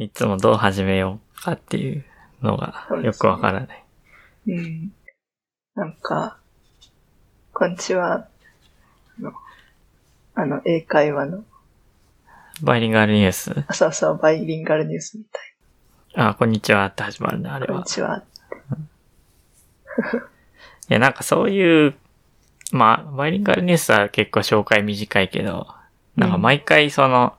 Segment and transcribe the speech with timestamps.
[0.00, 2.04] いつもどう始めようかっていう
[2.40, 3.84] のがよくわからない。
[4.46, 4.92] うん。
[5.74, 6.38] なんか、
[7.52, 8.28] こんにちは。
[9.18, 9.32] の、
[10.36, 11.44] あの、英会話の、
[12.62, 13.64] バイリンガルニュース？
[13.66, 17.66] あ、そうそう、バイリンガルニュースみたいあ、こんにちはって始まるね、あれな。
[17.66, 17.86] こんはに。
[17.90, 18.22] ちは。
[20.90, 21.94] いや、なんかそういう、
[22.70, 25.66] まあ、バイリンガルニュースは結構紹介短いけど、
[26.14, 27.34] なんか毎回その、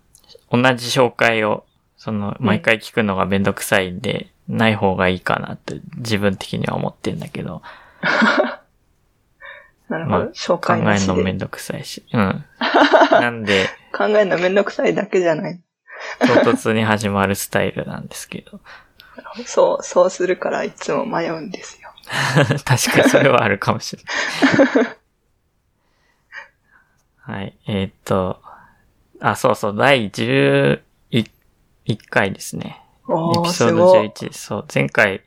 [0.52, 1.64] 同じ紹介を、
[2.00, 7.62] その、毎回聞くのがめんどくさいんで、ない方がいいかなって自分的には思ってんだけど、
[8.02, 8.10] ま
[8.56, 8.64] あ
[9.90, 10.26] なるほど。
[10.28, 11.08] 紹考え介なしで。
[11.12, 12.06] るのめんどくさいし。
[12.14, 12.46] うん。
[13.12, 15.60] なんで、考えるのめんどくさいだけじゃない。
[16.20, 18.62] 唐突に始まるスタイルなんですけど。
[19.46, 21.90] そう、そうするからいつも迷うんですよ。
[22.64, 24.96] 確かにそれはあるかもしれない。
[27.18, 27.58] はい。
[27.68, 28.42] えーっと、
[29.20, 30.06] あ、そうそう、第
[31.94, 32.82] 11回ですね。
[33.08, 34.08] エピソードすごい。
[34.10, 34.46] 11です。
[34.48, 35.24] そう、前回、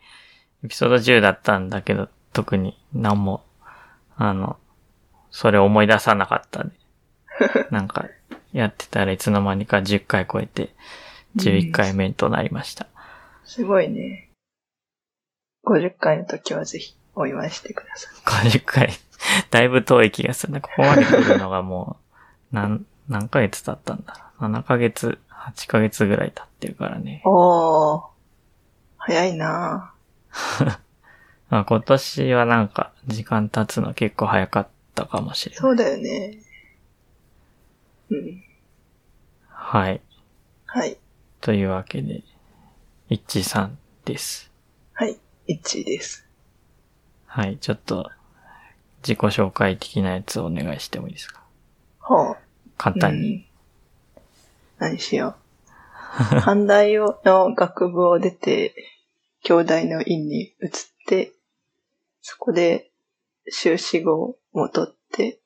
[0.64, 3.44] エピソード10だったんだけど、特に何も、
[4.16, 4.56] あの、
[5.30, 6.74] それを思い出さなかったんで。
[7.70, 8.06] なんか、
[8.52, 10.74] やってたらいつの間にか10回超えて、
[11.36, 12.86] 11回目となりました。
[13.44, 14.28] すごいね。
[15.64, 18.48] 50回の時はぜひお祝いしてください。
[18.48, 18.90] 50回、
[19.50, 20.60] だいぶ遠い気がするね。
[20.60, 21.96] ここまで来るのがも
[22.52, 24.50] う、 何、何ヶ月経ったんだろう。
[24.50, 25.18] 7ヶ月、
[25.50, 27.22] 8ヶ月ぐらい経ってるからね。
[27.24, 28.02] おー。
[28.98, 29.92] 早いな
[31.50, 35.60] まあ、今年はなんか、時間経つの結構早かったかもしれない。
[35.60, 36.38] そうだよね。
[38.10, 38.44] うん。
[39.48, 40.00] はい。
[40.66, 40.96] はい。
[41.40, 42.22] というわけで、
[43.08, 44.50] 一致さんです。
[44.94, 45.18] はい。
[45.48, 46.26] 1位です。
[47.26, 47.58] はい。
[47.58, 48.10] ちょっと、
[49.02, 51.42] 自己紹介的なやつをお願いしてもいいですか？
[51.98, 52.36] ほう。
[52.78, 53.34] 簡単に。
[53.34, 53.51] うん
[54.82, 55.36] 何しよ
[56.18, 56.34] う。
[56.40, 58.74] 阪大をの学部を出て、
[59.44, 60.70] 兄弟の院に移っ
[61.06, 61.32] て、
[62.20, 62.90] そこで
[63.48, 65.40] 修士号を取って、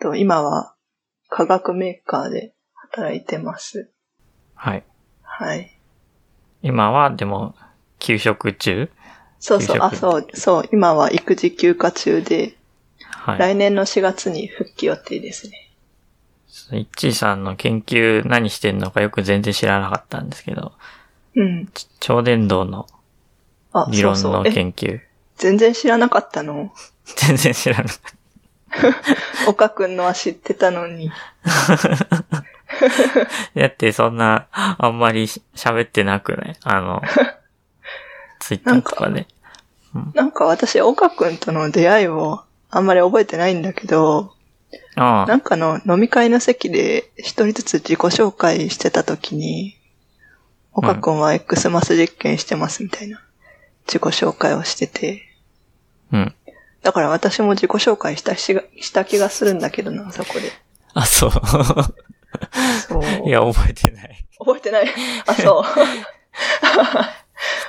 [0.00, 0.76] と今は
[1.30, 3.90] 化学メーカーで働いてます。
[4.54, 4.84] はい。
[5.22, 5.80] はい。
[6.60, 7.54] 今は、でも、
[7.98, 8.90] 休職中？
[9.38, 12.58] そうそう、あ、そう、そう、今は育児休暇中で、
[12.98, 13.38] はい。
[13.38, 15.65] 来年の4月に復帰予定ですね。
[16.72, 20.72] イッチーさんの研究何してんのかよく全然知らなかったんですけど、
[21.34, 21.66] うん。
[21.74, 22.86] ち超電導の
[23.72, 24.48] あ、理論のそうそう。
[24.48, 25.00] え、研究。
[25.36, 26.72] 全然知らなかったの？
[27.16, 27.96] 全然知らなかっ
[29.44, 29.46] た。
[29.50, 31.10] 岡くんのは知ってたのに。
[33.54, 36.56] だってそんな、あんまりし喋ってなくない？
[36.64, 37.02] あの、
[38.40, 39.26] ツイッターとかで。
[40.14, 44.34] なんか私、岡くんとの出会いをあんまり覚えてないんだけど、
[44.96, 49.76] ああ、なんかの飲み会の席で一人ずつ自己紹介してた時に、
[50.72, 53.22] 岡くんは X マス実験してますみたいな
[53.86, 55.22] 自己紹介をしてて、
[56.12, 56.34] うん。
[56.82, 60.52] だから私も自己紹介したしがした気がするんだけどな、そこで。
[60.94, 61.30] あ、そう。
[61.30, 61.38] そ
[62.98, 63.28] う。
[63.28, 64.26] いや、覚えてない。
[64.38, 64.88] 覚えてない？
[65.26, 65.64] あ、そう。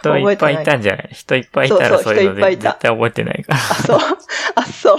[0.02, 1.10] 人いっぱいいたんじゃない？
[1.14, 3.60] 人いっぱいいたらそうそうそういうので人いっぱいいた絶対覚えてないから。
[3.60, 4.00] あ、そう。
[4.56, 4.98] あ、そう。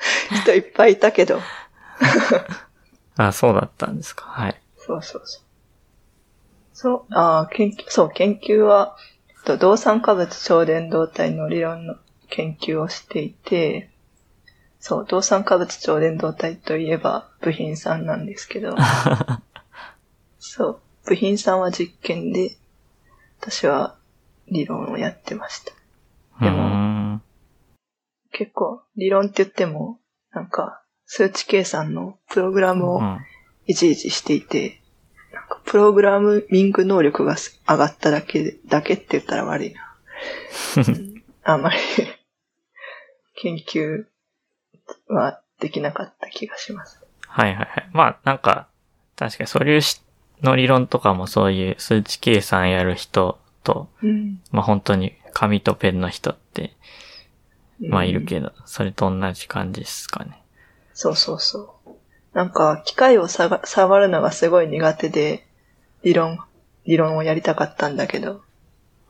[0.42, 1.40] 人いっぱいいたけど。
[3.16, 4.26] あ、そうだったんですか。
[4.26, 4.60] はい。
[4.78, 5.42] そうそうそう。
[6.72, 8.96] そう、あー研究、そう、研究は、
[9.44, 11.96] と動産化物超伝導体の理論の
[12.28, 13.90] 研究をしていて、
[14.78, 18.76] そう、動産化物超伝導体といえば部品さんなんですけど、
[20.38, 22.56] そう、部品さんは実験で、
[23.40, 23.96] 私は
[24.48, 25.72] 理論をやってました。
[26.42, 26.99] でもん。
[28.40, 29.98] 結構、理論って言っても、
[30.32, 33.18] なんか、数値計算のプログラムをうん。
[33.66, 34.80] いちいちしていて、
[35.30, 39.94] なんかプログラミング能力がす上がっただけで、だけって言ったら悪いな。
[40.78, 41.76] う んあんまり
[43.42, 44.06] 研究
[45.08, 47.04] はできなかった気がします。
[47.26, 47.90] はいはいはい。
[47.92, 48.68] まあ、なんか、
[49.16, 50.02] 確かに素粒子
[50.40, 54.40] の理論とかもそういう数値計算やる人と、うん。
[54.50, 56.74] まあ本当に紙とペンの人って、
[57.88, 58.26] まあいるど。
[58.26, 60.42] けど、それと同じ感じですかね。
[60.92, 61.90] そうそうそう。
[62.34, 65.46] なんか、機械をさが触るのがすごい苦手で、
[66.02, 66.38] 理論、
[66.84, 68.42] 理論をやりたかったんだけど、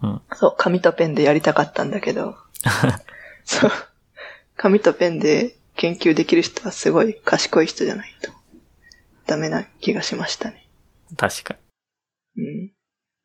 [0.02, 0.22] うん。
[0.32, 2.36] そう、紙とペンでやりたかったんだけど、
[3.44, 3.70] そう、
[4.56, 8.32] 紙とペンで研究できる人はすごい賢い人じゃないと、
[9.26, 10.68] ダメな気がしましたね。
[11.16, 11.56] 確か
[12.36, 12.44] に。
[12.44, 12.72] うん。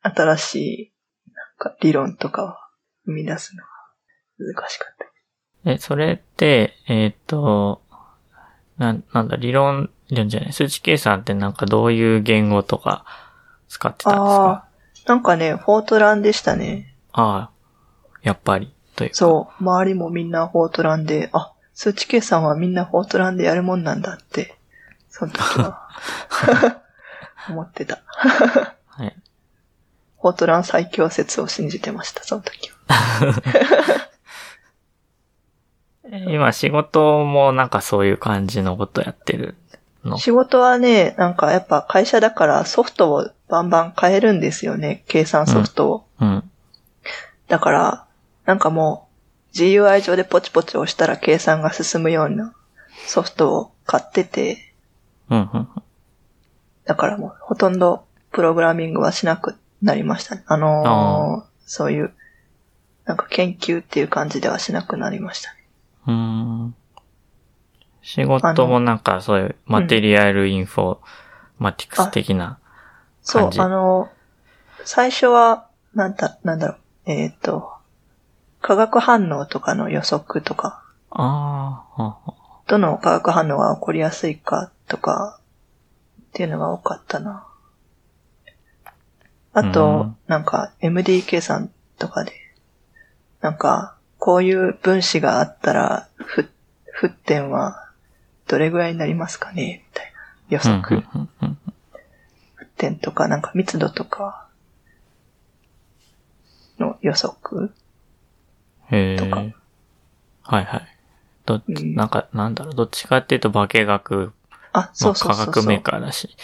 [0.01, 2.55] 新しい、なんか理論とかを
[3.05, 3.69] 生み出すのは
[4.37, 5.14] 難しかった。
[5.65, 7.81] え、それって、えっ、と、
[8.77, 13.03] なん、なんだ、理論、理論じゃない、数値計算ってなんかどういう言語とか
[13.67, 14.65] 使ってたんですか？
[15.07, 16.93] なんかね、フォートランでしたね。
[17.13, 17.49] ああ、
[18.21, 19.15] やっぱり、というか。
[19.15, 19.63] そう。
[19.63, 24.55] 周りもみんなフォートランで、あ、数値計算はみんなフォートランでやるもんなんだって、
[25.09, 25.87] その時は、
[27.49, 28.01] 思ってた。
[28.87, 29.15] はい。
[30.21, 33.41] フォートラン最強説を信じてました、その時は。
[36.11, 39.55] 今仕事もなんかそういう感じのことやってる
[40.03, 40.17] の？
[40.17, 46.05] 仕事はね、なんかやっぱ会社だからソフトをバンバン変えるんですよね、計算ソフトを。
[46.21, 46.51] うん。
[47.47, 48.05] だから、
[48.45, 49.07] なんかも
[49.53, 52.53] う GUI 上でポチポチ押したら計算が進むような
[53.07, 54.73] ソフトを買ってて、
[55.29, 55.67] うん、うん。
[56.85, 60.43] だからもうほとんどプログラミングはしなくなりましたね。
[60.45, 62.13] あのーそういう、
[63.05, 65.54] なんか研究っていう感じではしなくなりましたね。
[66.07, 66.75] うーん。
[68.01, 70.97] 仕事もなんかそういうマテリアルインフォ
[71.57, 72.59] マティクス的な
[73.23, 73.59] そう感、じ。
[73.59, 74.15] あのー
[74.85, 76.77] 最初は、なんだ、なんだろう、
[77.11, 77.71] えっ、と、
[78.61, 82.33] 化学反応とかの予測とか、ああ、はあ
[82.67, 85.39] どの化学反応が起こりやすいかとか、
[86.21, 87.47] っていうのが多かったな。
[89.53, 92.33] あうとん、なんか MD 計算とかで、
[93.41, 93.94] なんか、
[94.25, 96.49] こういう分子があったら、ふ、
[96.99, 97.91] 沸点は
[98.47, 99.85] どれぐらいになりますかね？
[99.87, 100.17] みたいな
[100.49, 101.03] 予うん測。
[102.57, 104.47] 沸点とか、なんか密度とか
[106.79, 107.71] の予測。
[108.89, 109.15] へえ。
[109.15, 109.41] とか
[110.41, 110.87] はいはい。
[111.45, 114.33] ど、うんなんか、なんだろう、どっちかっていうと化学、
[114.73, 115.83] あ、まあ、そうそうそう化学メーそう。
[115.83, 116.35] カーだし。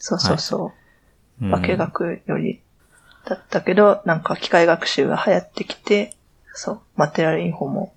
[0.00, 0.72] そうそうそ
[1.40, 1.46] う。
[1.46, 2.60] うん化学より
[3.24, 6.16] だったけど、なんか機械学習が流行ってきて、
[6.54, 7.94] そう、マテリアルインフォも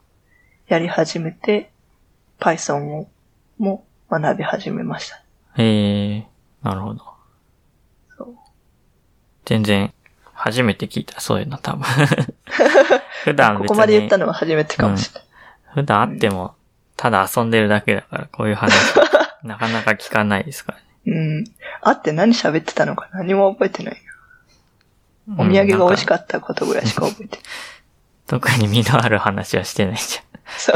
[0.68, 1.72] やり始めて、
[2.40, 3.08] Python を
[3.58, 5.22] も学び始めました。
[5.58, 6.28] へえ、
[6.64, 7.04] なるほど。
[8.18, 8.36] そう
[9.46, 9.94] 全然、
[10.34, 11.84] 初めて聞いた、そういうの多分。
[13.24, 13.68] 普段別に。
[13.68, 15.30] ここまで言ったのは初めてかもしれない。
[15.74, 16.56] 普段会っても、
[16.98, 18.74] ただ遊んでるだけだから、こういう話、
[19.44, 20.84] なかなか聞かないですからね。
[21.08, 21.44] うん。
[21.82, 24.02] あって何喋ってたのか何も覚えてない
[25.28, 25.44] な。
[25.44, 27.46] お土産が美味しかったことぐらいしか覚えてない。
[28.28, 30.20] 特に身のある話はしてないじ
[30.58, 30.76] そう。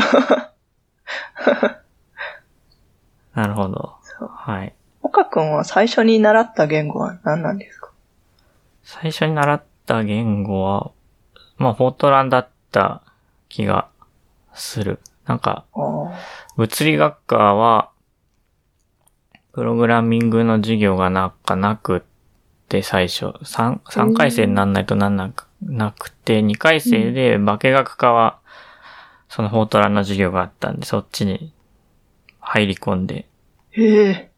[3.36, 3.42] ゃん。
[3.42, 3.96] なるほど。
[4.04, 4.74] そうはい。
[5.02, 7.92] 岡くんは最初に習った言語は何なんですか？
[8.84, 10.92] 最初に習った言語は、
[11.58, 13.02] まあ、フォートランだった
[13.48, 13.88] 気が
[14.54, 15.00] する。
[15.26, 15.66] なんか。
[16.58, 17.92] 物理学科は、
[19.54, 22.02] プログラミングの授業がなんかなくっ
[22.68, 28.40] て最初、三三回生になんないとなんなくなくて、二回生で化学科は、
[29.28, 31.54] そのフォートランの授業があったんで、そっちに
[32.40, 33.28] 入り込んで、
[33.72, 34.32] へえ。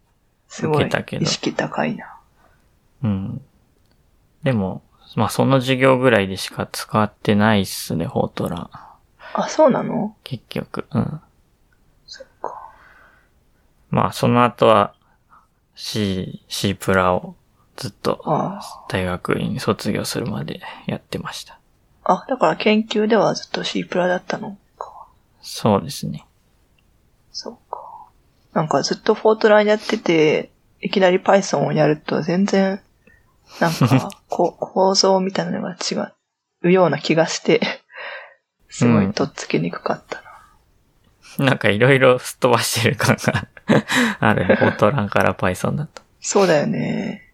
[0.48, 0.90] すごい
[1.20, 2.18] 意識高いな。
[3.04, 3.42] うん。
[4.44, 4.82] でも、
[5.16, 8.70] まあその授業ぐらいでしか使ってないっすね、フォートラン。
[9.34, 10.18] あ、そうなの？
[10.24, 10.88] 結局。
[10.92, 11.22] うん。
[12.06, 12.70] そっか。
[13.90, 14.94] まあその後は
[15.76, 17.36] C、C プラを
[17.82, 21.58] ずっとあ大学院卒業するまでやってました。
[22.04, 22.14] あ。
[22.14, 24.56] あ、だから研究ではずっと C プラだったの？
[24.78, 25.08] か。
[25.42, 26.28] そうですね。
[27.32, 27.82] そうか。
[28.54, 32.82] なんかずっとフォートランやってて、いきなり Python をやると全然、
[33.60, 35.96] なんか、 こ構造みたいなのが違
[36.62, 37.62] うような気がして、
[38.70, 40.22] すごいとっつきにくかった
[41.40, 41.46] な。
[41.48, 43.48] なんかいろいろすっ飛ばしてる感が
[44.20, 44.56] あるね。
[44.56, 46.04] フォートランから Python だと。
[46.20, 47.31] そうだよね。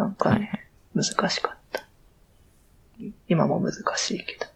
[0.00, 1.86] なんかはいね、難しかった。
[3.28, 4.46] 今も難しいけど。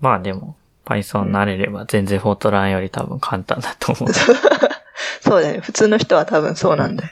[0.00, 4.12] まあでも、Python 慣れれば全然フォートランより多分簡単だと思う。
[5.22, 5.60] そうだよね。
[5.60, 7.10] 普通の人は多分そうなんだよ。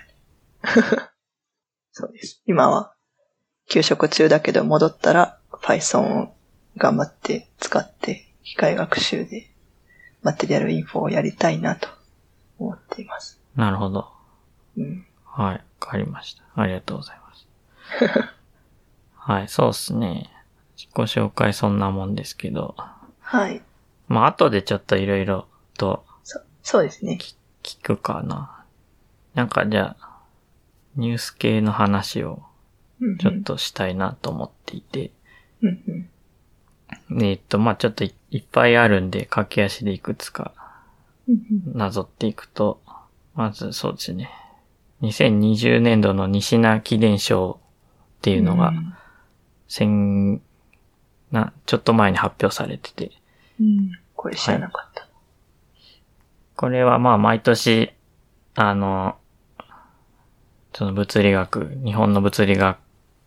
[1.93, 2.43] そうです。
[2.47, 2.93] 今は、
[3.71, 6.35] 休職中だけど戻ったら Python を
[6.77, 9.51] 頑張って使って機械学習で
[10.23, 11.89] マテリアルインフォをやりたいなと
[12.59, 13.41] 思っています。
[13.57, 14.13] なるほど。
[14.77, 15.07] うん。
[15.25, 15.55] はい。
[15.55, 16.43] わかりました。
[16.55, 17.20] ありがとうございます。
[19.15, 20.31] はい、そうですね。
[20.77, 22.75] 自己紹介そんなもんですけど。
[23.21, 23.63] はい。
[24.09, 27.19] まあ後でちょっといろいろとそそうですね。
[27.63, 28.65] 聞くかな。
[29.35, 30.21] なんかじゃあ、
[30.97, 32.43] ニュース系の話を
[33.01, 33.43] うんうんちょっ。
[33.43, 35.11] としたいなと思っていて。
[35.63, 36.09] うん
[37.09, 37.23] うん。
[37.23, 40.53] えーっと、まあちょっといいっぱいあるんで、駆け足でいくつか
[41.29, 41.35] うん
[41.75, 42.81] うんなぞっていくと、
[43.35, 44.31] まずそうですね。
[45.03, 47.60] 2020年度の西名記念賞
[48.21, 48.95] っていうのが、うん。
[49.69, 50.43] 先、
[51.31, 53.11] な、ちょっと前に発表されてて、
[53.61, 53.93] うん。
[54.15, 55.09] これ知らなかった。
[56.57, 57.93] これはまあ毎年、
[58.55, 59.17] あの、
[60.75, 62.79] その物理学、日本の物理学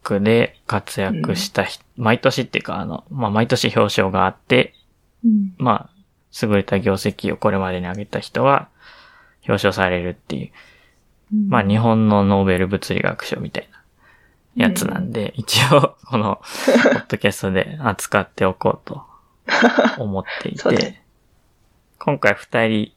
[0.03, 4.75] クで活躍した人、毎年っていうか、あの、まあ、毎年表彰があって、
[5.23, 5.55] うん。
[5.57, 5.89] まあ、
[6.41, 8.69] 優れた業績をこれまでに挙げた人は
[9.47, 10.51] 表彰されるっていう、
[11.47, 13.82] まあ、日本のノーベル物理学賞みたいな
[14.55, 19.03] やつなんで、一応、この、ポッドキャストで扱っておこうと
[19.97, 21.01] 思っていて、
[21.99, 22.91] 今回二人、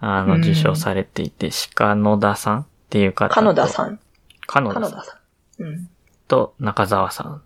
[0.00, 3.98] あの、うん受賞されていて、鹿野田さんっていう方と、カノダさん。
[4.46, 5.18] カノダさんさ
[5.58, 5.62] ん。
[5.62, 5.90] うん。
[6.28, 7.42] と中澤さんっ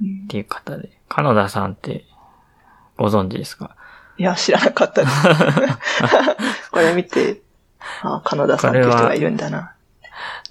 [0.00, 2.04] うんていう方で、カノダさんって
[2.96, 3.76] ご存知ですか？
[4.18, 5.22] いや、知らなかったです。
[6.72, 7.40] これ見て、
[8.02, 9.74] あ、カノダさんって人がいるんだな。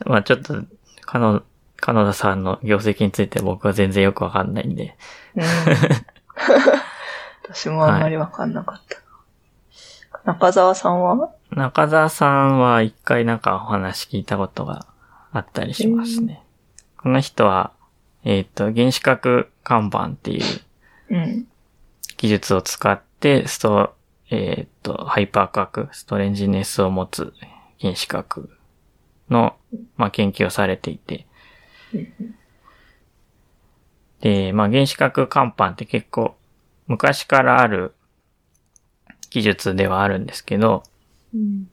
[0.05, 0.55] まあちょっと、
[1.05, 1.43] カノ、
[1.77, 4.95] カノダさんの業績について僕は全然よくわかんないんで、
[5.35, 5.43] うん。
[7.49, 8.97] 私もあんまりわかんなかった。
[10.25, 11.31] 中澤さんは？
[11.51, 14.85] 中澤さんは一回なんかお話聞いたことが
[15.31, 16.43] あったりしますね。
[16.97, 17.71] この人は、
[18.23, 20.43] えっ、と、原子核看板っていう
[21.09, 21.47] うん。
[22.17, 23.93] 技術を使って、スト、
[24.29, 27.33] えっ、と、ハイパー核、ストレンジネスを持つ
[27.79, 28.49] 原子核
[29.29, 29.55] の、
[29.95, 31.27] まあ、研究をされていて、
[34.21, 36.35] で、まあ、原子核看板って結構
[36.87, 37.93] 昔からある
[39.29, 40.83] 技術ではあるんですけど、
[41.33, 41.69] うん。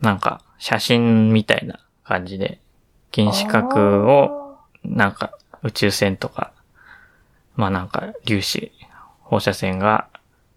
[0.00, 2.58] なんか写真みたいな感じで
[3.14, 6.52] 原子核をなんか宇宙船とか、
[7.54, 8.72] まあなんか粒子、
[9.20, 10.08] 放射線が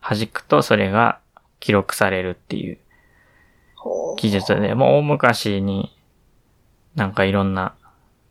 [0.01, 1.19] 弾くとそれが
[1.59, 2.77] 記録されるっていう
[4.17, 5.95] 技術で、もう大昔に
[6.95, 7.75] なんかいろんな、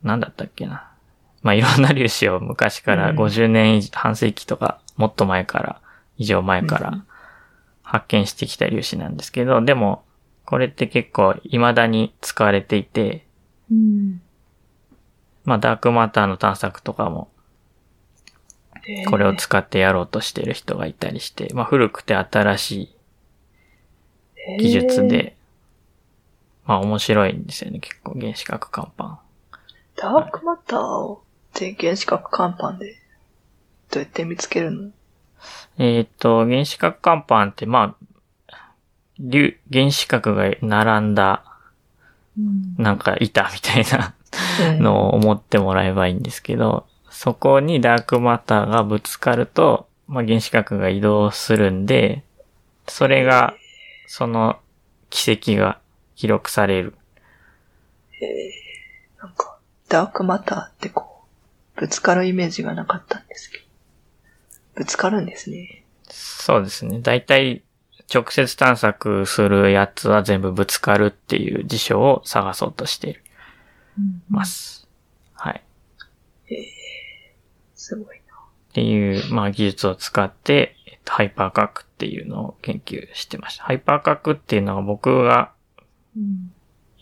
[0.02, 0.88] なんだったっけな。
[1.42, 5.80] まあいろんな粒子を昔からうん50年以上、半世紀とかもっと前から、
[6.18, 7.04] 以上前かうら
[7.82, 10.04] 発見してきた粒子なんですけど、でも
[10.44, 13.26] これって結構未だに使われていて、
[13.70, 14.20] うん。
[15.44, 17.28] まあダークマターの探索とかも
[19.08, 22.72] これを使ってやろうとしてる人がいたりして、まあ古くて新し
[24.58, 25.08] い技術。
[25.08, 25.36] で、
[26.64, 29.20] まあ面白いんですよね、結構原子核看板。
[29.96, 31.22] ダークマターを
[31.54, 32.96] って原子核看板で
[33.90, 34.90] どうやって見つけるの？
[35.78, 37.96] えっ、と、原子核看板って、ま
[38.50, 38.56] あ、
[39.18, 41.44] 粒原子核が並んだ、
[42.78, 44.14] なんか板みたいな
[44.70, 52.22] うんのを思ってもらえばいいんですけど、そこにダークマターがぶつかると、まあ、原子核が移動するんで、
[52.86, 53.54] それが、
[54.06, 54.58] その
[55.10, 55.78] 奇跡が
[56.22, 56.94] 記録される。
[59.20, 61.24] なんか、ダークマターってこ
[61.76, 63.64] う、ぶつかるイメージがなかったんですけど。
[64.76, 65.84] ぶつかるんですね。
[66.08, 67.00] そうですね。
[67.00, 67.64] だいたい
[68.08, 73.16] 直接探索するやつは全部ぶつかるっていう事象を探そうとしてい
[74.30, 74.86] ます。
[75.34, 75.62] はい。
[77.74, 78.34] すごいな。
[78.70, 83.64] っていう、まあ、技術を使って、えっとハイパー核っていうのを研究してました。
[83.64, 85.50] ハイパー核っていうのが僕が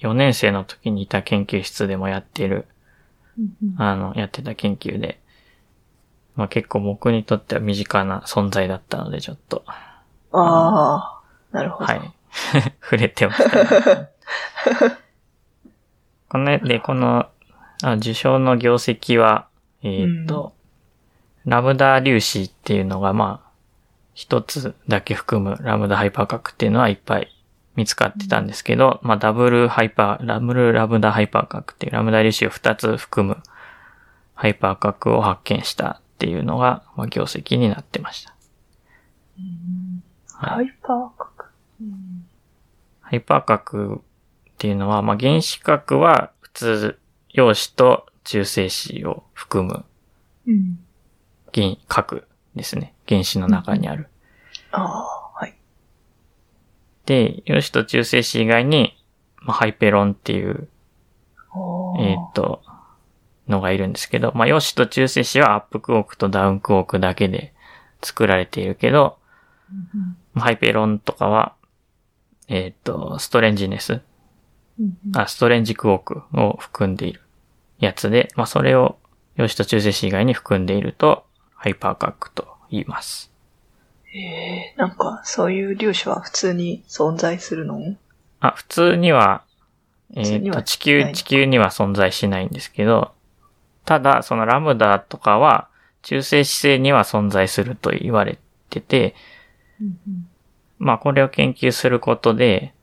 [0.01, 2.67] 4年生の時にいた研究室でもやってる、
[3.77, 5.21] あの、やってた研究で、
[6.37, 9.65] まあ結構僕にとっては身近な存在だったので、ちょっと、
[10.33, 11.21] あ
[11.53, 11.87] あ、なるほど。
[11.87, 12.01] はい。
[12.81, 14.09] 触れておきたいな。
[16.29, 17.29] この、で、この、
[17.83, 19.49] あ受賞の業績は、
[19.83, 20.55] えーっと、
[21.45, 23.51] ラムダ粒子っていうのが、まあ、
[24.15, 27.29] 一つだけ含むラムダハイパー核っていうのはいっぱい
[27.77, 33.43] 見つかってたんですけど、まあ、ダブルハイパー、ラムルラムダハイパー核っていうラムダ粒子を二つ含む
[34.35, 38.35] ハイパー核を発見したっていうのが、まあ、業績になってました。
[40.33, 41.51] ハイパー核？
[43.01, 43.99] ハイパー核っ
[44.59, 46.99] ていうのは、まあ、原子核は普通、
[47.31, 49.85] 陽子と中性子を含む
[50.47, 50.79] うん。
[51.55, 52.95] 原核ですね。
[53.09, 54.09] 原子の中にある。
[54.73, 55.30] ああ、はい。
[57.11, 58.97] で、陽子と中性子以外に、
[59.41, 60.69] まあ、ハイペロンっていう、
[61.99, 62.63] えーっと、
[63.49, 67.53] のがいるんですけど、まあ、陽子と中性子はアップクォークとダウンクォークだけで
[68.01, 69.19] 作られているけど、
[70.35, 71.57] まあハイペロンとかは、
[72.47, 74.03] えーっと、ストレンジネス、
[75.17, 77.23] あ、ストレンジクォークを含んでいる
[77.81, 78.99] やつで、まあ、それを
[79.35, 81.25] 陽子と中性子以外に含んでいると、
[81.57, 83.30] ハイパー核と言います。
[84.15, 87.97] えー、なんか、そういう粒子は普通に存在するの？
[88.41, 89.45] あ、普通には、
[90.15, 93.13] えっ、と、地球、地球には存在しないんですけど、
[93.85, 95.69] ただ、そのラムダとかは、
[96.03, 98.39] 中性子星には存在すると言われ
[98.69, 99.15] てて、
[100.79, 102.75] まあ、これを研究することで、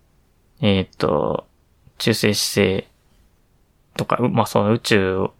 [0.61, 1.47] えっ、と、
[1.97, 2.87] 中性子星
[3.95, 5.33] とか、うまあその宇宙を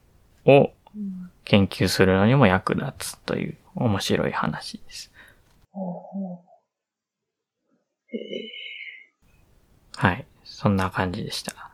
[0.45, 1.31] うん。
[1.45, 5.13] 研究するのにも役立つという面白い話です。
[5.77, 6.33] ほうほ
[8.11, 8.49] うえ
[9.95, 10.25] はい。
[10.43, 11.71] そんな感じでした。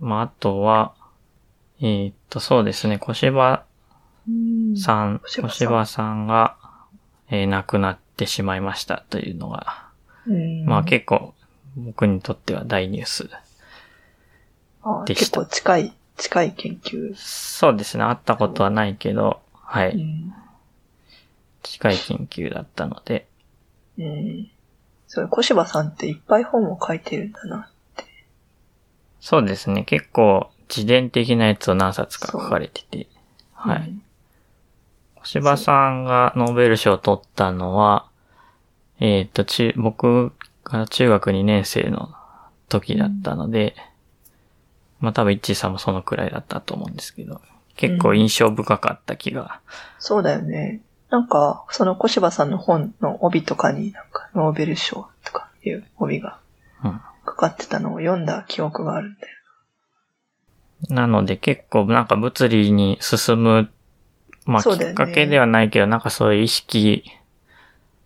[0.00, 0.94] まああとは、
[1.80, 6.56] えーっと、そうですね、小芝ーさん、小芝さんが、
[7.28, 9.86] えー亡くなってしまいましたというのが、
[10.26, 11.34] うんまあ結構
[11.76, 13.30] 僕にとっては大ニュース。
[14.82, 17.14] あでした結構近い、近い研究。
[17.16, 20.32] そうですね、会ったことはないけど、はうい、ん。
[21.62, 23.26] 近い研究だったので、
[23.98, 24.50] うん。
[25.06, 27.70] それ、小芝さんっていっぱい本を書いてるんだな。
[29.20, 33.06] そうですね、結構自伝的なやつを何冊か書かれてて、
[33.52, 33.88] はい。
[33.88, 34.02] うん
[35.22, 38.08] 小芝さんがノーベル賞を取ったのは、
[38.98, 40.32] えっ、と、中、僕
[40.64, 42.12] が中学2年生の
[42.68, 43.76] 時だったので、
[44.98, 47.40] まあ多分イッチーさんもそのくらいだったと思うんですけど、
[47.76, 49.60] 結構印象深かった気が、
[50.00, 50.80] そうだよね。
[51.12, 56.38] なんか、その小芝さんの本の帯とかになんか、ノーベル賞とかいう帯が
[56.82, 57.00] うん。
[57.26, 59.36] かかってたのを読んだ記憶があるんだよ。
[60.88, 63.70] なので結構なんか物理に進む、
[64.46, 67.04] まあきっかけではないけど、なんかそういう意識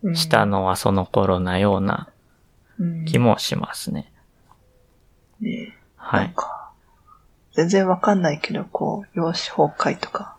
[0.03, 2.09] うんしたのはその頃なような
[2.77, 4.11] うん気もしますね。
[5.39, 6.25] ねはい。
[6.25, 6.71] なんか、
[7.53, 10.36] 全然わかんないけど、こう、陽子崩壊とか、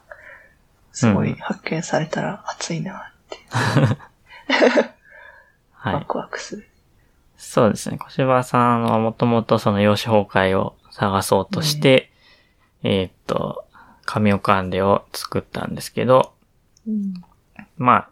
[0.98, 2.96] すごい発見されたら熱いなっ
[3.28, 3.96] て、ワ
[5.92, 6.04] はい。
[6.06, 6.68] クワクする。
[7.36, 7.98] そうですね。
[7.98, 12.10] 小芝さんはもともとその陽子崩壊を探そうとして、
[12.82, 13.64] えーっと、
[14.04, 16.34] 神オカンデを作ったんですけど、
[16.86, 17.14] うん。
[17.76, 18.08] まあ、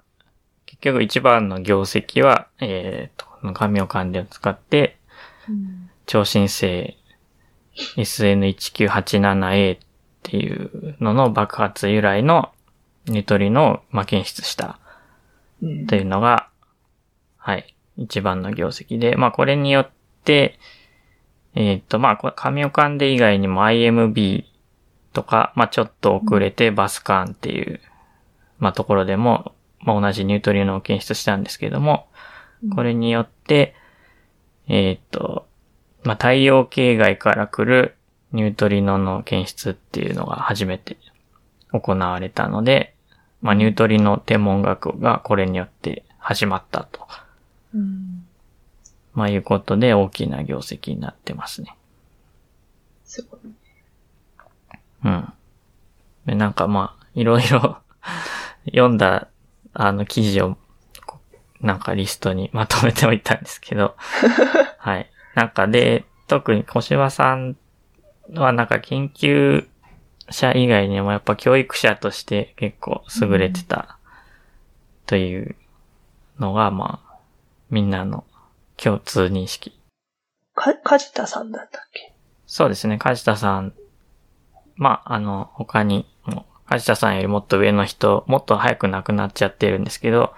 [0.67, 4.97] 結局一番の業績は、えーっと、この神オカンデを使って、
[5.49, 6.97] うん超新星
[7.97, 9.79] SN1987A っ
[10.23, 12.53] ていうのの爆発由来の
[13.07, 14.79] ニュートリノを、まあ、検出した。
[15.63, 15.87] うん。
[15.87, 16.49] というのが、
[17.37, 19.91] はい、一番の業績で、まあこれによっ
[20.25, 20.59] て、
[21.55, 24.45] えーっと、まあこれ、神オカンデ以外にも IMB
[25.13, 27.81] とか、まあちょっと遅れてバスカーンっていう、
[28.59, 32.09] まあところでも、まあ同じニュートリノを検出したんですけども、
[32.75, 33.75] これによって、
[34.69, 35.47] えーっと、
[36.03, 37.95] まあ太陽系外から来る
[38.33, 40.97] ニュートリノの検出っていうのが初めて
[41.73, 42.96] 行われたので、
[43.47, 47.07] まあニュートリノ天文学がこれによって始まったと、
[47.73, 48.27] うん。
[49.15, 51.77] まあいうことで大きな業績になってますね。
[53.05, 53.41] すごい。
[55.05, 55.33] うん。
[56.27, 57.79] で、なんかまあ、いろいろ
[58.67, 59.29] 読んだ、
[59.75, 60.59] あの記事を、
[61.61, 63.95] なんかリストに まとめておいたんですけど、
[64.79, 65.09] はい。
[65.37, 67.57] なんかで、特に小芝さん
[68.35, 69.69] はなんか研究
[70.31, 73.99] 者以外にもやっぱ教育者として結構優れてた
[75.07, 75.57] という
[76.39, 77.19] のが、まあ、
[77.71, 78.25] みんなの
[78.77, 79.79] 共通認識。
[80.55, 82.13] か、梶田さんだったっけ？
[82.47, 83.73] そうですね、梶田さん。
[84.77, 90.35] まあ、あの、他にも、梶田さんよりもっと上の人、もっと早く亡くなっちゃってるんですけど、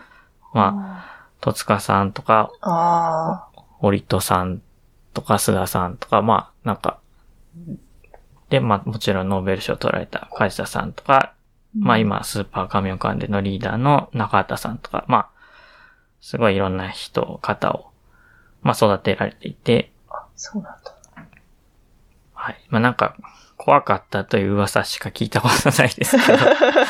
[0.53, 4.63] まあ、戸塚さんとか、ああ折戸さん
[5.15, 7.01] とか、須田さんとか、まあ、なんか、
[8.51, 11.85] で、まあ、もちろんノーベル賞を取られた梶田さんとか、ー。
[11.85, 15.29] まあ今、スーパーカミオカンデのリーダーの中畑さんとか、まあ、
[16.21, 17.91] すごいいろんな人、方を、
[18.63, 19.93] まあ育てられていて、
[20.35, 20.95] そうなんだ。
[22.33, 22.67] はい。
[22.69, 23.17] まあなんか、
[23.57, 26.39] 怖かったという噂しか聞いたことないですけど、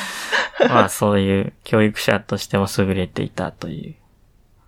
[0.69, 3.97] まあそういう教育者としても優れていたという。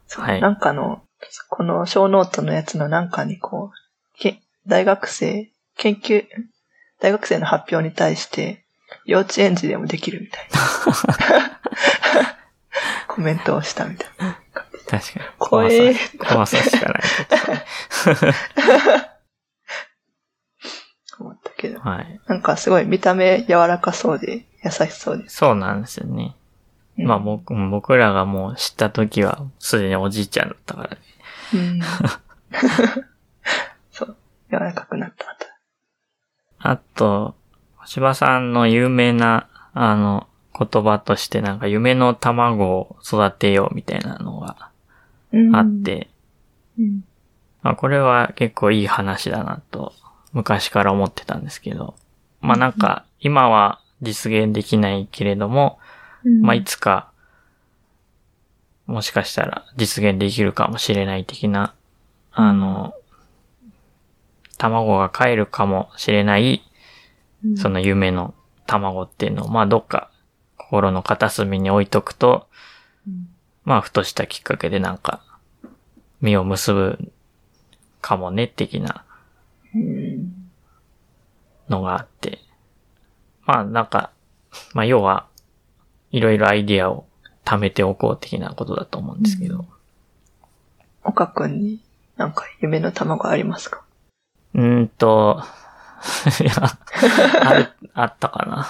[0.07, 1.03] そう、はいなんかの、
[1.50, 6.26] この小ノートのやつのなんかにこう、け大学生、研究、
[7.01, 8.65] 大学生の発表に対して、
[9.05, 11.61] 幼稚園児でもできるみたいな。
[13.09, 14.39] コメントをしたみたいな。
[14.87, 15.25] 確かに。
[15.39, 17.03] 怖怖さえ、怖さしかない。
[21.21, 21.81] 思ったけど。
[21.81, 22.21] はい。
[22.27, 22.85] なんかすごい。
[22.85, 25.37] 見た目柔らかそうで優しそうです。
[25.37, 26.35] そうなんですよね。
[26.97, 30.27] まあ僕僕らがもう知った時は、すでにおじい。
[30.27, 30.97] ちゃんだったからね。
[31.55, 31.81] うん。
[33.91, 34.17] そう。
[34.51, 35.39] 柔らかくなった後。
[36.61, 37.35] あと、
[37.87, 44.70] 芝さんの有名な、あの、言葉としてなんか夢の卵を育てようみたいなのが
[45.33, 45.66] うんあっ。
[45.83, 46.09] て、
[46.79, 47.05] うん。
[47.62, 49.92] まあこれは結構いい話だなと
[50.33, 51.94] 昔から思ってたんですけど、
[52.40, 55.79] まあなんか今は実現できないけれども、
[56.42, 57.11] まあいつか
[58.87, 61.75] もしかしたら実現できるかもしれない的な、
[62.33, 62.92] あの、
[64.61, 66.62] 卵が帰るかもしれない
[67.57, 68.35] その夢の
[68.66, 70.11] 卵っていうのを、まあどっか
[70.59, 72.46] 心の片隅に置いとくと、
[73.07, 73.29] うん
[73.64, 75.23] まあふとしたきっかけでなんか、
[76.20, 77.12] 実を結ぶ
[78.01, 79.05] かもね、的な
[79.75, 80.51] うん。
[81.68, 82.38] のがあって。
[83.44, 84.11] まあなんか、
[84.75, 85.27] まあ要は、
[86.11, 87.07] いろいろアイディアを
[87.44, 89.66] 貯めておこう的なことだと思うんですけど。
[91.05, 91.81] 岡くんに
[92.16, 93.80] なんか夢の卵ありますか？
[94.55, 95.43] うーんと、
[96.41, 96.53] いや、
[97.45, 98.69] ある、あったかな。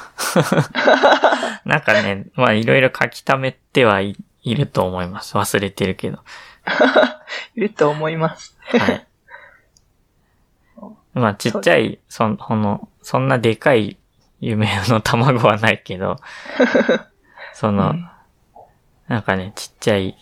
[1.64, 5.37] なんかね、まあいろいろ書き溜めてはい、いると思います。
[5.37, 6.19] 忘れてるけど。
[7.55, 8.59] いると思います。
[8.69, 9.07] はい。
[11.14, 13.99] まあちっちゃい、そん、ほの、そんなでかい
[14.40, 16.16] 夢の卵はないけど、
[17.55, 18.11] その、うん
[19.11, 20.16] なんかね、ちっちゃい、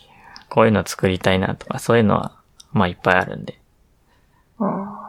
[0.48, 2.38] こういうの作りたいなとか、そういうのは、
[2.72, 3.60] まあいっぱいあるんで。
[4.58, 5.07] あー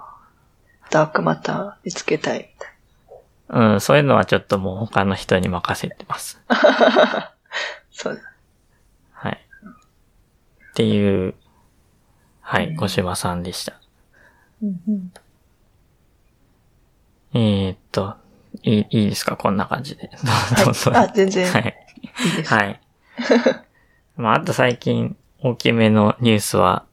[0.89, 2.69] ダークマター見つけたいみたい
[3.51, 6.39] うん、そういうのはちょっともう他の人に任せてます。
[6.47, 7.33] な。
[7.91, 8.21] そうだ。
[9.11, 9.39] はい。
[10.71, 11.33] っていう、
[12.41, 13.73] はい、うん小芝さんでした。
[14.61, 15.13] うんうん
[17.33, 18.17] えー、っと、
[18.63, 19.37] いい、いいですか？
[19.37, 20.09] こんな感じで。
[20.65, 21.87] どうぞあ、全然はい。
[22.25, 22.53] いいです。
[22.53, 22.81] はい。
[24.17, 26.85] まあ、あと最近大きめのニュースは、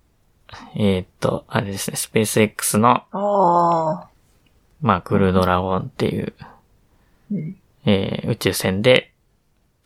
[0.76, 4.08] えー、っと、あれですね、スペース X の、ああ。
[4.80, 6.34] まあ、クルードラゴンっていう、
[7.32, 7.56] うん。
[7.84, 9.12] えー宇宙船で、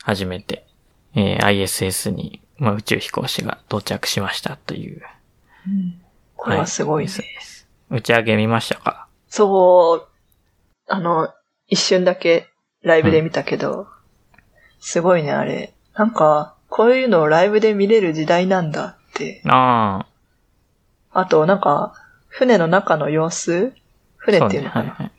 [0.03, 0.67] 初めて、
[1.15, 5.03] えー ISS に、まあ、宇宙飛行士が到着しましたという。
[6.37, 7.13] これはすごいね。
[7.13, 7.25] はい
[7.93, 9.09] 打ち上げ見ましたか？
[9.29, 10.09] そう、
[10.87, 11.29] あの、
[11.67, 12.49] 一瞬だけ
[12.83, 13.89] ライブで見たけど、
[14.79, 15.75] すごいね、あれ。
[15.95, 19.43] なんか、こういうのをライブで見れる時代なんだって。
[19.45, 20.10] ああ
[21.27, 21.95] と、なんか、
[22.29, 23.73] 船の中の様子？
[23.77, 23.81] あ。
[24.17, 24.85] 船っていうのかな？
[24.85, 25.13] そはいはい。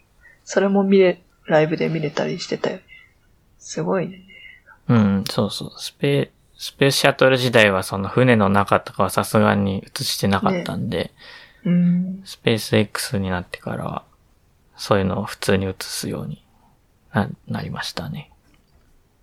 [0.44, 2.84] それも見れ、ライブで見れたりしてたよね。
[3.60, 4.24] すごいね。
[4.88, 5.72] うん、そうそう。
[5.78, 11.12] スペ、スペースシャトル時代はその船の中とかはさすがに映してなかったんで、
[11.64, 12.22] うん。
[12.26, 14.04] スペース X になってからは、
[14.78, 16.44] そういうのを普通に映すように
[17.14, 18.32] な、なりましたね。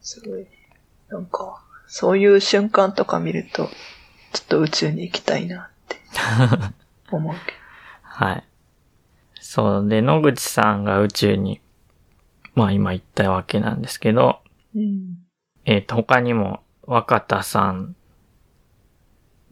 [0.01, 0.47] すごい。
[1.09, 3.67] なんか、そういう瞬間とか見ると、
[4.33, 5.71] ちょっと宇宙に行きたいな
[7.11, 7.55] 思うけ
[8.03, 8.45] はい。
[9.41, 9.89] そう。
[9.89, 11.61] で、野口さんが宇宙に、
[12.55, 14.43] まあ今行ったわけなんですけど、
[14.75, 14.81] ど。
[14.81, 15.19] うん。
[15.65, 17.95] えっ、と、他にも、若田さん、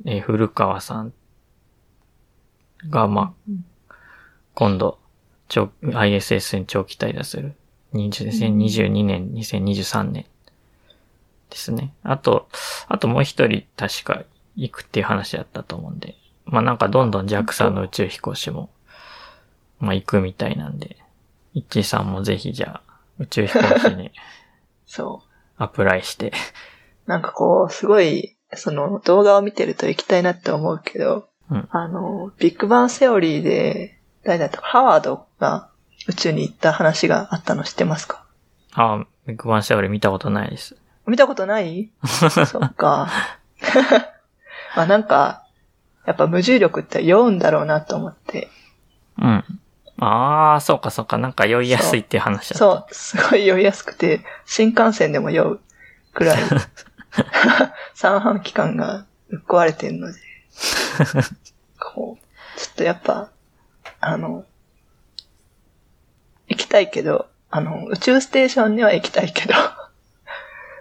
[0.05, 1.13] えー古川さん
[2.89, 3.95] が、まうんあ、
[4.55, 4.99] 今度、
[5.49, 7.55] 長 ISS に長期滞在する。
[7.93, 10.27] 20 2022年、2023年
[11.51, 11.95] ですね。
[12.03, 12.49] あと、
[12.89, 14.25] あともう一人確か
[14.57, 16.17] 行くっていう話だったと思うんで。
[16.47, 18.71] まあなんかどんどん JAXA の宇宙飛行士も、
[19.81, 20.97] まあ行くみたいなんで、
[21.55, 24.11] イッチーさんもぜひじゃあ、宇宙飛行士に
[24.87, 25.29] そう。
[25.63, 26.33] アプライして、
[27.07, 35.71] なんかこう、すごい、その動画を見てると行きたいなって思うけど、うんあの、ビッグバンセオリーで、誰だったか、ハワードが
[36.09, 38.25] 宇宙に行った話があったの知ってますか？
[38.75, 40.77] ああ、ビッグバンセオリー見たことないです。
[41.07, 41.91] 見たことない？
[42.05, 42.27] そ
[42.59, 43.09] っか。
[44.77, 45.46] まあなんか、
[46.07, 48.49] やっぱ無重力って酔うんだろうなと思って。
[49.19, 49.45] うん。
[49.99, 52.59] ああ、そうかそうか、なんか酔いやすいっていう話だった。
[52.59, 55.61] そう、すごい酔いやすくて、新幹線でも酔う
[56.13, 56.37] くらい、
[57.95, 60.19] 三半規管がぶっ壊れてんので、
[61.81, 63.31] こう、ちょっとやっぱ、
[64.01, 64.45] あの、
[66.49, 69.55] 行きたいけど、あの、宇宙ステーションには行きたいけど、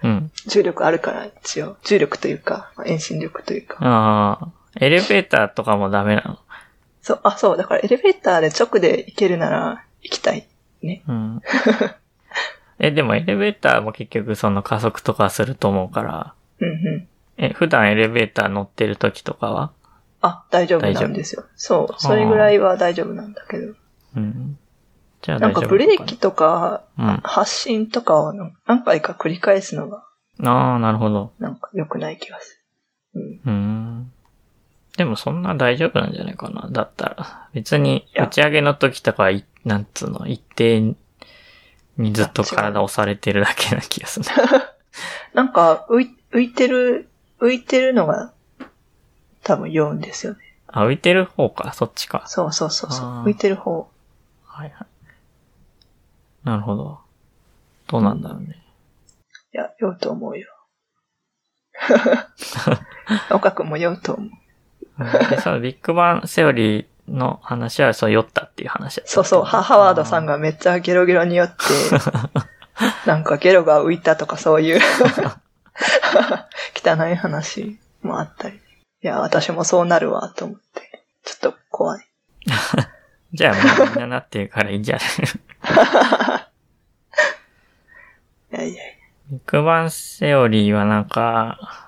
[0.03, 0.31] うん。
[0.47, 3.77] 重力あるから一応、重力というか、まあ遠心力というか。
[3.79, 4.47] ああ、
[4.79, 6.39] エレベーターとかもダメなの？
[7.01, 10.47] そう、あ、そう、だからエレベーターで直で行けるなら行きたい。
[10.81, 11.03] ね。
[11.07, 11.41] うん。
[12.79, 17.07] え、でもエレベーターも結局その加速とかすると思うから、うんうん。
[17.37, 19.71] え、普段エレベーター乗ってる時とかは？
[20.21, 21.45] あ、大丈夫なんですよ。
[21.55, 23.73] そう、それぐらいは大丈夫なんだけど。
[24.17, 24.57] うん。
[25.21, 30.03] じゃあなんかブレーキとか、うん発進とかを何回か繰り返すのが、
[30.43, 31.33] ああ、なるほど。
[31.39, 32.63] なんか良くない気がす
[33.15, 33.21] る。
[33.45, 34.11] ううん。
[34.95, 34.97] ん。
[34.97, 36.67] でもそんな大丈夫なんじゃないかな。
[36.71, 37.49] だったら。
[37.53, 40.95] 別に打ち上げの時とかはい、なんつうの、一定
[41.97, 44.25] にずっと体押されてるだけな気がする。
[45.33, 48.33] なんか浮い、浮いてる、浮いてるのが、
[49.43, 50.39] 多分酔うんですよね。
[50.67, 52.23] あ、浮いてる方か、そっちか。
[52.27, 53.23] そうそうそうそう。
[53.25, 53.89] 浮いてる方。
[54.45, 54.87] はいはい。
[56.43, 56.99] なるほど。
[57.87, 58.61] どうなんだろうね。
[59.53, 60.47] いや、酔うと思うよ。
[63.31, 64.29] 岡くんも酔うと思う。
[64.99, 65.29] うん。
[65.29, 69.11] で、そのビッグバンセオリーの話は、そう、酔ったっていう話だった。
[69.11, 71.55] そうそう、ハハワードさんがめっちゃゲロゲロに酔って、
[73.05, 74.79] なんかゲロが浮いたとかそういう。
[76.85, 78.55] 汚い話もあったり。
[78.57, 78.59] い
[79.01, 82.05] や、私もそうなるわと思って、ちょっと怖い。
[83.33, 85.01] じゃあもうみんななってるからいいんじゃな
[88.51, 88.57] い？
[88.57, 88.97] いやいやい
[89.31, 91.84] ビッグバンセオリーはなんか、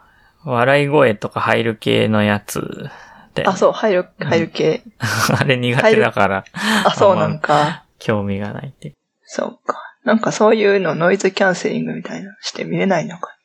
[0.52, 2.90] 笑い声とか入る系のやつ
[3.34, 3.50] で、や。
[3.50, 4.82] あ、そう、入る、入る系。
[5.38, 6.46] あれ苦手だから、
[6.86, 7.84] あ、そうなんか。
[8.00, 8.94] 興味がないって。
[9.26, 9.78] そうか。
[10.04, 13.36] なんかそういうのノイズキャンセリングみたいなのして見れないのか。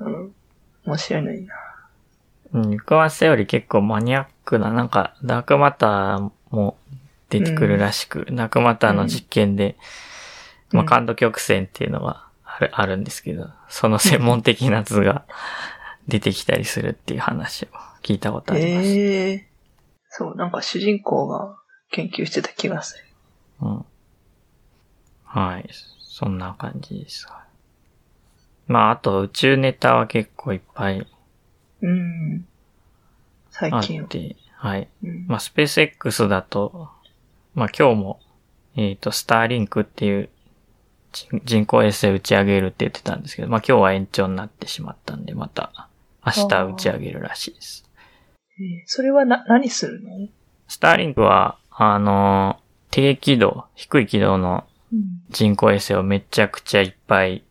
[0.00, 0.34] うん。
[0.86, 1.54] 面白いのにな。
[2.54, 6.76] うん、ビッグバンセオリー結構マニアックな、なんか、ダークマターも
[7.30, 9.74] 出てくるらしく、ダークマターの実験で、うん
[10.74, 15.24] まあ、感度曲線っていうのがある、あるんですけど、その専門的な図が
[16.08, 17.68] 出てきたりするっていう話を
[18.02, 18.88] 聞いたことあります。
[18.88, 19.48] ええ
[20.08, 21.56] そう、なんか主人公が
[21.90, 23.04] 研究してた気がする。
[23.62, 23.84] うん。
[25.24, 25.68] はい。
[26.00, 27.26] そんな感じです。
[28.66, 31.06] まあ、あと宇宙ネタは結構いっぱい
[31.82, 32.46] うん。
[33.50, 34.06] 最あっ近。
[34.06, 34.88] て、はい。
[35.04, 36.88] うんまあ、スペース X だと、
[37.54, 38.20] まあ今日も、
[38.76, 40.28] えっ、と、スターリンクっていう
[41.14, 45.88] 人人工衛星打ち上げるって言ってたんですけど、まあ今日は延長になってしまったんで、また
[46.26, 47.88] 明日打ち上げるらしいです。
[48.58, 50.28] えーそれはな、何するの？
[50.68, 55.00] スターリンクは、あのー低軌道、低い軌道のうん。
[55.30, 57.42] 人工衛星をめちゃくちゃいっぱい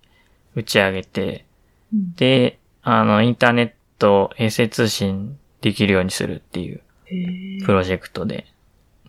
[0.56, 1.46] 打ち上げて、
[1.94, 8.46] うんで、あの、インターネット、衛星通信できるようにするっていうえープロジェクトで、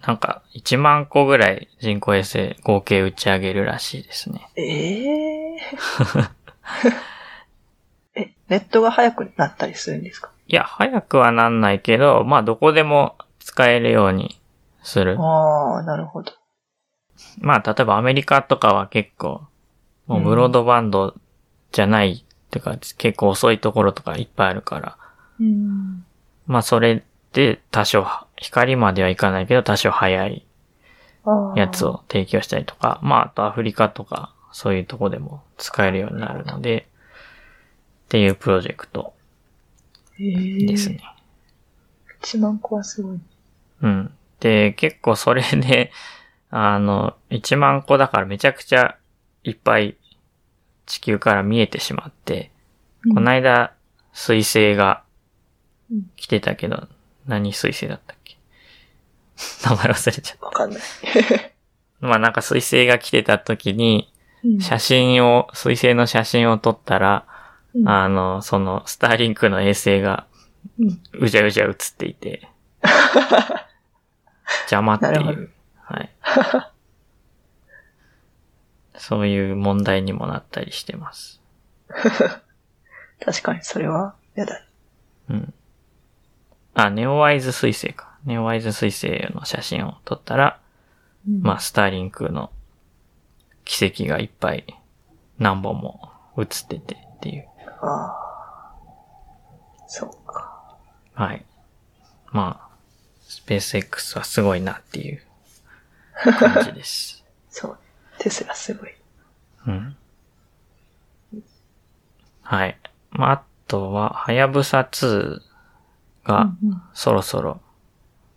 [0.07, 4.49] なんか1万個ぐらい人工衛星合計打ち上げるらしいですね。
[4.57, 5.59] ええ
[8.17, 10.31] え、ネットが速くなったりするんですか？
[10.47, 14.39] いや、早くはなんないけど、まあどこでも使えるように
[14.83, 15.17] する。
[15.21, 16.33] ああ、なるほど。
[17.39, 19.43] まあ例えばアメリカとかは結構、
[20.07, 21.15] もうブロードバンド
[21.73, 24.97] じゃない、っていうか結構遅いところとかいっぱいあるから、
[25.41, 26.05] うん。
[26.47, 28.07] まあそれで多少、
[28.45, 30.47] 光まではいかないけど多少早い
[31.57, 31.87] やつ。
[31.87, 36.87] を提供したりとか、まあ、あとアフリカとか、そういうとこでも使えるようになるので、
[38.05, 39.15] っていうプロジェクト
[40.21, 40.25] え
[40.63, 41.01] えですね。
[42.21, 43.19] 1万個はすごい。
[43.83, 44.15] うん。
[44.41, 45.91] で、結構それで、
[46.51, 48.99] あの、1万個だからめちゃくちゃ
[49.43, 49.97] いっぱい
[50.85, 52.51] 地球から見えてしまって、
[53.15, 53.73] この間、
[54.13, 55.03] 水星が
[55.91, 56.89] うん来てたけど、
[57.27, 58.14] 何水星だった
[59.65, 60.81] 名前忘れちゃっわかんない。
[60.81, 60.85] た。
[62.07, 64.11] まあなんか水星が来てた時に、
[64.45, 67.25] うん写真を、水星の写真を撮ったら、
[67.75, 70.27] うんあの、その、スターリンクの衛星が
[71.19, 72.49] うじゃうじゃ映っていて、
[74.71, 75.51] 邪魔っていう、
[75.83, 76.11] はい。
[78.97, 81.41] そういう問題にもなったりしてます。
[83.25, 84.63] 確かにそれは嫌だ。
[85.29, 85.55] うん。
[86.75, 88.14] あ、ネオワイズ水星か。
[88.27, 90.61] ネオワイズ水星の写真を撮ったら、
[91.41, 92.51] まあ、スターリンクの
[93.65, 94.65] 奇跡がいっぱい
[95.39, 97.49] 何本も映っててっていう。
[97.81, 97.87] あ。
[97.87, 98.25] ああ。
[99.87, 100.77] そうか。
[101.15, 101.45] はい。
[102.33, 102.77] まあ、
[103.23, 105.23] スペース X はすごいなっていう
[106.15, 107.25] 感じです。
[107.51, 107.79] そう。
[108.19, 108.91] テスラすごい。
[109.67, 109.97] うん。
[112.43, 112.79] はい。
[113.11, 115.41] まあ、あとは、はやぶさ2
[116.25, 116.53] が
[116.93, 117.61] そろそろ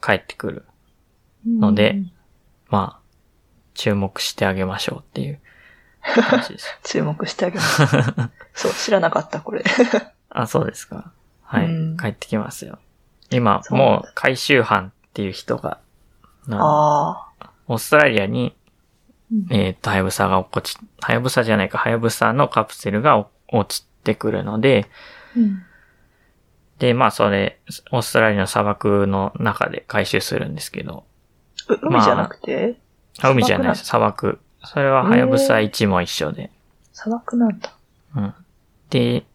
[0.01, 0.65] 帰ってくる
[1.45, 2.11] ので、うん
[2.69, 2.99] まあ、
[3.73, 5.39] 注目してあげましょうっていう
[6.01, 6.79] 感じです。
[6.83, 7.85] 注目してあげます。
[8.53, 9.63] そう、知らなかった、これ。
[10.29, 11.11] あ、そうですか。
[11.43, 11.65] はい。
[11.65, 12.79] うん帰ってきますよ。
[13.29, 15.79] 今、もう回収班っていう人が、
[16.47, 17.49] なああ。
[17.67, 18.55] オーストラリアに
[19.31, 24.89] うんえっ、と、はやぶさが落ち、はやぶさじゃないか、はやぶさのカプセルがお落ちてくるので、
[25.35, 25.63] うん
[26.79, 27.59] で、まあそれ、
[27.91, 31.05] オーストラリアの砂漠の中で回収するんですけど、
[31.69, 32.77] う海じゃなくて、
[33.19, 34.39] あ海じゃないです、砂漠。
[34.63, 36.51] それははやぶさ1も一緒で。
[36.93, 37.73] 砂漠なんだ。
[38.15, 38.33] うん。
[38.89, 39.25] で、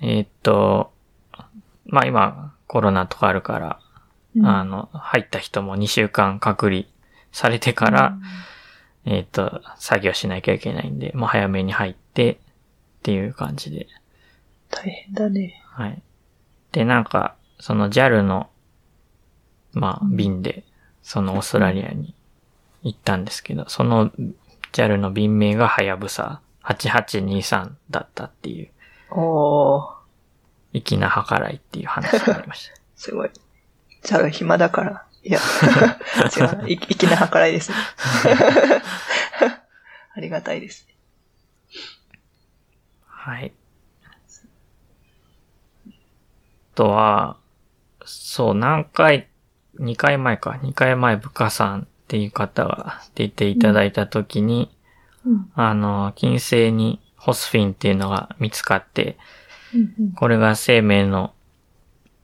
[0.00, 0.92] えっ、と、
[1.86, 3.80] まあ今、コロナとかあるから、
[4.34, 6.84] うんあの、入った人も2週間隔離
[7.32, 8.16] されてから、
[9.04, 12.36] えっ、と、作業しなきゃいけないんで、まあ早めに入って、っ
[13.02, 13.86] ていう感じで。
[14.70, 15.62] 大変だね。
[15.64, 16.02] はい。
[16.76, 18.50] で、なんか、その JAL の、
[19.72, 20.62] まあ、うん便で、
[21.02, 22.14] そのオーストラリアに
[22.82, 24.12] 行ったんですけど、その
[24.72, 28.68] JAL の便名がはやぶさ8823だったっていう。
[29.10, 30.76] おー。
[30.84, 32.74] 粋な計らいっていう話がありました。
[32.94, 33.30] すごい。
[34.02, 35.06] じゃあ、暇だから。
[35.24, 35.38] いや、
[36.36, 36.42] 違
[36.74, 37.76] う粋な計らいですね。
[40.14, 40.86] ありがたいです。
[43.06, 43.54] はい。
[44.04, 44.08] あ
[46.76, 47.36] とは、
[48.04, 49.28] そう、何回、
[49.80, 54.70] 2回前か、2回前、部下さんっていう方が出ていただいたときに、
[55.24, 55.50] うん。
[55.54, 59.18] あの、金星にホスフィンっていうのが見つかって、
[59.74, 60.12] うんうん。
[60.12, 61.32] これが生命の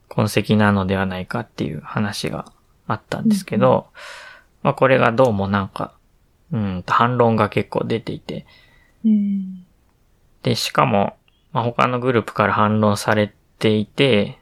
[0.08, 2.52] 痕跡なのではないかっていう話が
[2.86, 3.88] あったんですけど、
[4.62, 5.94] まあこれがどうもなんか、
[6.52, 8.46] うん、反論が結構出ていて、
[9.04, 9.64] うん。
[10.42, 11.16] で、しかも、
[11.52, 14.41] まあ、他のグループから反論されていて、うん。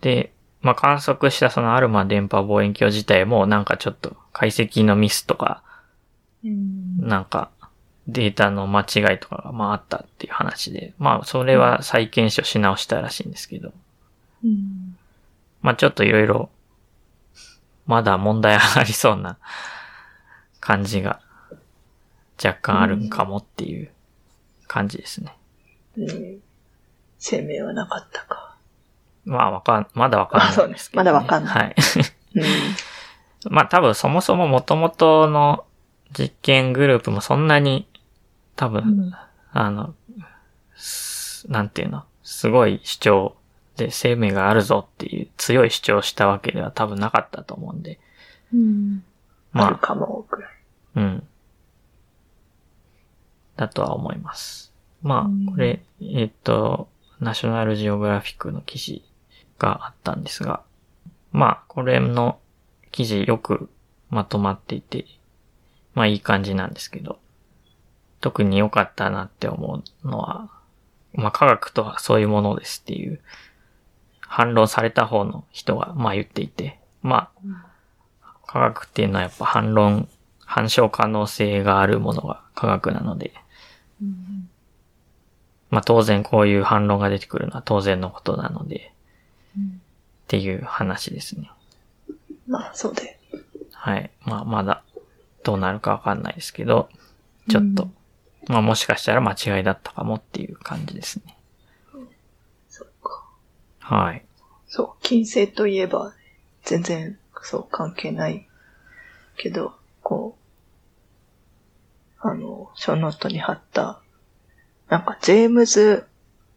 [0.00, 5.62] で、まあ、観測したそのアルマ電波望遠鏡自体もなんかちょっと解析のミスとか、
[6.44, 6.98] うん。
[6.98, 7.50] なんか
[8.08, 13.72] データの間違いとかがまああったっていう話で、まあそれは再検証し直したらしいんですけど、
[14.44, 14.96] うん。
[15.62, 16.50] まあちょっといろいろ、
[17.86, 19.38] まだ問題ありそうな
[20.60, 21.20] 感じが
[22.42, 23.90] 若干あるんかもっていう
[24.66, 25.36] 感じですね。
[25.96, 26.38] うん。
[27.18, 28.51] 生命はなかったか。
[29.24, 31.10] まあわかん、まだわかんないんですけど、ね。
[31.10, 31.74] あそうねまだわかんないはい。
[32.34, 32.44] うん。
[33.50, 35.64] まあ多分そもそも元々の
[36.16, 37.86] 実験グループもそんなに
[38.56, 39.14] 多分、うん
[39.54, 39.94] あの、
[40.74, 43.36] すなんていうの、すごい主張
[43.76, 48.00] で生命があるぞっていう強い主張をしたわけでは多分なかったと思うんで。
[48.52, 49.04] うん。
[49.52, 50.50] あるまかも、ぐらい。
[50.96, 51.28] あ、うん。
[53.56, 54.72] だとは思います。
[55.02, 56.88] まうんあ、これ、えっと、
[57.20, 59.04] ナショナルジオグラフィックの記事
[59.58, 60.62] があったんですが、
[61.32, 62.38] まあ、これの
[62.90, 63.70] 記事よく
[64.10, 65.06] まとまっていて、
[65.94, 67.18] まあいい感じなんですけど、
[68.20, 70.50] 特に良かったなって思うのは、
[71.14, 73.20] まあ科学とはそういうものですっていう
[74.20, 77.30] 反論された方の人がまあ言っていて、ま
[78.22, 80.08] あ、科学っていうのはやっぱ反論、
[80.44, 83.32] 反証可能性があるものが科学なので、
[84.02, 84.50] うん。
[85.70, 89.01] まあ当然こういう反論が出てくるのは当然のことなので、うん
[90.32, 91.50] っていう話ですね。
[92.46, 93.18] まあ、そうで。
[93.72, 94.10] はい。
[94.24, 94.82] まあまだ
[95.44, 96.88] どうなるかわかんないですけど、
[97.50, 97.90] ちょっと、
[98.48, 101.36] まあもしかしたら間違いだったかもっていう感じですね。
[102.70, 103.26] そうか。
[103.80, 104.24] はい。
[104.68, 106.14] そう、金星といえば、
[106.64, 108.48] 全然、そう、関係ない。
[109.36, 110.38] けど、こ
[112.24, 114.00] う、あの、ショーノートに貼った、
[114.88, 116.06] なんか、ジェームズ・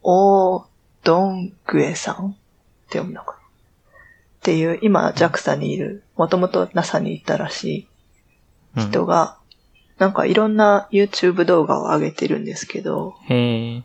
[0.02, 0.66] オー・
[1.04, 2.30] ドングエさんっ
[2.88, 3.45] て読むのかな？
[4.46, 7.88] っていう、今、JAXA にいる、もともと NASA にいたらしい
[8.76, 9.38] うん、人が、
[9.98, 13.82] なんかいろんな YouTube 動画を上げてるんですけど、へえ。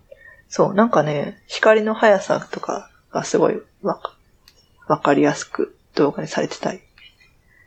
[0.49, 4.15] そう、なんかね、光の速さとかがすごいわか
[4.87, 6.81] わかりやすく動画にされてたり、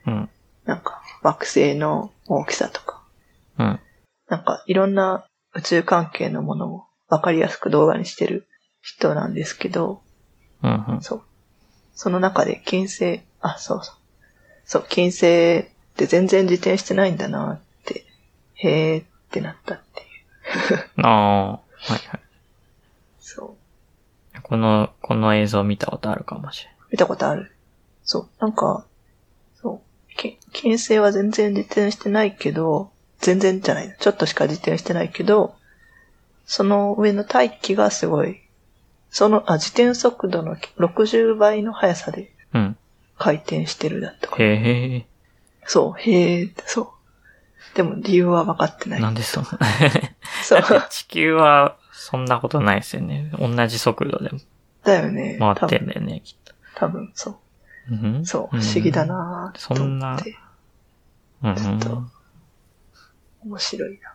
[0.07, 0.31] うん。
[0.65, 3.03] なんか惑星の大きさとか、
[3.59, 3.81] うん。
[4.29, 8.47] なんかいろんな宇宙関係のものをわかりやすく動画にしてる
[8.83, 10.03] 人なんですけど、
[10.63, 10.85] うん。
[10.91, 11.03] うん。
[11.03, 11.23] そう。
[11.95, 13.95] その中で金星、あ、そうそう。
[14.65, 15.65] そう、金星っ
[15.97, 18.05] て全然自転してないんだなって、
[18.55, 20.05] へーってなったってい
[20.77, 20.85] う。
[21.05, 21.51] ああ。
[21.51, 21.59] は
[21.91, 22.21] いはい。
[23.21, 23.57] そ
[24.37, 24.43] う。
[24.43, 27.53] この、この映像見たことあるかもしれ見たことある。
[28.05, 28.29] そう。
[28.39, 28.85] なんか、
[29.61, 30.17] そう。
[30.17, 33.97] き金星は全然自転してないけど、全然じゃない。
[33.99, 35.55] ちょっとしか自転してないけど、
[36.47, 38.41] その上の大気がすごい、
[39.15, 42.33] その、あ、自転速度の60倍の速さで。
[42.53, 42.77] うん。
[43.17, 44.45] 回転してるだったかな。
[44.45, 45.07] へえ。
[45.67, 46.83] そう、へーって、そ
[47.73, 47.77] う。
[47.77, 49.01] でも理由は分かってない。
[49.01, 49.51] なんでそんな。
[50.43, 50.63] そう。
[50.91, 53.31] 地球はそんなことないですよね。
[53.39, 54.31] 同じ速度で
[54.83, 55.37] だよね。
[55.39, 56.53] 回ってんだよね、きっと。
[56.75, 57.37] 多分、そう。
[57.93, 59.07] うんそう、不思議だ。
[59.07, 60.37] なぁとそんな思って、
[61.41, 61.57] うんうん。
[61.57, 62.03] ちょっと
[63.45, 64.13] 面白いなっ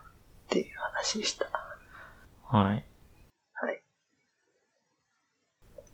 [0.49, 1.45] ていう話でした。
[2.43, 2.65] はい。
[2.65, 2.88] はい。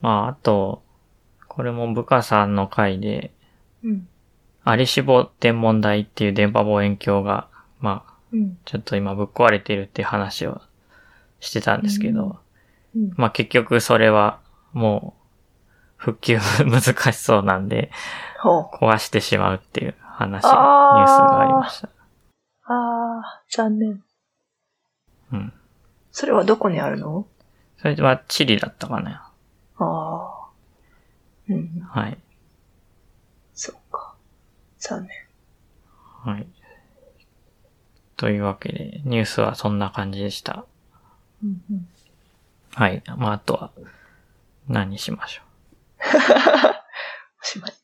[0.05, 0.83] まあ、あと、
[1.47, 3.31] これも部下さんの回で、
[3.83, 4.07] うん。
[4.63, 7.47] アリシボ天文台っていう電波望遠鏡が、
[7.79, 8.57] まあ、うん。
[8.65, 10.61] ちょっと今ぶっ壊れてるっていう話を
[11.39, 12.37] してたんですけど、
[12.95, 13.13] うん。
[13.17, 14.39] まあ結局それは
[14.73, 15.21] もう
[15.97, 17.89] 復旧難しそうなんで
[18.39, 18.75] ほう。
[18.75, 21.89] 壊してしまうっていう話、ニュースがありました。
[22.65, 24.03] あー、残念。
[25.33, 25.53] うん。
[26.11, 27.25] それはどこにあるの？
[27.77, 29.24] それはチリだったかな。
[29.77, 30.49] ああ。
[31.49, 31.79] うん。
[31.81, 32.17] はい。
[33.53, 34.15] そうか。
[34.79, 35.11] 残念。
[36.23, 36.47] はい。
[38.17, 40.65] というわけで、ニュースはそんな感じでした。
[41.43, 41.87] うんうん。
[42.73, 43.03] はい。
[43.17, 43.71] まあ、あとは、
[44.67, 45.41] 何しましょ
[47.41, 47.71] おしまい。
[47.71, 47.75] う。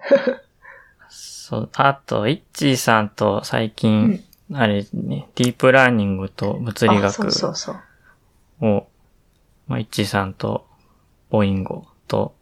[1.08, 7.72] そう、あと、イッチーさんと最近、あれね、ディープラーニングと物理あ、そう学そうそ
[8.60, 8.66] う。
[8.66, 8.88] を、
[9.68, 10.66] まあ、イッチーさんと、
[11.30, 12.34] ボインゴと、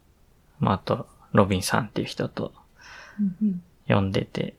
[0.59, 2.53] まあ、あと、ロビンさんっていう人と
[3.21, 4.55] うん読んでて、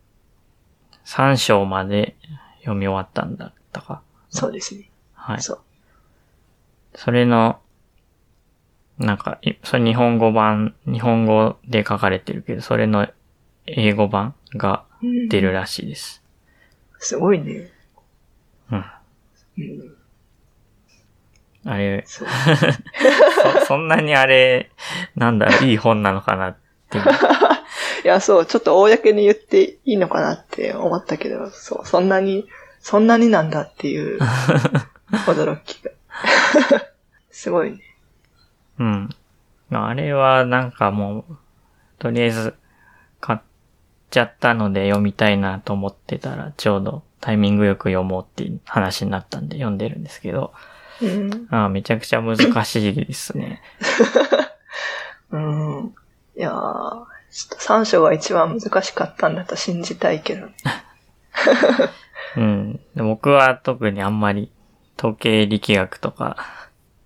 [1.05, 2.15] 3章まで
[2.59, 4.01] 読み終わったんだったか。
[4.30, 4.89] そうですね。
[5.13, 5.41] はい。
[5.41, 5.59] そう。
[6.95, 7.59] それの、
[8.97, 13.07] なんか、いそれ日本語版、日本語で書かれてるけど、それの
[13.67, 14.84] 英語版が
[15.30, 16.23] 出るらしいです。
[16.97, 17.71] すごいね。
[18.71, 18.86] うん。
[19.57, 19.97] うん。
[21.70, 22.28] あれ、そう。
[23.59, 24.72] そ そんなにあれ、
[25.15, 26.57] なんだ いい本なのかなっ
[26.89, 27.03] ていう。
[28.03, 32.47] いや、そう、ちょっと公に言っていいのかなって思ったけど、そう、そんなに、
[32.80, 34.20] そんなになんだっていう
[35.28, 35.91] 驚きが。
[37.30, 37.80] すごいね。
[38.80, 39.09] うん。
[39.72, 41.38] あれはなんかもう、
[41.99, 42.55] とりあえず
[43.22, 43.39] 買っ
[44.09, 50.53] ちゃったので読みたいなと思ってたら、ちょうどタイミングよく読もうっていう話になったんで読んでるんですけど、
[51.02, 51.47] うん。
[51.50, 53.62] ああめちゃくちゃ難しいですね。
[55.32, 55.95] うん。
[56.36, 57.06] いやー、ちょ
[57.56, 60.54] っと三章が一番難しかったんだと信じたいけどね。
[62.38, 62.74] うん。
[62.95, 64.52] で僕は特にあんまり
[64.97, 66.38] 統計力学とか、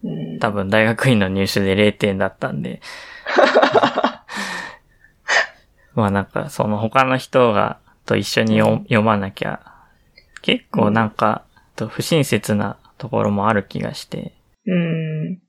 [0.04, 0.40] うん。
[0.40, 2.82] 多分大学院の入試で0点だったんで、
[5.96, 9.62] まあなんかその他の人がと一緒に読読まなきゃ、
[10.42, 11.44] 結構なんか、
[11.76, 14.32] と不親切なところもある気がして、
[14.66, 15.42] うん。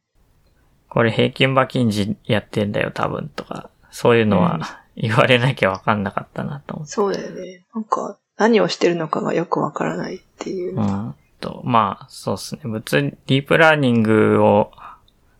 [0.88, 6.92] これ平均馬金時やってんだよ多分とか、そういうのは言われなきゃわかんなかったなと思って。
[6.92, 7.64] そうだよね。
[7.72, 10.76] なんか、何をしてるのかがよくわからないっていう。
[10.76, 11.14] うん。
[11.40, 12.62] と、まあ、そうですね。
[12.64, 14.72] 物理、ディープラーニングを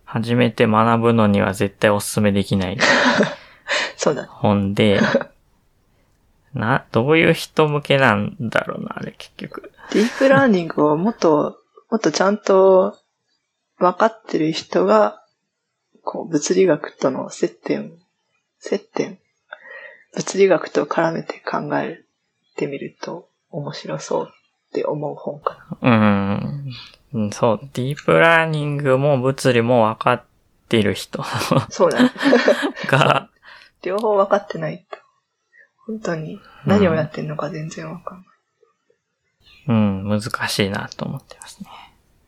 [0.04, 2.78] 始めて学ぶのには絶対お勧めできない
[3.98, 4.28] そうだね。
[4.30, 5.00] 本で、
[6.52, 9.72] な、どういう人向けなんだろうな、あれ結局。
[9.92, 11.58] ディープラーニングをもっと、
[11.90, 12.96] もっとちゃんと
[13.78, 15.22] 分かってる人が、
[16.02, 17.92] こう、物理学との接点、
[18.58, 19.18] 接点、
[20.14, 22.04] 物理学と絡めて考え
[22.56, 25.82] てみると面白そうって思う本かな。
[25.82, 26.72] うーん。
[27.14, 30.24] うんそう、ディープラーニングも物理も分かっ
[30.68, 31.22] てる人
[31.70, 32.10] そうだね。
[32.88, 33.30] が、
[33.82, 34.98] 両方分かってないと、
[35.86, 38.26] 本当に何をやってんのか全然分かんない。
[39.66, 41.70] うん、難しいなと思ってますね。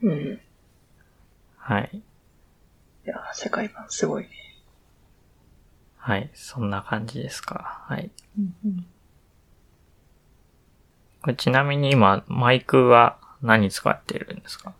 [0.02, 0.34] うん。
[0.34, 0.38] い
[1.58, 2.02] はい。
[3.04, 4.30] や、世界版すごいね。
[5.96, 6.30] はい。
[6.34, 7.84] そんな感じですか。
[7.88, 8.10] はい。
[11.22, 14.72] これちなみに今、マイクは何使ってるんですか？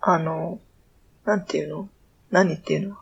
[0.00, 0.58] あの、
[1.24, 1.88] なんていうの？
[2.30, 2.96] 何っていうの？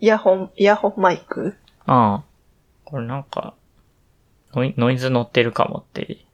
[0.00, 1.54] イヤホン、イヤホンマイク？
[1.84, 2.24] ああ。
[2.84, 3.54] これなんか、
[4.54, 6.24] ノイノイズ乗ってるかもって、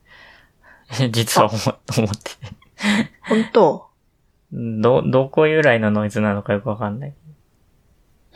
[1.11, 1.59] 実は思
[1.99, 2.55] 思ってて。
[3.29, 3.87] 本当？
[4.53, 7.15] ど、どこ由来のノイズなのかよくわかんない。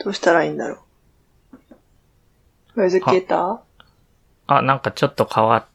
[0.03, 0.83] どうしたらいいんだろ
[2.75, 2.79] う。
[2.79, 3.61] ノイズ消えた？
[4.47, 5.65] あ、なんかちょっと変わっ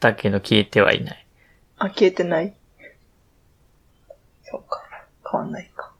[0.00, 1.26] たけど消えてはいない。
[1.78, 2.54] あ、消えてない？
[4.42, 4.82] そうか。
[5.30, 5.92] 変わんないか。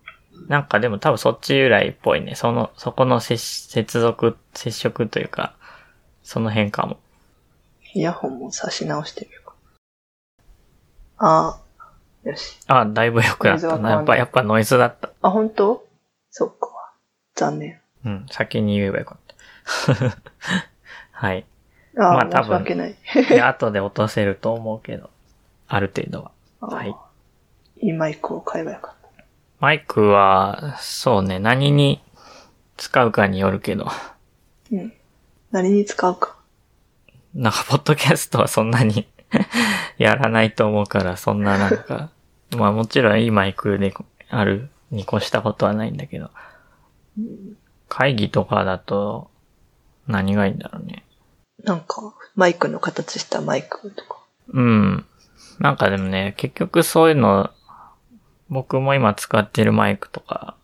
[0.49, 2.35] なんかでも多分そっち由来っぽいね。
[2.35, 5.55] その、そこの接接続、接触というか、
[6.23, 6.99] その辺かも。
[7.95, 9.46] イヤホンも差し直してみようか。
[11.19, 11.61] あ
[12.25, 12.59] あ、よし。
[12.67, 13.91] あ、だいぶ良くなったな。
[13.91, 15.11] やっぱ、やっぱノイズだった。
[15.23, 15.87] あ、本当？
[16.31, 16.69] そっか。
[17.35, 17.81] 残念。
[18.05, 20.17] うん、先に言えばよかった。
[21.13, 21.45] はい。
[21.99, 23.27] ああ、まあ多分 い。
[23.29, 25.11] で、後で落とせると思うけど、
[25.69, 26.31] ある程度は。
[26.61, 26.95] はい。
[27.81, 29.25] いいマイクを買えばよかった。
[29.61, 32.03] マイクは、そうね、何に
[32.77, 33.87] 使うかによるけど、
[34.71, 34.93] うん。
[35.51, 36.37] 何に使うか。
[37.35, 39.09] なんか、ポッドキャストはそんなに
[39.99, 42.11] やらないと思うから、そんななんか、
[42.57, 43.95] まあもちろんいいマイクで
[44.31, 46.31] あるに越したことはないんだけど、
[47.89, 49.31] 会議とかだと、
[50.07, 51.05] 何がいいんだろうね。
[51.65, 54.19] なんか、マイクの形したマイクとか。
[54.49, 55.07] うん。
[55.59, 57.51] なんかでもね、結局そういうの、
[58.49, 60.57] 僕も今使ってるマイクとか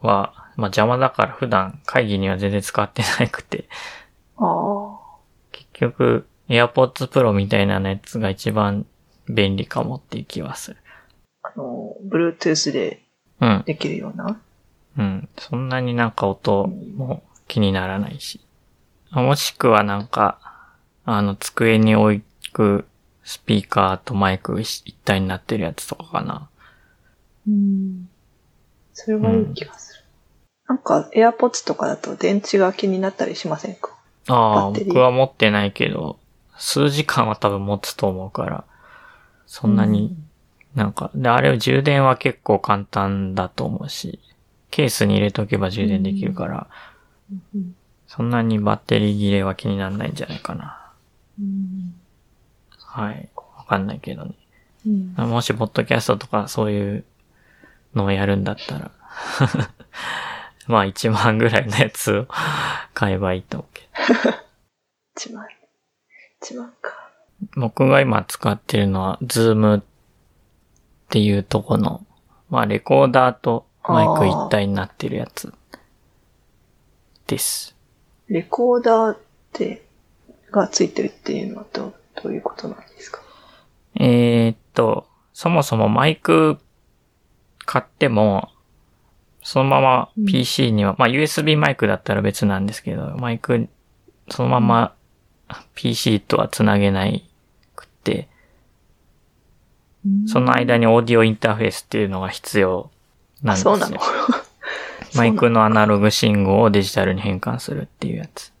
[0.00, 3.68] は、まあ邪魔だから普段会議には全然使ってなくて、
[4.38, 4.98] ああ。
[5.52, 8.86] 結局 AirPods Pro みたいなやつが一番
[9.28, 10.76] 便利かもっていう気はする。
[11.42, 13.02] あの、Bluetooth で
[13.40, 13.62] うん。
[13.66, 14.40] できるような？
[14.96, 15.28] うん。
[15.38, 18.40] そんなになんか音も気にならないし。
[19.12, 20.38] もしくはなんか、
[21.04, 22.22] あの、机に置
[22.52, 22.86] く
[23.24, 26.48] スピーカーとマイク一一体になってるやつとかかな。
[27.46, 28.08] うん。
[28.94, 30.00] それはいい気がする。
[30.68, 33.90] なんか、AirPods とかだと電池が気になったりしませんか？
[34.28, 36.18] ああ、僕は持ってないけど、
[36.58, 38.64] 数時間は多分持つと思うから、
[39.46, 40.16] そんなに、
[40.74, 44.20] なんか、で、あれを充電は結構簡単だと思うし、
[44.70, 46.66] ケースに入れとけば充電できるから、
[47.54, 47.74] うん
[48.06, 50.92] そんなにバッテリー切れは気にならないんじゃないかな。
[51.40, 51.94] うん
[52.78, 53.28] はい。
[53.34, 54.34] わかんないけどね。
[54.86, 57.04] うんもし、ポッドキャストとかそういう
[57.94, 58.90] のをやるんだったら、
[60.68, 62.28] まあ1万ぐらいのやつを
[62.94, 63.82] 買えばいいと思うけ
[64.22, 64.30] ど。
[65.18, 65.55] 1万。
[66.42, 67.10] 1万か。
[67.56, 69.82] 僕が今使ってるのは、ズームっ
[71.08, 72.04] ていうとこの、
[72.48, 75.52] まあレコーダーとマイク一体になってるやつ
[77.26, 77.76] です。
[78.28, 79.18] レコーダーっ
[79.52, 79.84] て、
[80.50, 83.20] がついてるっていうのはどう、どういうことなんですか？
[83.98, 86.58] えーっと、そもそもマイク
[87.64, 88.48] 買っても、
[89.42, 93.68] そのままうん PC には、まあ USB マイクだったら別なんですけど、マイク、
[94.30, 94.95] そのまま
[95.74, 97.28] PC とはつなげない
[97.74, 98.28] くって、
[100.26, 102.90] その間にオーディオインターフェースっていうのが必要
[103.42, 103.76] なんあ、ですよ。
[103.76, 104.00] そうなの？
[105.14, 108.52] マイクのアナログ信号をデジタルに変換するっていうやつ。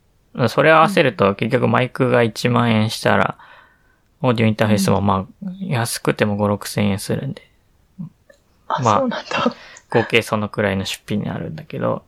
[0.48, 3.38] それ合わせると結局マイクが1万円したら、
[4.22, 7.48] オーディオインターフェースもまあ、安くても5、6千円するんで、
[8.68, 9.54] あ、まあそうなんだ。
[9.90, 12.04] 合計そのくらいの出費になるんだけど、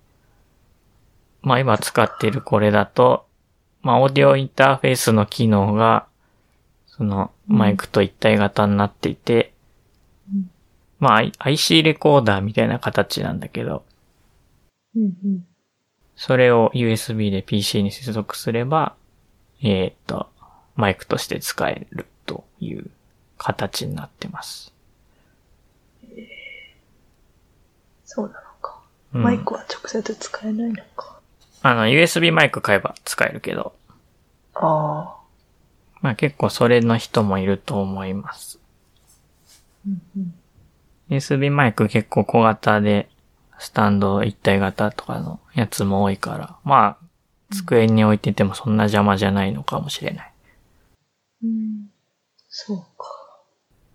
[1.42, 3.26] まあ今使っているこれだと、
[3.88, 6.06] まあオーディオインターフェースの機能が、
[6.88, 9.54] そのマイクと一体型になっていて、
[10.30, 10.50] うん
[10.98, 13.86] まあ IC レコーダーみたいな形なんだけど、
[14.94, 15.46] うんうん。
[16.16, 18.94] それを USB で PC に接続すれば、
[19.62, 20.28] えーっと、
[20.76, 22.90] マイクとして使えるという
[23.38, 24.74] 形になってます。
[28.04, 28.82] そうなのか。
[29.14, 31.20] うんマイクは直接使えないのか。
[31.62, 33.77] あの、USB マイク買えば使えるけど、
[34.60, 35.16] ああ。
[36.00, 38.60] まあ結構それの人もいると思います。
[39.86, 40.34] うんうん。
[41.10, 43.08] USB マイク結構小型で、
[43.58, 47.06] スタンド一体型とかのやつも多いから、まあ、
[47.54, 50.32] 机に置いててもそんな邪魔じゃないのかもしれない。
[51.42, 51.90] うん。
[52.48, 53.18] そうか。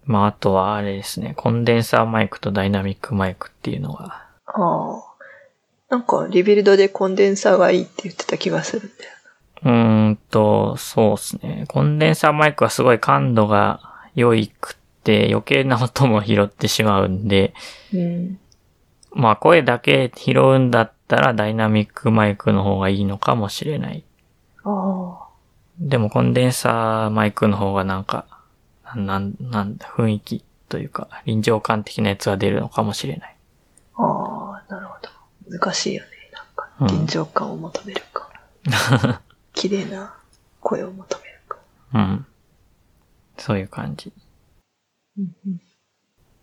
[0.05, 5.13] まああとはあれですね、コンデンサーマイクとダイナミックマイクっていうのが、ああ。
[5.89, 9.11] なんか、リビルドでコンデンサーがいいって言ってた気がするんだよ。
[9.63, 11.65] うーんと、そうですね。
[11.67, 13.79] コンデンサーマイクはすごい感度が
[14.15, 17.53] 良いくって余計な音も拾ってしまうんで、
[17.93, 18.39] うん。
[19.11, 24.03] まあ声だけ拾うんだったらダイナミックマイクの方がいいのかもしれない。
[25.79, 28.25] でもコンデンサーマイクの方がなんか、
[28.95, 33.35] なん、なんだ、雰囲気というか臨場感的なやつが出るのかもしれない。
[33.95, 35.09] ああ、なるほど。
[35.57, 36.09] 難しいよね。
[36.33, 38.29] なんか、うん臨場感を求めるか。
[39.53, 40.15] 綺麗な
[40.59, 41.57] 声を求めるか。
[41.93, 42.25] うん。
[43.37, 44.11] そういう感じ。
[45.17, 45.61] うんうん。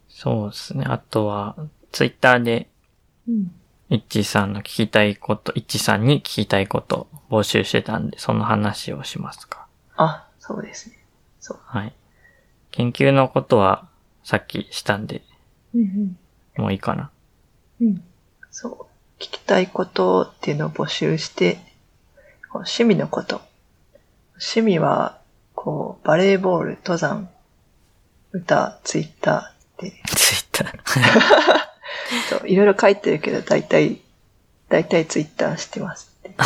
[0.08, 0.84] そうですね。
[0.86, 1.56] あとは、
[1.92, 2.68] ツイッターで
[3.28, 3.52] うん。
[3.90, 9.66] イッさんの聞きたいこと、イッチーさんに聞きたいこと募集してたんで、その話をしますか。
[9.96, 10.96] あ、そうですね。
[11.40, 11.58] そう。
[11.64, 11.92] はい。
[12.70, 13.88] 研究のことは
[14.22, 15.22] さっきしたんで、
[15.74, 16.16] うん
[16.56, 17.10] もういいかな。
[17.80, 17.86] うん。
[17.88, 18.04] うん。
[18.50, 19.22] そう。
[19.22, 21.58] 聞きたいことっていうのを募集して、
[22.58, 23.40] 趣味のこと。
[24.34, 25.18] 趣味は、
[25.54, 27.28] こう、バレーボール、登山、
[28.32, 31.70] 歌、ツイッターで、ツイッター。
[32.28, 34.00] そう、いろいろ書いてるけど、大体、
[34.68, 36.34] 大体ツイッターしてますって。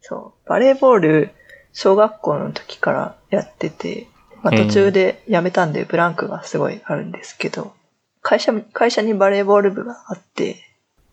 [0.00, 1.34] そう、バレーボール、
[1.72, 4.06] 小学校の時からやってて、
[4.42, 7.74] まあ、途中でやめたんでブランクがすごいあるんですけど、
[8.22, 10.62] 会社、会社にバレーボール部があって、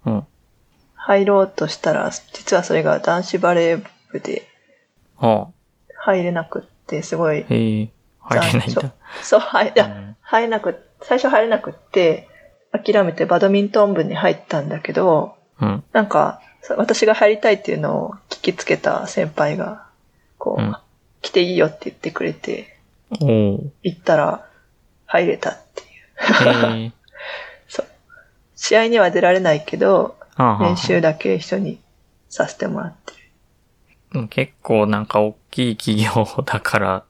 [0.05, 0.27] うん。
[1.05, 4.47] 入ろうとしたら、実はそれが男子バレー部で
[5.15, 5.53] ほ
[5.95, 7.45] 入れなくって、すごい、う。
[7.47, 7.89] へえ、
[8.19, 8.93] 入れないんだ。
[9.21, 12.27] そう、はい、や、ん入れなく、最初入れなくって、
[12.71, 15.83] 諦めてバドミントン部に入ったんだけど、うん。
[15.93, 16.41] なんか、
[16.75, 19.85] 私が入りたいっていうのを聞きつけた先輩が、
[20.39, 20.75] こう、うん
[21.21, 22.77] 来ていいよって言ってくれて。
[23.09, 24.45] 行ったら
[25.07, 26.93] 入れたっていう。
[27.67, 27.85] そう。
[28.55, 31.79] 試合には出られないけど、練習だけ一緒に
[32.29, 33.17] させてもらってる。
[34.13, 37.03] うん結構なんか大きい企業だから、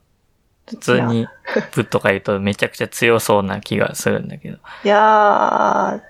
[0.68, 1.26] 普通に
[1.72, 4.58] 部とか言うとめちゃくちゃ強そうな気がするんだけど。
[4.84, 6.02] いやー、あ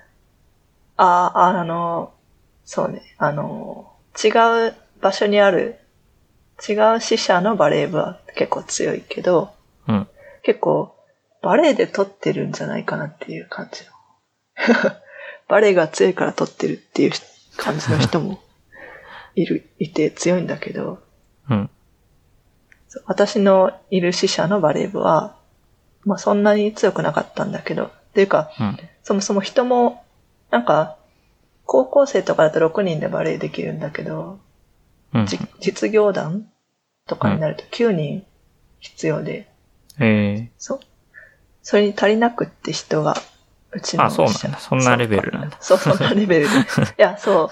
[0.97, 2.13] あ、あの、
[2.65, 3.91] そうね、あの、
[4.23, 4.29] 違
[4.69, 5.79] う場所にある、
[6.67, 9.51] 違う支社のバレー部は結構強いけど、
[9.87, 10.07] うん。
[10.41, 10.95] 結構
[11.41, 14.91] バレーで取ってるんじゃないかなっていう感じの
[15.47, 17.11] バレエが強いから取ってるっていう
[17.55, 18.39] 感じの人も
[19.35, 20.99] いる、いて強いんだけど、
[21.49, 21.69] うん。
[23.05, 25.37] 私のいる支社のバレー部は、
[26.03, 28.79] まあそんなに強くなかったんだけど、っていうか、うん。
[29.03, 30.03] そもそも人も、
[30.49, 30.97] なんか、
[31.65, 34.39] 高校生とかだと6人でバレエできるんだけど、
[35.13, 35.25] うん。
[35.25, 36.49] じ実業団
[37.07, 38.25] とかになると9人
[38.79, 39.47] 必要で、
[39.99, 40.79] えそう。
[41.61, 43.15] それに足りなくって人が、
[43.71, 46.49] うちのあそうなんだそんなレベルなんだそう、そんなレベルで。
[46.97, 47.49] いや、そう。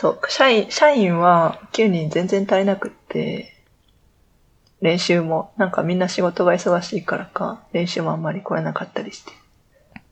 [0.00, 3.54] そう、社員、社員は9人全然足りなくって、
[4.80, 9.32] 練習も、なんかみんな仕事が忙しいからか、練習もあんまり来れなかったりして。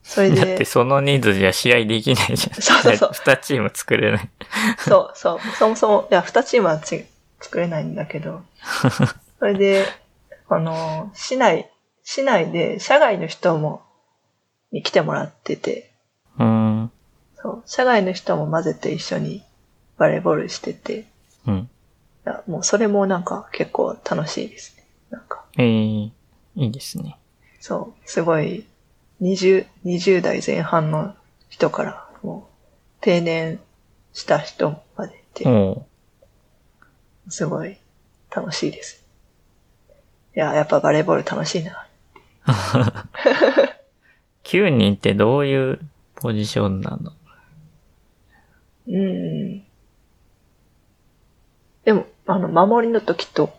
[0.03, 2.61] それえだってで、その人数じゃ試合できないじゃん。
[2.61, 4.29] そうそうそう二チーム作れない。
[4.79, 7.05] そう、そう、そもそも、いや、2チームはち
[7.39, 8.41] 作れないんだけど、
[9.39, 9.85] それで、
[10.49, 11.69] あの、市内、
[12.03, 13.83] 市内で社外の人も、
[14.77, 15.91] に来てもらってて、
[16.37, 16.91] うーん。
[17.35, 19.43] そう、社外の人も混ぜて一緒に
[19.97, 21.05] バレーボールしてて、
[21.47, 21.55] うん。
[21.55, 21.67] い
[22.25, 24.83] やもうそれもなんか結構楽しいですね。
[25.09, 26.13] なんか、えー、い
[26.55, 27.17] いですね。
[27.59, 28.65] そう、すごい、
[29.21, 31.15] 20、20代前半の
[31.49, 33.59] 人から、もう、定年
[34.13, 35.45] した人までいて、
[37.29, 37.77] すごい
[38.29, 39.03] 楽しいです。
[40.35, 41.87] いや、やっぱバレーボール楽しいな。
[44.47, 45.79] 9人ってどういう
[46.15, 47.11] ポジションなの？
[48.87, 49.63] うん。
[51.83, 53.53] でも、あの、守りの時と、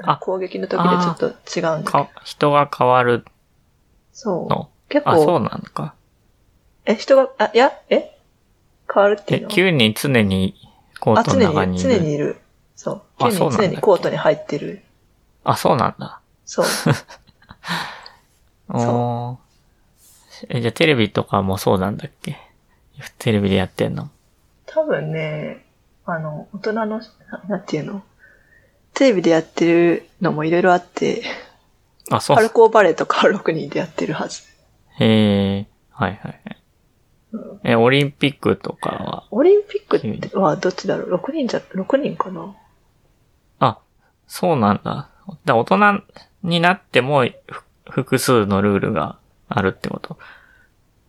[0.00, 1.26] あ攻撃の時でちょっと
[1.58, 3.24] 違うんだか、人が変わる
[4.12, 4.48] そう。
[4.48, 4.70] の？
[4.88, 5.94] 結あ、そう構、なのか。
[6.86, 8.16] え、人が、あ、いや、え？
[8.92, 10.54] 変わるっていえ、うの9人常に
[11.00, 11.90] コーあ、ト常に、の中にいる。
[11.90, 12.40] 常にいる。
[12.76, 13.02] そう。
[13.18, 14.82] 9人常にコートに入ってる。
[15.44, 16.20] あ、そうなんだ。
[16.44, 16.66] そう。
[18.70, 19.47] おー
[20.48, 22.36] え、じゃあテレビとかもそうなんだっけ？
[23.18, 24.10] テレビでやってんの？
[24.66, 25.64] 多分ね、
[26.04, 27.00] あの、大人の、な
[27.48, 28.02] なんていうの？
[28.94, 31.22] テレビでやってるのもいろいろあって、
[32.10, 32.36] あ、そう。
[32.36, 34.42] 春高バレーとかは6人でやってるはず。
[34.98, 36.58] へえ、はいはいはい。
[37.64, 42.54] え、オリンピックとかは、オリンピックってはどっちだろう ?6 人じゃ、6人かな？
[43.60, 43.78] あ、
[44.26, 45.10] そうなんだ。
[45.44, 46.02] だ大人
[46.42, 49.17] になってもふ複数のルールが
[49.48, 50.18] あるってこと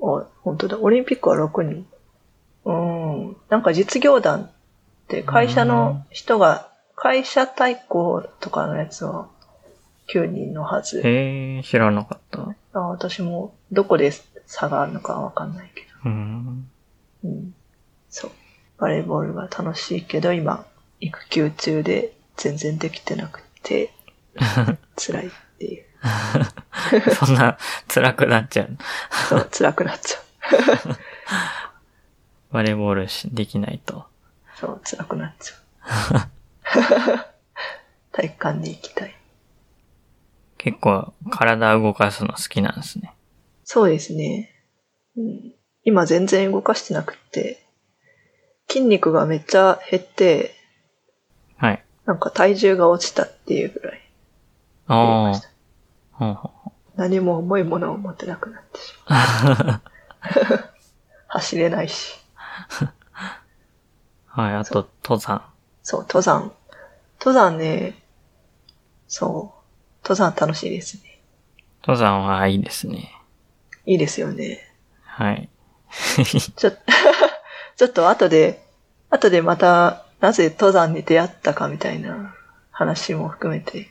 [0.01, 0.79] あ、本当だ。
[0.79, 1.87] オリンピックは6人。
[2.65, 3.37] うん。
[3.49, 4.51] なんか実業団っ
[5.07, 9.29] て会社の人が、会社対抗とかのやつは
[10.13, 11.01] 9人のはず。
[11.01, 12.41] へえ、知らなかった。
[12.41, 14.11] うあ私もどこで
[14.45, 16.67] 差があるのかわかんないけーん。
[17.23, 17.29] ど。
[17.29, 17.53] うん。
[18.09, 18.31] そう。
[18.77, 20.65] バレーボールが楽しいけど、今、
[20.99, 23.91] 育休中で全然できてなくて、
[24.97, 25.88] 辛いっていう。
[27.15, 28.77] そんな辛くなっちゃう。
[29.29, 30.23] そう、辛くなっちゃう。
[32.51, 34.05] バレーボールしできないと。
[34.55, 35.59] そう、辛くなっちゃう。
[38.11, 39.15] 体育館に行きたい。
[40.57, 43.13] 結構体動かすの好きなんですね。
[43.63, 44.53] そうですね。
[45.15, 47.65] うん、今全然動かしてなくって、
[48.67, 50.55] 筋肉がめっちゃ減って、
[51.57, 51.83] はい。
[52.05, 54.01] なんか体重が落ちたっていうぐらい
[54.87, 55.31] あ。
[55.33, 55.48] あ。
[56.19, 59.81] ほうほう何も重いものを持てなくなってしまう。
[61.29, 62.19] 走れないし。
[64.27, 65.43] はい、あと、登山。
[65.81, 66.51] そう、登山。
[67.19, 68.03] 登山ね、
[69.07, 71.21] そう、登山楽しいですね。
[71.81, 73.13] 登山はいいですね。
[73.85, 74.59] いいですよね。
[75.03, 75.49] はい。
[76.57, 76.71] ちょ、
[77.77, 78.61] ちょっと後で、
[79.09, 82.35] 後でまた、なぜ登山に出会ったかみたいな
[82.71, 83.89] 話も含めて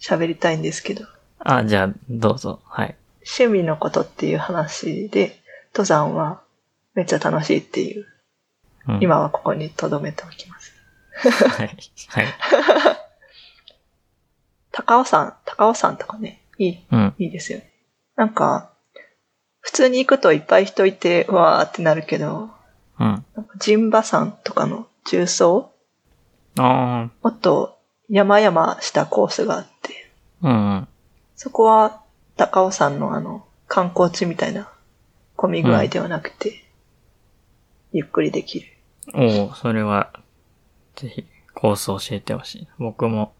[0.00, 1.04] 喋りたいんですけど、
[1.44, 2.60] あ、じゃあ、どうぞ。
[2.64, 2.96] はい。
[3.38, 5.40] 趣味のことっていう話で、
[5.72, 6.42] 登山は
[6.94, 8.06] めっちゃ楽しいっていう、
[8.88, 10.72] うん、今はここに留めておきます。
[11.48, 11.76] はい。
[12.08, 12.26] はい。
[14.72, 17.14] 高尾山、高尾山とかね、いい、うん。
[17.18, 17.72] いいですよね。
[18.16, 18.72] なんか、
[19.60, 22.50] 普通に行くといっぱい人いて、うわーってなるけど、
[22.98, 23.24] うん。
[23.58, 25.72] 陣馬山とかの重曹
[26.58, 27.78] あもっと
[28.08, 30.10] 山々したコースがあって、
[30.42, 30.48] あ。
[30.48, 30.88] うんうん。
[31.42, 32.00] そこは
[32.36, 34.70] 高尾山のあの観光地みたいな
[35.34, 36.62] 混み具合ではなくて、
[37.90, 38.66] ゆっくりできる。
[39.12, 40.12] おおそれは、
[40.94, 42.68] ぜひ、コース教えてほしい。
[42.78, 43.34] 僕も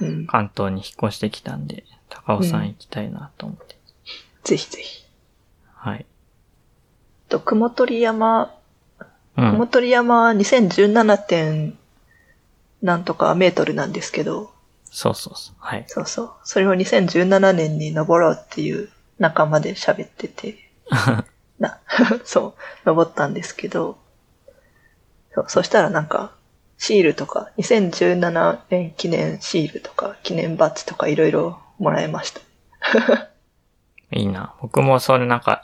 [0.00, 0.26] うん。
[0.28, 3.76] 関東に引っ越してきたんで、高尾山行きたいなと思って。
[4.44, 5.04] ぜひぜひ。
[5.74, 6.06] はい。
[7.28, 8.54] と、雲取山、
[9.36, 9.50] うん。
[9.50, 11.76] 雲取山は2017点
[12.82, 14.52] なんとかメートルなんですけど、
[14.98, 15.54] そうそうそう。
[15.60, 15.84] はい。
[15.86, 16.30] そうそう。
[16.42, 18.88] それを2017年に登ろうっていう
[19.20, 20.56] 仲間で喋ってて、
[21.60, 21.78] な、
[22.24, 23.96] そう、登ったんですけど、
[25.36, 26.32] そうそしたらなんか、
[26.78, 32.40] シールとか、2017年記念シールとか、記念バッジとかいろいろもらいました。
[34.10, 34.56] いいな。
[34.60, 35.62] 僕もそれなんか、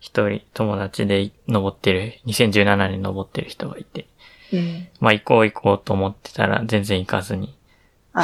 [0.00, 4.08] 一人友達で登ってる、2017年に登ってる人がいて、
[4.52, 4.88] うん。
[4.98, 7.56] まあ行こう行こうと思ってたら全然行かずに。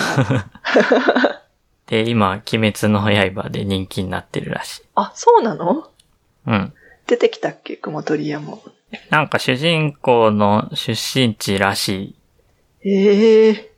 [1.86, 4.82] で、今、鬼滅の刃で人気になってるらしい。
[4.95, 5.90] あ、そうなの？
[6.47, 6.72] うん。
[7.07, 7.76] 出てきたっけ？
[7.76, 8.62] 雲取屋も。
[9.11, 12.16] なんか主人公の出身地らし
[12.82, 12.88] い。
[12.90, 13.72] ええ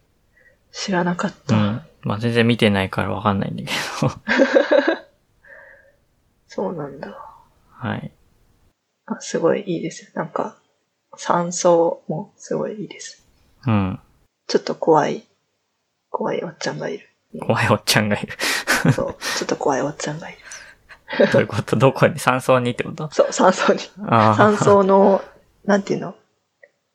[0.73, 1.57] 知らなかっうた。
[1.57, 1.87] ん。
[2.03, 3.71] まあ全然見てないからわかんないんだけ
[4.03, 4.11] ど。
[6.49, 7.19] そうなんだ。
[7.71, 8.11] はい。
[9.07, 10.11] あ、すごいいいですよ。
[10.15, 10.57] なんか、
[11.17, 13.25] 山荘もすごいいいです。
[13.67, 14.01] うん。
[14.47, 15.25] ちょっと怖い、
[16.17, 17.07] 怖いおっちゃんがいる。
[17.43, 18.33] 怖いおっちゃんがいる。
[18.91, 20.39] そう、ちょっと怖いおっちゃんがいる。
[21.31, 21.77] どういうこと？
[21.77, 22.19] どこに？
[22.19, 23.11] 山荘にってこと？
[23.13, 23.81] そう、山荘に。
[23.99, 25.23] 山荘の、
[25.67, 26.15] なんていうの？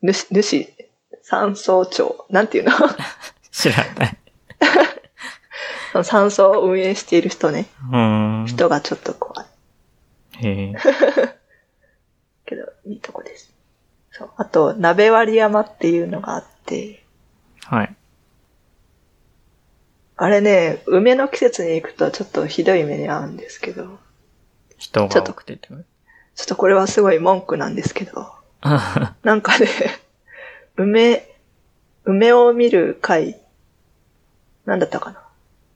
[0.02, 0.68] 主、主、
[1.22, 2.26] 山荘長。
[2.32, 2.72] なんていうの？
[3.52, 4.18] 知らない。
[5.92, 7.68] その山荘を運営している人ね。
[7.92, 8.48] うーん。
[8.48, 9.48] 人がちょっと怖い。
[10.48, 10.76] へえ。
[12.48, 13.54] けど、いいとこです。
[14.10, 14.32] そう。
[14.38, 17.04] あと、鍋割山っていうのがあって、
[17.66, 17.96] はい。
[20.24, 23.98] あれね、梅の季節に行くとちょっとひどい目に遭うんですけど、
[24.78, 25.82] 人が多くてってこと？
[26.36, 28.32] ちょっとこれはすごい文句なんですけど、
[29.24, 29.68] なんかね、
[30.78, 31.28] 梅、
[32.06, 33.42] 梅を見る会、
[34.66, 35.24] なんだったかな？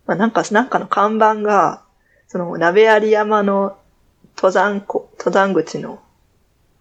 [0.06, 1.82] まあ、なんか、なんかの看板が、
[2.28, 3.80] その、鍋有山の
[4.38, 6.00] 登山こ、登山口の、うん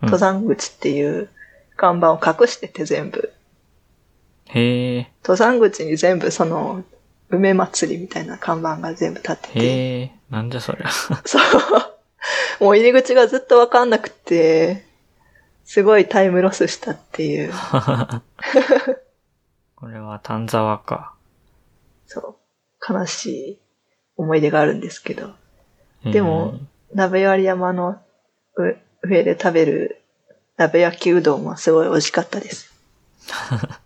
[0.02, 1.30] 登山口っていう
[1.76, 3.32] 看板を隠してて全部。
[4.48, 5.10] へえ。
[5.22, 6.84] 登山口に全部その、
[7.30, 9.58] 梅祭りみたいな看板が全部立ってて。
[9.58, 10.10] へえ。
[10.30, 10.90] なんじゃそりゃ。
[11.24, 11.42] そう。
[12.60, 14.84] もう入り口がずっとわかんなくて、
[15.64, 17.52] すごいタイムロスしたっていう。
[19.76, 21.14] これは丹沢か。
[22.06, 22.92] そう。
[22.92, 23.60] 悲しい
[24.16, 25.34] 思い出があるんですけど。
[26.04, 26.58] でも、
[26.92, 27.98] 鍋割山の
[28.56, 30.02] う上で食べる
[30.56, 32.72] 鍋焼きうどんはすごい美味しかったです。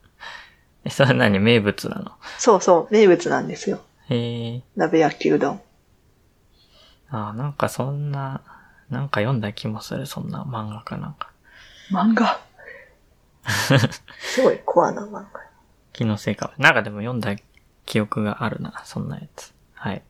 [0.89, 1.39] え、それ何？
[1.39, 2.13] 名物なの？
[2.39, 3.81] そうそう、名物なんですよ。
[4.09, 4.63] へえ。
[4.75, 5.63] 鍋焼きうどん。
[7.11, 8.41] あ、なんかそんな、
[8.91, 11.31] なんか読んだ気もする、そんな漫画かなんか。
[11.91, 12.41] 漫画？
[14.21, 15.29] すごいコアな漫画。
[15.93, 16.53] 気のせいか。
[16.59, 17.37] なんかでも読んだ
[17.87, 19.53] 記憶があるな、そんなやつ。
[19.75, 20.03] はい。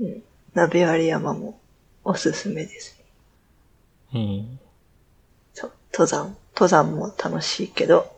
[0.00, 0.22] うん。
[0.54, 1.60] 鍋割山も
[2.04, 2.98] おすすめです。
[4.12, 4.44] へえ。
[5.54, 6.36] そう、登山。
[6.54, 8.17] 登山も楽しいけど、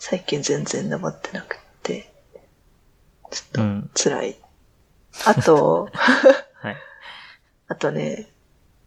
[0.00, 2.10] 最近全然登ってなくって、
[3.30, 3.90] ちょっうん。
[3.94, 4.36] と辛い。
[5.26, 5.90] あと、
[6.60, 6.74] はい。
[6.74, 6.76] あ
[7.68, 8.26] あとね、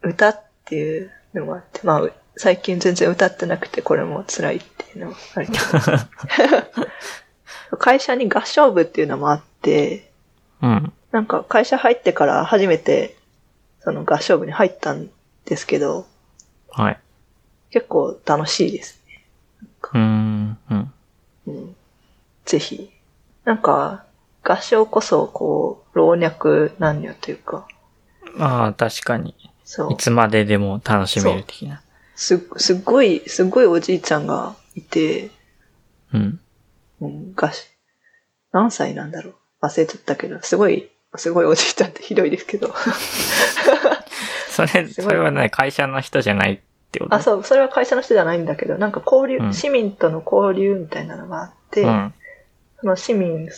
[0.01, 5.53] 歌っていうのもあって、まあ、う最近全然歌ってなくて、これも辛いっていうのもあるけ
[7.72, 7.78] ど。
[7.78, 10.11] 会社に合唱部っていうのもあって、
[10.64, 10.93] うん。
[11.11, 13.16] なんか会社入ってから初めて、
[13.82, 15.11] その合唱部に入ったん
[15.45, 16.07] ですけど、
[16.72, 16.99] はい。
[17.70, 19.24] 結構楽しいですね。
[19.84, 20.57] うーん。
[20.72, 20.93] うん。
[21.48, 21.76] うん。
[22.46, 22.91] ぜひ。
[23.46, 24.06] なんか、
[24.44, 27.68] 合唱こそ、こう、老若男女というか、
[28.39, 29.36] ああ、確かに。
[29.64, 29.98] そうい。
[29.98, 31.82] つまででも楽しめる的な。
[32.16, 35.30] す、すっごい、すっごいおじいちゃんがいて、
[36.14, 36.39] うん。
[37.02, 37.68] うん、がし、
[38.52, 42.74] 何歳なんだろう忘れちゃったけど、すごい、すごいおじいちゃんってひどいですけど。
[44.50, 46.62] それ、 それはね、会社の人じゃない
[47.00, 52.14] ってあ、そう、それは会社の人じゃないんだけど、なんか交流、うん市民との交流みたいなのがあって、うん。
[52.80, 53.50] その市民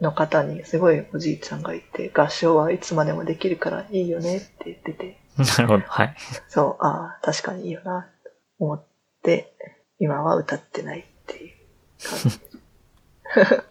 [0.00, 5.84] の方にすごいおじいちゃんがいて、合唱はいつまでもできるからいいよねって言ってて、なるほど。
[5.86, 6.16] はい。
[6.48, 8.84] そう、ああ、確かにいいよな、と思っ
[9.22, 9.52] て、
[9.98, 11.54] 今は歌ってないっていう
[12.08, 12.40] 感じ。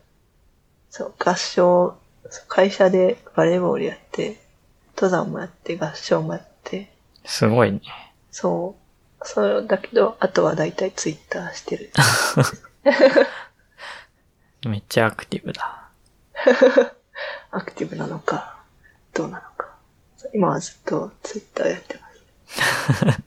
[0.89, 1.97] そう、合唱、
[2.47, 4.37] 会社でバレーボールやって、
[4.95, 6.91] 登山もやって、合唱もやって、
[7.25, 7.81] すごいね。
[8.31, 8.84] そう、
[9.23, 11.91] そうだけど、あとはだいたいツイッターしてる。
[14.69, 15.89] めっちゃアクティブだ。
[17.51, 18.59] アクティブなのか、
[19.13, 19.75] どうなのか。
[20.33, 23.21] 今はずっとツイッターやってます。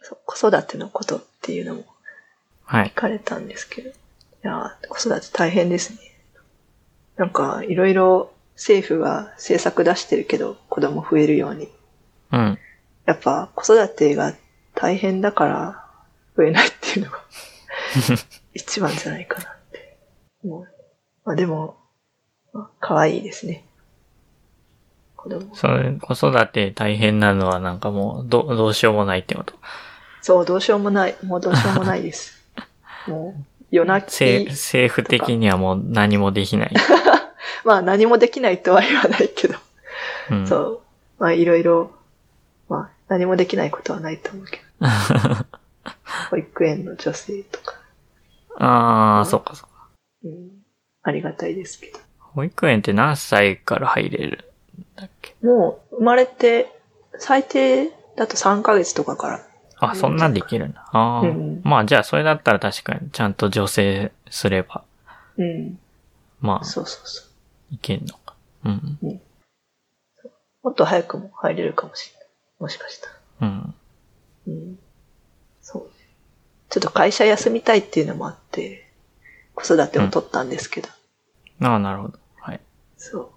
[0.02, 1.84] そう子育てのことっていうのも
[2.64, 2.94] はい聞。
[2.94, 3.90] かれたんですけど。
[3.90, 3.92] い
[4.42, 5.98] やー、子育て大変ですね。
[7.16, 11.72] なんか、いろいろ政府が政策出してるけど、子供増えるように。
[12.32, 12.58] うん。
[13.08, 14.34] やっぱ子育てが
[14.74, 15.84] 大変だから
[16.36, 17.20] 増えないっていうのが
[18.52, 19.96] 一番じゃないかなって。
[20.44, 20.68] もう
[21.24, 21.78] まあでも、
[22.52, 23.64] まあ可愛いですね。
[25.16, 25.54] 子供。
[25.54, 29.54] それ、子育て大変なのはなんかもう、ど、どうしようもないってこと。
[30.20, 31.16] そう、どうしようもない。
[31.22, 32.38] もうどうしようもないです。
[33.08, 36.74] もう、夜泣せき、政府的にはもう何もできない。
[37.64, 39.54] まあ何もできないとは言わないけど、
[40.30, 40.80] うん、そう。
[41.18, 41.97] まあいろいろ、まあ
[43.08, 44.86] 何もできないことはないと思うけど。
[46.30, 47.74] 保育園の女性とか、
[48.56, 49.88] ああ、そっかそっか。
[50.24, 50.50] うん、
[51.02, 51.98] ありがたいですけど。
[52.18, 55.34] 保育園って何歳から入れるんだっけ？
[55.42, 56.72] もう生まれて、
[57.18, 59.46] 最低だと3ヶ月とかから。
[59.80, 60.88] あ、そんなんできるんだ。
[60.92, 64.84] ああ、うんまあじゃあそれだったら確かにちゃんと女性すれば、
[65.36, 65.78] うん。
[66.40, 67.74] まあ、そうそうそう。
[67.74, 68.34] いけんのか。
[68.64, 68.98] うん。
[70.62, 72.17] もっと早くも入れるかもしれない。
[72.58, 73.08] もしかした
[73.40, 73.48] ら。
[73.48, 73.74] うん。
[74.46, 74.78] うん。
[75.62, 75.90] そう。
[76.70, 78.90] ちょっと会社休みたいっていうのもあって、
[79.54, 80.88] 子育てを取ったんですけど、
[81.60, 82.18] ああ、なるほど。
[82.40, 82.60] はい。
[82.96, 83.32] そ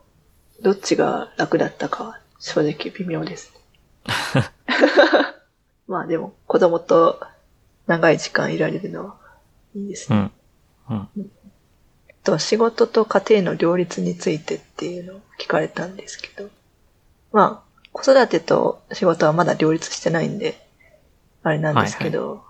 [0.60, 0.64] う。
[0.64, 4.44] どっちが楽だったかは正直微妙ですね。
[5.88, 7.20] まあでも、子供と
[7.88, 9.18] 長い時間いられるのは
[9.76, 10.32] いいですね。
[10.90, 11.10] うん。
[11.18, 11.32] うん。
[12.24, 16.50] と仕事と家庭の両立についてっていうのを聞かれたんですけど、
[17.32, 20.66] まあ、子育てと仕事はまだ両立してないんで、
[21.44, 22.44] あれなんですけど、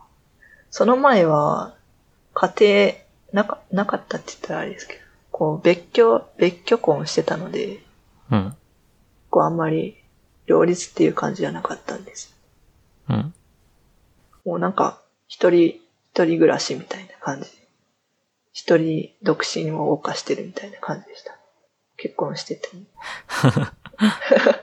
[0.69, 1.75] その前は、
[2.33, 2.53] 家
[3.33, 4.99] 庭なか、なかったって言ったらあれですけど、
[5.31, 7.83] こう、別居、別居婚してたので、
[8.29, 8.55] うん。
[9.29, 9.97] こう、あんまり
[10.45, 12.33] 両立っていう感じじゃなかったんです。
[13.09, 13.33] うん。
[14.45, 15.79] もうなんか、一人、
[16.13, 17.49] 一人暮らしみたいな感じ。
[18.53, 21.37] 一人独身を謳歌してるみたいな感じでした。
[21.97, 22.83] 結婚してても。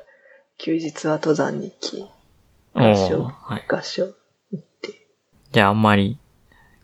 [0.58, 2.06] 休日は登山に行き、
[2.74, 3.64] お合唱、ーはい。
[3.68, 4.04] 合唱
[4.50, 5.06] 行って。
[5.52, 6.18] じゃああんまり、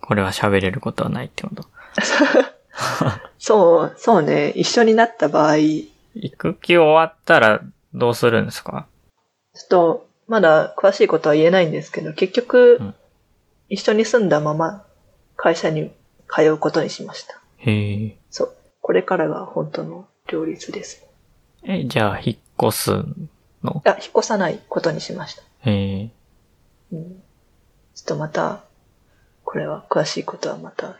[0.00, 1.64] これは喋れることはないってこと？
[3.38, 4.50] そう、そうね。
[4.50, 7.60] 一緒になった場合、ち育休終わったら
[7.92, 8.86] どうするんですか？
[9.56, 12.94] ょっと、まだ詳しいことは言えないんですけど、結局、うん
[13.70, 14.84] 一緒に住んだまま
[15.36, 15.90] 会社に
[16.30, 17.40] 通うことにしました。
[17.56, 18.18] へえ。
[18.30, 18.54] そう。
[18.82, 21.02] これからが本当の両立です。
[21.64, 22.36] え、じゃあ引っ
[22.68, 22.90] 越す
[23.64, 23.82] の？
[23.84, 25.42] あ、引っ越さないことにしました。
[25.60, 26.10] へえ。
[26.92, 27.22] うん。
[27.94, 28.64] ちょっとまた、
[29.44, 30.96] これは詳しいことはまた、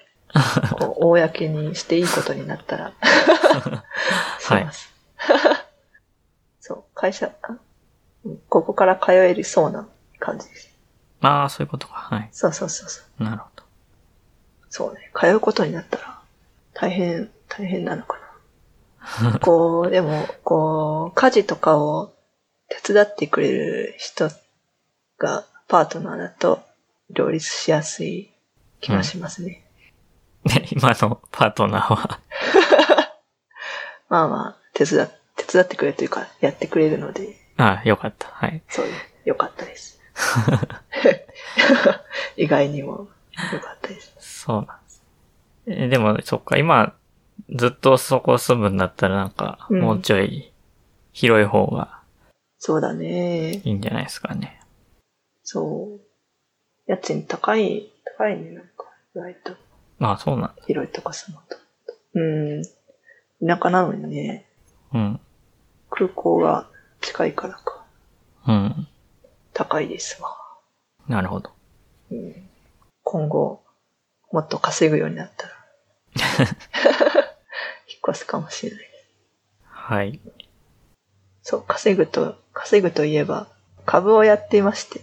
[0.78, 2.92] こ う公にしていいことになったら、
[4.40, 4.92] します。
[6.60, 7.30] そう、会社、
[8.48, 9.86] ここから通えるそうな
[10.18, 10.70] 感じです。
[11.20, 11.94] ああ、そういうことか。
[11.94, 12.28] はい。
[12.32, 13.24] そうそうそうそう。
[13.24, 13.64] なるほど。
[14.70, 16.18] そうね、通うことになったら、
[16.72, 18.18] 大変、大変なのか
[19.22, 19.38] な。
[19.38, 22.13] こう、でも、こう、家事とかを
[22.82, 24.30] 手伝ってくれる人
[25.18, 26.62] がパートナーだと
[27.10, 28.30] 両立しやすい
[28.80, 29.64] 気がしますね。
[30.44, 32.20] ね、今のパートナーは。
[34.08, 38.28] まあまあ、手伝っ、手伝ってくれるというか、やってくれるので、ああ、よかった。
[38.28, 38.62] はい。
[38.68, 38.92] そうね、
[39.24, 40.00] よかったです。
[42.36, 43.08] 意外にも
[43.52, 44.14] よかったです。
[44.18, 45.02] そうなんです。
[45.66, 46.94] え、でも、そっか、今、
[47.50, 50.52] ずっとそこ住むんだったらなんか、うんもうちょい、
[51.12, 52.03] 広い方が
[52.66, 53.60] そうだね。
[53.62, 54.58] いいんじゃないですかね。
[55.42, 56.90] そう。
[56.90, 59.52] 家賃高い、高いね、なんか、意外と。
[59.98, 60.62] まあ、そうなんだ。
[60.66, 61.58] 広いとこ住むと。
[62.14, 62.62] うん。
[63.46, 64.46] 田舎なのにね、
[64.94, 65.20] うん。
[65.90, 66.66] 空港が
[67.02, 67.84] 近いからか。
[68.48, 68.88] うん。
[69.52, 70.34] 高いですわ。
[71.06, 71.50] なるほど。
[72.12, 72.48] うん、
[73.02, 73.62] 今後、
[74.32, 75.52] もっと稼ぐようになったら、
[76.40, 76.48] 引っ
[78.08, 78.90] 越すかもしれない。
[79.64, 80.18] はい。
[81.42, 83.48] そう、稼ぐと、稼ぐといえば、
[83.84, 85.00] 株をやっていまして。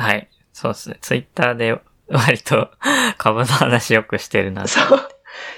[0.00, 0.28] はい。
[0.52, 0.98] そうですね。
[1.02, 2.70] ツイッターで割と
[3.18, 4.66] 株の話よくしてるな。
[4.66, 5.00] そう。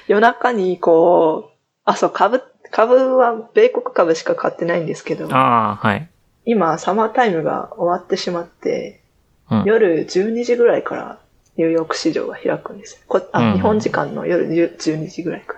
[0.09, 6.09] 夜中にこう、あ、そう、株、株は米国株しか買ってないんですけど、ああ、はい。
[6.46, 9.02] 今、サマータイムが終わってしまって、
[9.50, 9.64] うん。
[9.64, 11.18] 夜12時ぐらいから
[11.57, 12.98] ニューヨーク市場が開くんですよ。
[13.07, 15.55] こあ、うん日本時間の夜10 12時ぐらいか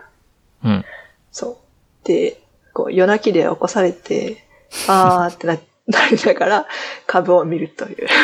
[0.62, 0.70] ら。
[0.70, 0.84] うん。
[1.30, 1.60] そ
[2.04, 2.06] う。
[2.06, 2.40] で、
[2.72, 4.45] こう夜泣きで起こされて、
[4.88, 6.66] あーってな なりながら
[7.06, 8.08] 株を見るという。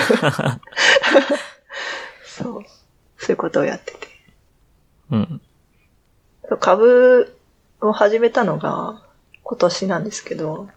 [2.26, 2.64] そう。
[3.18, 3.98] そういうことをやってて。
[5.10, 5.40] うん。
[6.58, 7.36] 株
[7.80, 9.02] を始めたのが
[9.44, 10.68] 今年なんですけど、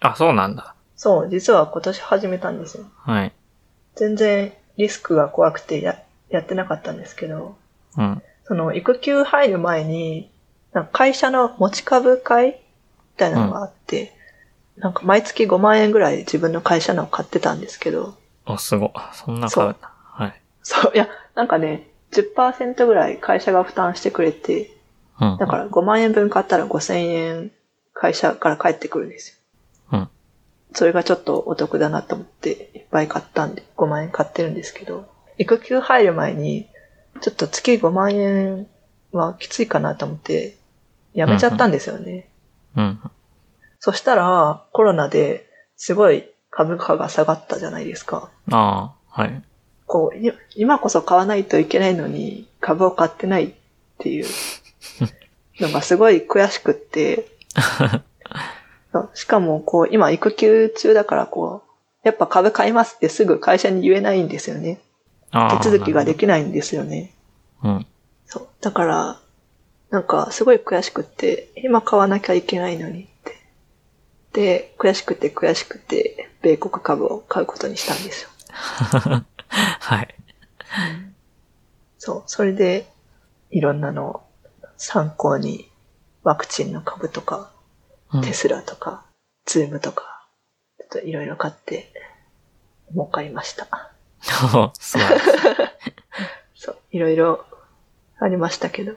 [0.00, 0.74] あ、そうなんだ。
[0.96, 2.84] そう、実は今年始めたんですよ。
[2.96, 3.32] はい。
[3.94, 7.56] 全然リスクが怖くてややってなかったんですけど、
[7.98, 8.22] うん。
[8.44, 10.30] その育休入る前に、
[10.72, 12.54] なんか会社の持ち株会み
[13.16, 14.12] たいなのがあって、
[14.76, 18.16] なんか毎月5万円ぐらい自分の会社のを買ってたんですけど、
[18.46, 18.90] お、すごい。
[19.12, 19.76] そんな買う。
[19.80, 20.40] はい。
[20.62, 24.70] そう、いや、なんかね、10%ぐらい会社が負担してくれて、
[25.20, 25.36] うん。
[25.38, 27.52] だから5万円分買ったら5000円
[27.92, 29.40] 会社から返ってくるんです
[29.90, 29.98] よ。
[29.98, 30.08] うん。
[30.72, 35.06] それがちょっとお得だなと思っていっぱい買ったんで、5万円買ってるんですけど、
[35.38, 36.68] 育休入る前に、
[37.20, 38.66] ちょっと月5万円
[39.12, 40.56] はきついかなと思って、
[41.14, 42.28] やめちゃったんですよね。
[42.76, 43.00] うん。
[43.84, 48.30] そしたら、コロナですごい株価が下がったじゃないですか。
[48.50, 49.42] ああ、はい。
[49.84, 53.52] こう、い今こそ買わないといけないのに株を買ってないっ
[53.98, 54.26] ていう
[55.60, 57.26] のがすごい悔しくって、
[59.12, 61.70] しかもこう、今育休中だからこう、
[62.04, 64.80] やっぱ株買いますってすぐ会社に言えないんですよね。
[65.60, 67.12] 手続きができないんですよね。
[67.62, 67.86] うん。
[68.24, 68.48] そう。
[68.62, 69.20] だから、
[69.90, 73.12] なんかすごい悔しくって、今買わなきゃいけないのに。
[74.34, 78.30] で、悔しくて悔しくて、米国株を買うことにしたんですよ。
[79.48, 80.14] はい。
[81.98, 82.22] そう。
[82.26, 82.86] それで、
[83.50, 84.22] いろんなのを
[84.76, 85.70] 参考に、
[86.24, 87.50] ワクチンの株とか、
[88.12, 89.04] うんテスラとか、
[89.44, 90.24] ズームとか、
[90.78, 91.92] ちょっといろいろ買って、
[92.92, 93.92] 儲かりました。
[94.54, 95.06] おすごい。
[96.54, 96.78] そう。
[96.92, 97.44] いろいろ
[98.20, 98.94] ありましたけど。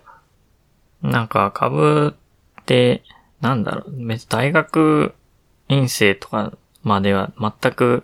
[1.01, 2.15] なんか株
[2.61, 3.03] って、
[3.41, 3.93] なんだろう、
[4.29, 5.15] 大学
[5.69, 6.53] 院生とか
[6.83, 8.03] までは全く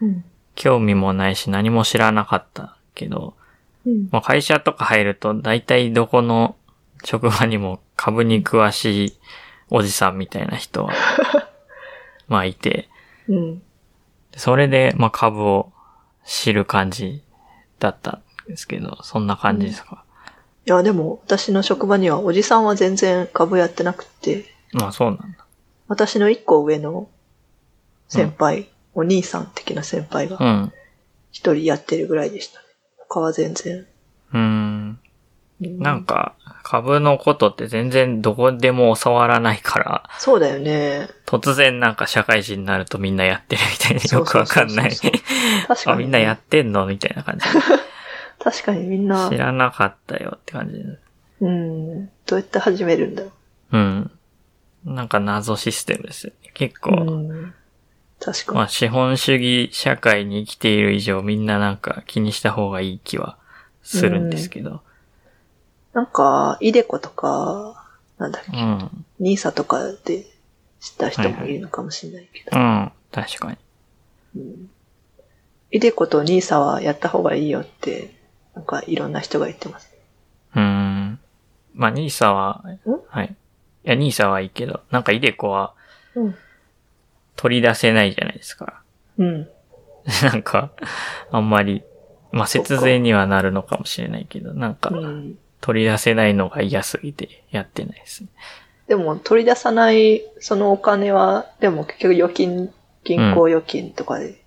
[0.00, 0.24] うん。
[0.56, 3.34] 興味もないし何も知らなかったけど、
[3.84, 4.08] うん。
[4.12, 6.54] まあ、会社とか入ると大体どこの
[7.04, 9.18] 職場にも株に詳しい
[9.70, 10.92] おじさんみたいな人は、
[12.28, 12.88] まあいて、
[13.28, 13.62] うん。
[14.36, 15.72] それでまあ株を
[16.24, 17.22] 知る感じ
[17.80, 20.04] だったんですけど、そんな感じですか？
[20.66, 25.43] いや、でも、私の職場には、おじさんは全然株やってなくて、まあそうなんだ。
[25.88, 27.08] 私の一個上の
[28.08, 30.72] 先輩、お兄さん的な先輩がうん。
[31.30, 32.66] 一人やってるぐらいでしたね。
[33.08, 33.86] 他は全然。
[34.32, 35.00] うーん。
[35.60, 41.08] なんか、株のことって全然どこでも教わらないから、そうだよね。
[41.26, 45.24] 突然なんか社会人になるとみんなやってるみたいでよくわかんないそうそうそ
[45.64, 45.66] う。
[45.68, 47.46] 確かあ、に、みんなやってんのみたいな感じ。
[48.42, 50.82] 確かにみんな知、らなかったよって感じ。
[51.40, 52.06] うん。
[52.26, 53.30] どうやって始めるんだろ
[53.72, 54.10] うん。
[54.84, 56.32] なんか謎システムです。
[56.54, 56.94] 結構、う。
[56.94, 57.54] うん。
[58.20, 58.58] 確かに。
[58.58, 63.38] まあ資本主義社会に生きている以上みんななんか気にした方がいい気は
[63.82, 64.82] するんですけど。
[65.92, 67.86] なんか、イデコとか、
[68.18, 69.04] なんだっけ、うん。
[69.20, 70.24] ニーサとかで
[70.80, 72.58] 知った人もいるのかもしれないけど。
[72.58, 72.92] うん。
[73.12, 73.58] 確かに。
[74.36, 74.70] うん
[75.74, 78.14] イデコとニーサはやった方がいいよって、
[78.54, 79.92] なんかいろんな人が言ってます。
[80.54, 81.18] うーん。
[81.74, 82.62] まあ、ニーサは、
[83.08, 83.36] はい。
[83.84, 85.74] いや、ニーサはいいけど、なんかイデコは
[86.14, 86.34] うん。
[87.36, 88.82] 取り出せないじゃないですか。
[89.18, 89.48] うん。
[90.22, 90.70] なんか、
[91.30, 91.82] あんまり、
[92.30, 95.38] まあ、節税にはなるのかもしれないけど、なんかう、ん。
[95.60, 98.28] 取り出せないのが嫌すぎてやってないですね。
[98.86, 102.72] でも取り出さないそのお金は、でも結局預金、
[103.02, 104.42] 銀行預金とかで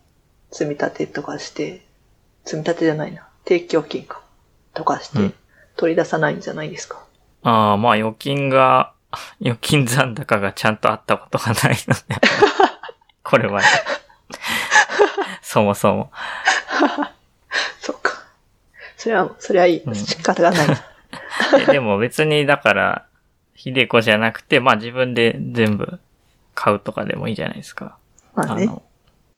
[0.52, 1.82] 積み立てとかして、
[2.46, 3.28] 積み立てじゃないな。
[3.46, 4.22] 定期預金か。
[4.74, 5.34] とかしてうん、
[5.76, 7.04] 取り出さないんじゃないですか。
[7.42, 8.94] ああ、まあ預金が、
[9.42, 12.22] 預金残高がちゃんとあったことがないので。
[13.24, 13.62] これは、
[15.42, 16.12] そもそも。
[17.80, 18.24] そっか。
[18.96, 19.84] それは、それはいい。
[19.84, 20.68] うん仕方がない。
[21.62, 23.06] えでも別にだから、
[23.54, 26.00] ひでこじゃなくて、まあ自分で全部
[26.54, 27.98] 買うとかでもいいじゃないですか。
[28.34, 28.66] まあね。
[28.68, 28.82] の、ま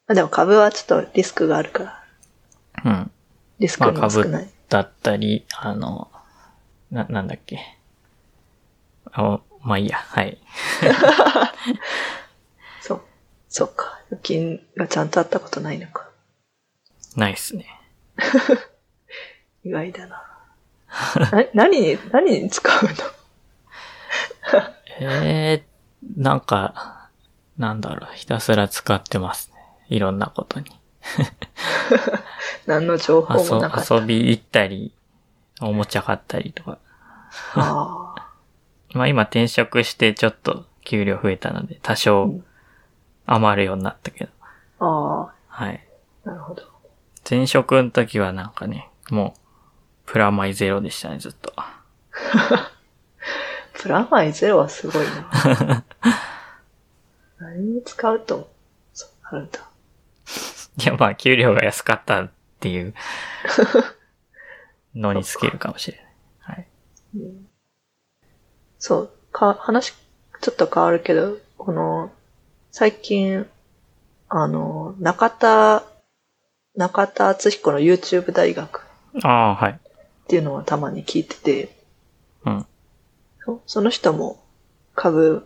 [0.10, 2.04] あでも株はちょっとリスクがあるから、
[2.86, 3.12] うん。
[3.60, 4.50] リスクも少ない。
[4.70, 6.12] だったり、あの、
[6.92, 7.78] な、なんだっけ。
[9.12, 10.38] あまあいいや、はい。
[12.82, 13.02] そう。
[13.50, 14.00] そっか。
[14.08, 16.10] 預金がちゃんとあったことないのか。
[17.16, 17.66] ないっすね。
[19.64, 20.24] 意外だな。
[21.32, 22.90] な何に、何に使うの？
[25.02, 25.66] ええ
[26.18, 27.10] なんか、
[27.58, 29.60] なんだろう、ひたすら使ってますね。
[29.90, 30.66] いろんなことに。
[32.66, 33.96] 何の情報もなかった。
[33.96, 34.94] 遊遊び行ったり、
[35.62, 36.78] おもちゃ買ったりとか。
[37.54, 38.09] ああ。
[38.94, 42.46] まあ今転職してちょっと給料増えたので、多う少ん
[43.26, 44.32] 余るようになったけど。
[44.80, 45.88] あはい。
[46.26, 46.64] あ、なるほど。
[47.30, 49.40] 前職の時はなんかね、もう、
[50.06, 51.54] プラマイゼロでしたね、ずっと。
[53.74, 55.84] プラマイゼロはすごいな。
[57.40, 58.52] 何に使うと、
[58.94, 59.60] そうなるんだ。
[60.78, 62.94] いや、まあ、給料が安かったっていう
[64.96, 66.08] のにつけるかもしれない。
[66.40, 66.68] はい。
[67.16, 67.49] うん
[68.80, 69.94] そう、か、話、
[70.42, 72.12] ちょっと変わるけど、この、
[72.72, 73.46] 最近、
[74.30, 75.84] あの、中田、
[76.76, 78.86] 中田敦彦の YouTube 大学
[79.24, 79.72] ああ、はい。
[79.74, 79.78] っ
[80.28, 81.76] ていうのをたまに聞いてて、
[82.46, 82.66] うん。
[83.44, 84.42] そその人も
[84.96, 85.46] 株、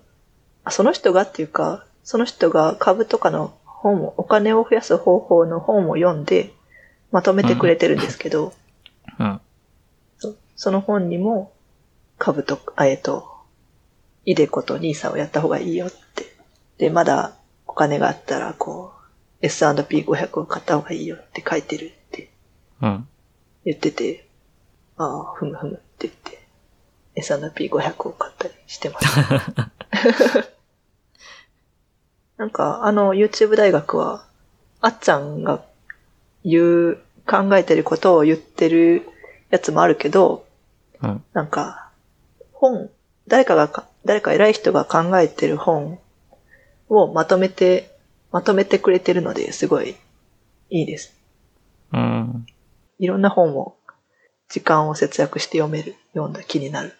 [0.64, 6.54] あ、その人がっていうか、その人が株とかの本を、お金を増やす方法の本を読んで、
[7.12, 8.54] まとめてくれてるんですけど、
[9.20, 9.42] うん。
[10.18, 11.54] そその本にも、
[12.24, 13.28] 株と、あえっと、
[14.24, 16.24] イデコとニーサをやった方がいいよって。
[16.78, 17.36] で、まだ
[17.68, 18.94] お金があったら、こ
[19.42, 22.32] う、S&P500 を買った方がいいよって書いてるって
[22.82, 23.06] うん。
[23.66, 24.30] 言ってて、
[24.96, 26.48] ああ、ふむふむって言って、
[27.16, 29.06] S&P500 を買ったりしてます。
[32.38, 34.26] なんか、あの、YouTube 大学は、
[34.80, 35.62] あっちゃんが
[36.46, 39.10] 言う、考えてることを言ってる
[39.50, 40.46] やつもあるけど、
[41.02, 41.22] うん。
[41.34, 41.84] なんか、
[42.64, 42.90] 本、
[43.28, 46.00] 誰かがか、誰か偉い人が考えてる本
[46.88, 47.98] をまとめて、
[48.32, 49.98] まとめてくれてるので、すごい
[50.70, 51.14] いいです。
[51.92, 52.46] うん。
[53.00, 53.76] いろんな本を
[54.48, 56.94] 時間を節約して読めるような気になる。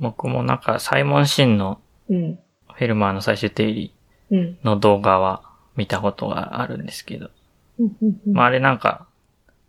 [0.00, 2.38] 僕もなんか、サイモン・シンのうん。
[2.72, 3.94] フェルマーの最終定理
[4.32, 4.58] うん。
[4.64, 5.42] の動画は
[5.76, 7.30] 見たことがあるんですけど、
[7.78, 9.06] うんうんうんまああれなんか、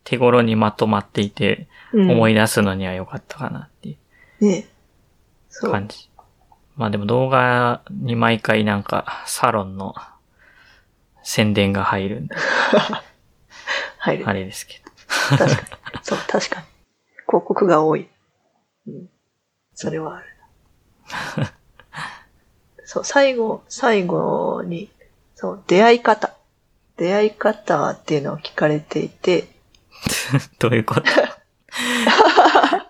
[0.04, 3.98] 手頃にまとまっていて、うん思い出すのには良かったかなってい
[4.42, 4.64] うう。
[5.62, 6.10] 感じ。
[6.76, 9.96] まあでも動画に毎回なんか、サロンの
[11.24, 12.36] 宣伝が入るんで、
[14.00, 14.30] 入る。
[14.30, 14.82] あれですけ
[15.38, 15.58] 確かに。
[16.04, 16.66] そう、確かに。
[17.28, 18.08] 広告が多い。
[18.88, 19.10] うん。
[19.74, 20.28] それはある
[21.40, 21.54] な。
[22.86, 24.92] そう、最後、最後に、
[25.36, 26.34] そう、出会い方。
[26.98, 29.48] 出会い方っていうのを聞かれていて、
[30.60, 30.70] ど。
[30.70, 31.02] どういうこと？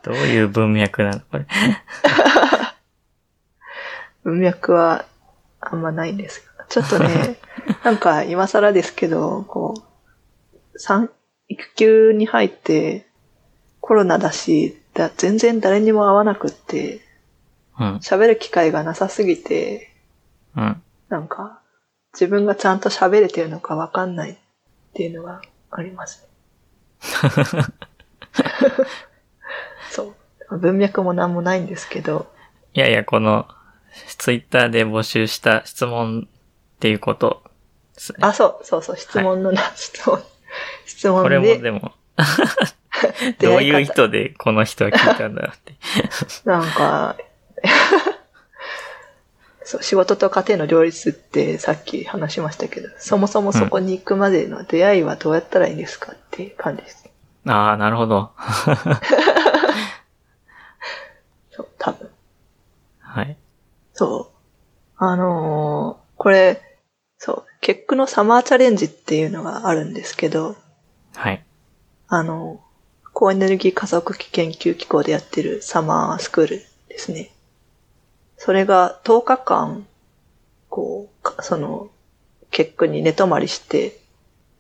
[0.06, 1.20] どういう文脈なの？
[1.20, 1.48] これ。
[4.24, 5.06] 文脈は
[5.60, 6.66] あんまないんですが。
[6.66, 7.38] ちょっとね、
[7.84, 9.74] なんか今更ですけど、こ
[10.76, 11.10] う、産、
[11.48, 13.08] 育休に入って
[13.82, 17.02] コロナだし、だ全然誰にも会わなくって、
[17.80, 17.96] うん。
[17.96, 19.92] 喋る機会がなさすぎて、
[20.56, 20.84] うん。
[21.10, 21.62] なんか、
[22.14, 24.36] 自分がちゃんと喋れてるのかわかんないっ
[24.94, 25.42] ていうのが
[25.72, 26.28] あります。
[30.52, 32.28] 文脈もなんもないんですけど、
[32.74, 33.48] いやいや、この、
[34.18, 37.44] ツイッターで募集した質問っていうこと
[37.94, 38.18] ですね。
[38.22, 40.22] あ、そう、そうそう、質問のな、質問、
[40.86, 41.94] 質問これもで、 でも、
[43.40, 45.76] どういう意図でこの人は聞いたんだって。
[46.44, 47.16] なんか、
[49.64, 57.10] そう、仕事と家庭の両立ってさっき話しましたけど、そもそもそこに行くまでの出会いはどうやったらいいんですかっていう感じです。
[57.48, 58.32] ああ、なるほど。
[61.56, 62.10] そう、多分。
[63.00, 63.38] はい。
[63.94, 64.36] そう。
[64.98, 66.62] あのーこれ、
[67.18, 70.56] そう、結句のサマーチャレンジっていうのがあるんですけど、
[71.14, 71.46] はい。
[72.08, 72.62] あの、
[73.14, 77.32] 高エネルギー加速器研究機構でやってるサマースクールですね。
[78.38, 79.88] それが10日間、
[80.70, 81.90] こう、かその、
[82.52, 84.00] 結句に寝泊まりして、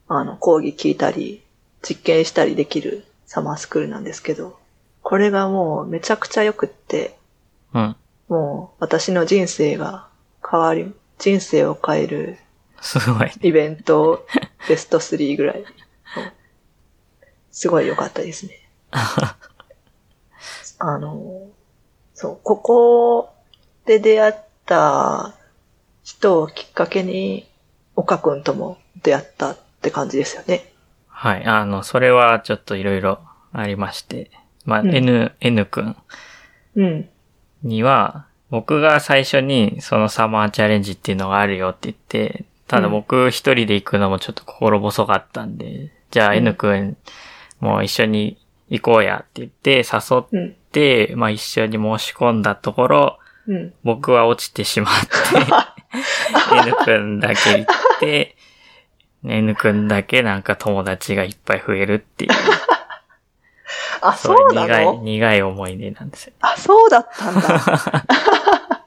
[0.08, 1.41] あの、講義聞いたり、
[1.82, 4.58] 実験したりできるサマースクールなんですけど、
[5.06, 7.16] これがもうめちゃくちゃ良くって、
[7.76, 7.95] うん。
[8.28, 10.08] もう私の人生が
[10.49, 12.38] 変わり、人生を変える
[12.82, 13.32] すごい。
[13.41, 14.26] イベント
[14.68, 15.60] ベスト3ぐらい。
[15.60, 15.66] うん
[17.51, 18.68] すごい良かったですね。
[18.91, 19.38] あ
[20.97, 21.47] の、
[22.14, 23.34] そう、ここ
[23.86, 24.34] で出会っ
[24.66, 25.36] た
[26.03, 27.47] 人をきっかけに、
[27.96, 30.74] 岡くんとも出会ったって感じですよね。
[31.08, 31.46] はい。
[31.46, 33.20] あの、それはちょっといろいろ
[33.54, 34.32] ありまして。
[34.66, 35.96] まあ、うん N、N 君
[36.75, 37.09] うん。
[37.63, 46.97] には、僕が最初にそのサマーチャレンジっていうのがあるよって言って、ただ僕一人で行くのもちょっと心細かったんで、じゃあうん N 君
[47.59, 48.37] も一緒に
[48.70, 50.55] 行こうやって言って誘っうん。
[50.71, 53.74] て、まあ一緒に申し込んだところ、うん。
[53.83, 55.08] 僕は落ちてしまって、
[56.67, 57.66] N 君だけ行っ
[58.00, 58.36] て、
[59.24, 62.32] N 君だけなんか友達がいっぱい増えるっていう、
[64.01, 66.34] あ、そそううな苦い、の苦い思い出なんですよ。
[66.42, 67.42] あ、そうだったんだ。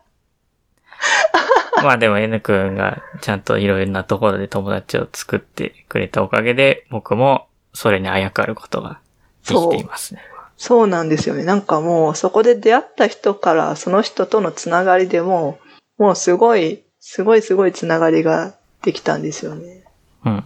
[1.83, 9.01] まあでも N 君がちゃんといろいろなところで友達を作ってくれたおかげで、僕もそれにあやかることが
[9.47, 10.23] できていますね。
[10.57, 11.45] そうなんですよね。
[11.45, 15.61] なんかもう、そこで出会った人から、その人とのつながりでも、
[15.99, 19.85] もうすごい、すごいすごいつながりができたんですよね。
[20.25, 20.45] うん。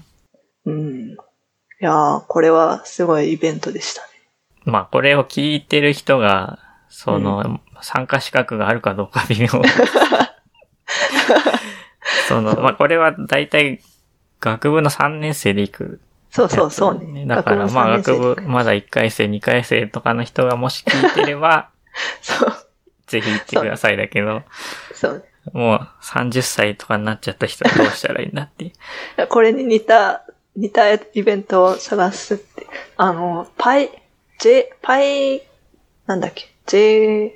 [0.67, 1.11] うん。
[1.13, 1.17] い
[1.81, 4.09] やー、これはすごいイベントでしたね。
[4.65, 6.59] まあこれを聞いてる人が、
[6.89, 9.49] その、参加資格があるかどうか微妙。
[12.29, 13.81] その、まあこれは大体
[14.41, 16.01] 学部の3年生で行く
[16.33, 17.27] そうそうそうね。
[17.27, 21.69] だからまあ学部、学まだ1回生、2回生とかの人がもし聞いてれば、
[22.23, 22.55] そう、
[23.07, 24.43] ぜひ行ってくださいだけど、
[24.95, 25.25] そう。
[25.53, 28.73] もう30歳とかになっちゃった人はどうしたらいいんだって。
[29.29, 30.25] これに似た、
[30.57, 32.67] 似たイベントを探すって。
[32.97, 33.91] あの、パイ、
[34.43, 35.41] J、パイ、
[36.07, 37.33] なんだっけ ?J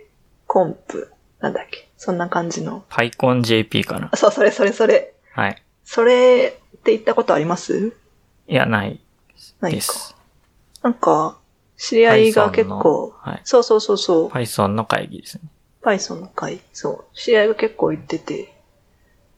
[0.48, 1.88] コンプ、なんだっけ？
[1.96, 2.84] そんな感じの。
[2.88, 4.10] パイコン JP かな。
[4.16, 5.14] そう、それそれそれ。
[5.30, 5.62] はい。
[5.84, 7.96] それって言ったことあります？
[8.48, 8.98] いや、ない
[9.60, 9.76] ないか。
[9.76, 10.16] です。
[10.82, 11.38] なんか、
[11.76, 13.40] 知り合いが結構はい。
[13.44, 15.42] そうそうそうそう、Python の会議ですね。
[15.82, 18.52] Python の会、そう、知り合いが結構行ってて、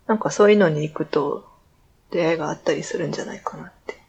[0.07, 1.47] なんかそういうのに行くと
[2.11, 4.01] 出会いがあったりするんじゃないかなって、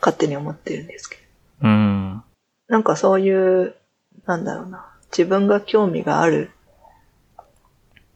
[0.00, 1.16] 勝手に思ってるんですけ
[1.62, 1.68] ど。
[1.68, 2.22] うん。
[2.74, 3.76] なんかそういう、
[4.26, 4.84] なんだろうな、
[5.16, 6.50] 自分が興味がある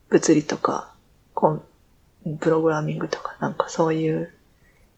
[0.09, 0.93] 物理とか、
[1.33, 1.63] コン
[2.41, 4.35] プログラミングとか、なんかそういう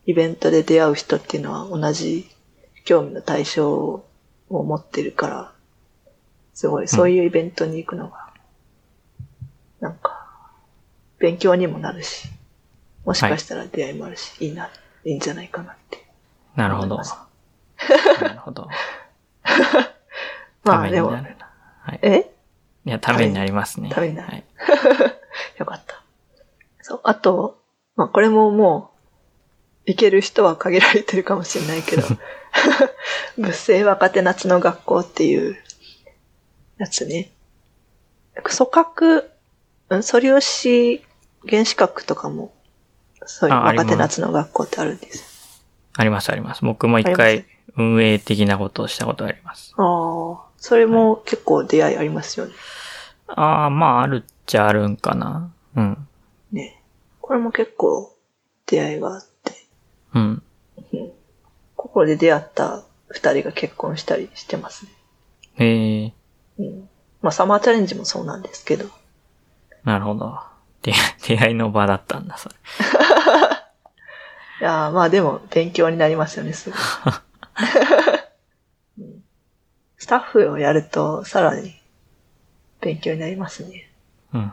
[0.07, 2.27] イベントで出会う人っていうのは同じ
[2.87, 4.03] 興味の対象を
[4.49, 5.53] 持ってるから、
[6.55, 8.33] すごいそういうイベントに行くのが、
[9.81, 10.27] なんか、
[11.19, 12.31] 勉強にもなるし、
[13.05, 14.71] もしかしたら出会いもあるし、い、いな、
[15.05, 16.07] いいんじゃないかなって。
[16.57, 16.97] なるほど。
[16.97, 18.67] なるほど。
[20.65, 21.51] またあでもめにな、るな。
[21.83, 21.99] はい。
[22.03, 22.31] え？
[22.85, 23.91] いや、ためになりますね。
[23.91, 24.45] ためになるはい。
[25.59, 26.03] よかった。
[26.83, 27.63] そう、あと、
[27.97, 28.91] まあこれもも
[29.87, 32.03] う、行ける人は限られてるかもしれないけど、
[33.39, 35.57] 物性若手夏の学校っていう
[36.79, 37.31] やつね。
[38.35, 39.25] 組閣、
[39.91, 41.05] うん素粒子
[41.49, 42.53] 原子核とかも、
[43.27, 45.65] そういう若手夏の学校ってあるんです。
[45.97, 46.65] あります、あります。
[46.65, 47.45] 僕も一回
[47.77, 49.73] 運営的なことをしたことあります。
[49.77, 52.53] ああ、それも結構出会いありますよね。
[53.29, 55.53] ああ、まあ、あるっちゃあるんかな。
[55.77, 56.09] うん。
[56.53, 56.83] ね。
[57.21, 58.15] これも結構
[58.67, 59.53] 出会いがあって、
[60.15, 60.43] うん。
[61.77, 64.91] ここで出会った二人が結婚したりしてますね。
[65.55, 66.13] へえ、
[66.59, 66.89] うん。
[67.23, 68.87] まあ、サマーチャレンジもそうなんですけど。
[69.85, 70.39] なるほど。
[70.83, 70.93] 出
[71.23, 72.55] 出会いの場だったんだ、それ。
[74.61, 76.79] いやーまあでも勉強になりますよね、すごい。
[78.99, 79.25] うん
[80.01, 81.75] スタッフをやるとさらに
[82.81, 83.91] 勉強になりますね。
[84.33, 84.53] うん。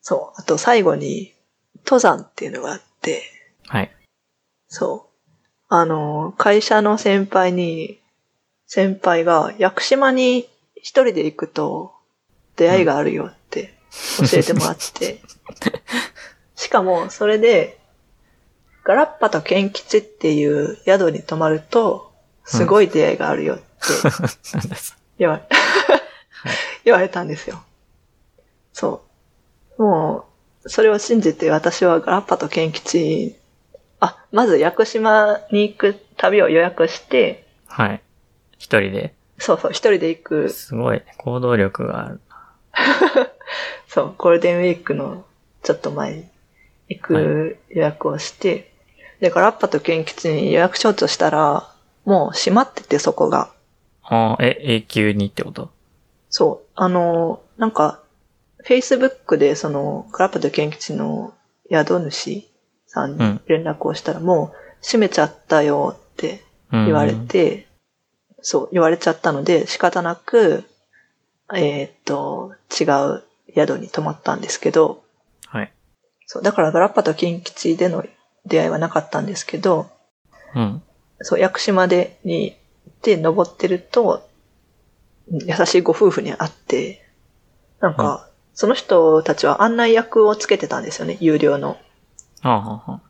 [0.00, 0.40] そう。
[0.40, 1.34] あと最後に
[1.84, 3.22] 登山っていうのがあって、
[3.66, 3.90] はい。
[4.68, 5.34] そう。
[5.68, 7.98] あの、会社の先輩に、
[8.66, 11.94] 先輩が屋久島に一人で行くと
[12.56, 13.74] 出会いがあるよって
[14.18, 15.20] 教えてもらって、
[16.54, 17.77] しかもそれで、
[18.88, 22.10] ガラッパとケン吉っていう宿に泊まると、
[22.46, 23.64] すごい出会いがあるよって
[25.18, 25.42] 言わ
[26.86, 27.62] 言われたんですよ。
[28.72, 29.02] そ
[29.76, 29.82] う。
[29.82, 30.24] も
[30.64, 33.36] う、それを信じて私はガラッパとケン吉、
[34.00, 38.00] あ、まず屋久島に行く旅を予約して、はい。
[38.56, 39.14] 一人で。
[39.36, 41.02] そうそう、一人で行く、すごい。
[41.18, 42.20] 行動力がある。
[43.86, 45.26] そう、ゴールデンウィークの
[45.62, 46.28] ちょっと前に
[46.88, 48.72] 行く予約をして、
[49.20, 51.72] で、ガラッパとケン吉に予約しようとしたら、
[52.04, 53.50] もう閉まってて、そこが。
[54.02, 55.70] ああ、え、永久にってこと？
[56.30, 56.68] そう。
[56.74, 58.00] あの、なんか、
[58.64, 61.34] Facebook でその、ガラッパとケン吉の
[61.70, 62.48] 宿主
[62.86, 66.42] さんに連絡をしたら、もう閉めちゃったよって
[66.72, 67.66] うん言われて、
[68.40, 70.64] そう、言われちゃったので、仕方なく、
[71.54, 72.84] えーっと、違
[73.16, 73.24] う
[73.54, 75.02] 宿に泊まったんですけど、
[75.46, 75.72] はい。
[76.26, 78.04] そう、だからガラッパとケン吉での
[78.48, 79.90] 出会いはなかったんですけど、
[80.54, 80.82] うん。
[81.20, 82.56] そう、屋久島でに
[82.86, 84.28] 行って登ってると、うん
[85.30, 87.04] 優しいご夫婦に会って、
[87.80, 91.76] なんか、その人たちは案内役をつけてたんですよね、有料の。
[92.40, 93.00] ああ、はあ、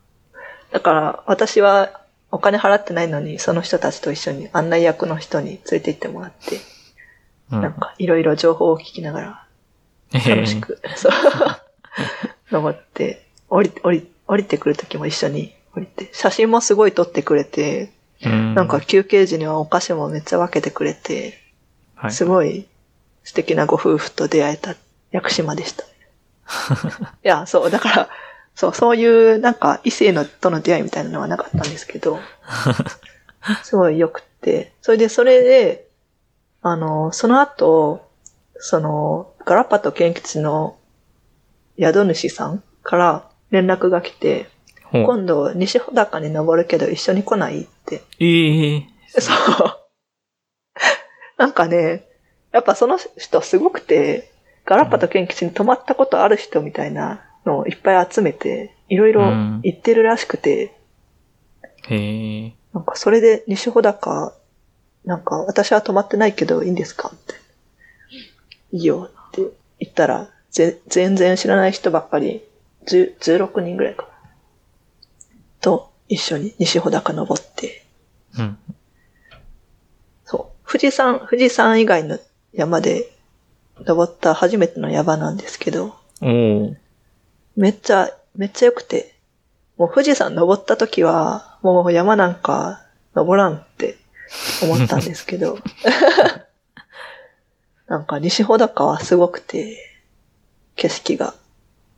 [0.72, 2.00] だから、私は
[2.30, 6.60] お金払ってないのに、その人たちと一緒に案内役の人に連れて行ってもらって、
[7.52, 7.60] うん。
[7.62, 9.46] なんか、いろいろ情報を聞きながら、
[10.12, 11.12] ええ楽しく、そう、
[12.50, 17.92] 登って、降り、降り、降りてくるときも一緒に降りて、写真もすごい撮ってくれて、
[18.24, 18.54] うん。
[18.54, 21.38] なんか休憩時にはお菓子もめっちゃ分けてくれて、
[21.94, 22.68] はい、すごい
[23.24, 24.76] 素敵なご夫婦と出会えた
[25.10, 25.84] 屋久島でした。
[25.84, 25.88] い
[27.22, 28.08] や、そう、だから、
[28.54, 32.18] そう、そういうなんか異性のとの出会いみたいなのはなかったんですけど、
[33.62, 35.86] すごい良くって、それでそれで、
[36.60, 38.08] あの、その後、
[38.56, 40.76] その、ガラッパとケン吉の
[41.78, 44.48] 宿主さんから連絡が来て、
[44.84, 49.36] ほう今度西穂高に登るけど一緒に来ないってええそう。
[51.36, 52.06] なんかね、
[52.52, 54.30] やっぱその人すごくて、
[54.64, 59.22] ガラッパとケン吉に泊まったことある人みたいなのをいっぱい集めて、いろいろ
[59.62, 60.74] 言ってるらしくて、
[61.88, 62.52] へえ。
[62.74, 64.34] なんかそれで西穂高、
[65.04, 67.34] なんか私は泊まってないけどいいんですかって。
[68.72, 69.42] いいよって
[69.78, 72.42] 言ったら、ぜ全然知らない人ばっかり、10
[72.88, 74.08] 16人ぐらいかな。
[75.60, 77.84] と一緒に西穂高登って、
[78.38, 78.58] うん。
[80.24, 80.68] そう。
[80.68, 82.18] 富士山、富士山以外の
[82.52, 83.10] 山で
[83.80, 86.76] 登った初めての山なんですけど、おー。
[87.56, 89.14] めっちゃ、めっちゃ良くて、
[89.76, 92.82] もう富士山登った時は、もう山なんか
[93.14, 93.96] 登らんって
[94.62, 95.58] 思ったんですけど、
[97.88, 99.76] なんか西穂高はすごくて、
[100.76, 101.34] 景色が。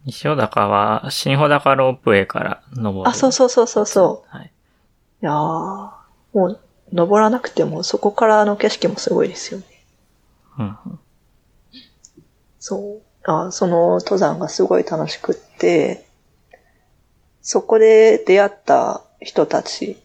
[0.06, 3.09] 西穂高は、新穂高ロープウェイから登る。
[3.09, 4.36] あ、そうそうそうそうそう。
[4.36, 4.47] はい。
[5.22, 5.93] いやー、も
[6.32, 6.60] う
[6.93, 9.66] 登らなくてもそこからの景色もすごいですよね。
[10.59, 10.77] うん。
[12.59, 13.02] そう。
[13.24, 16.06] あその登山がすごい楽しくって、
[17.43, 19.98] そこで出会った人たち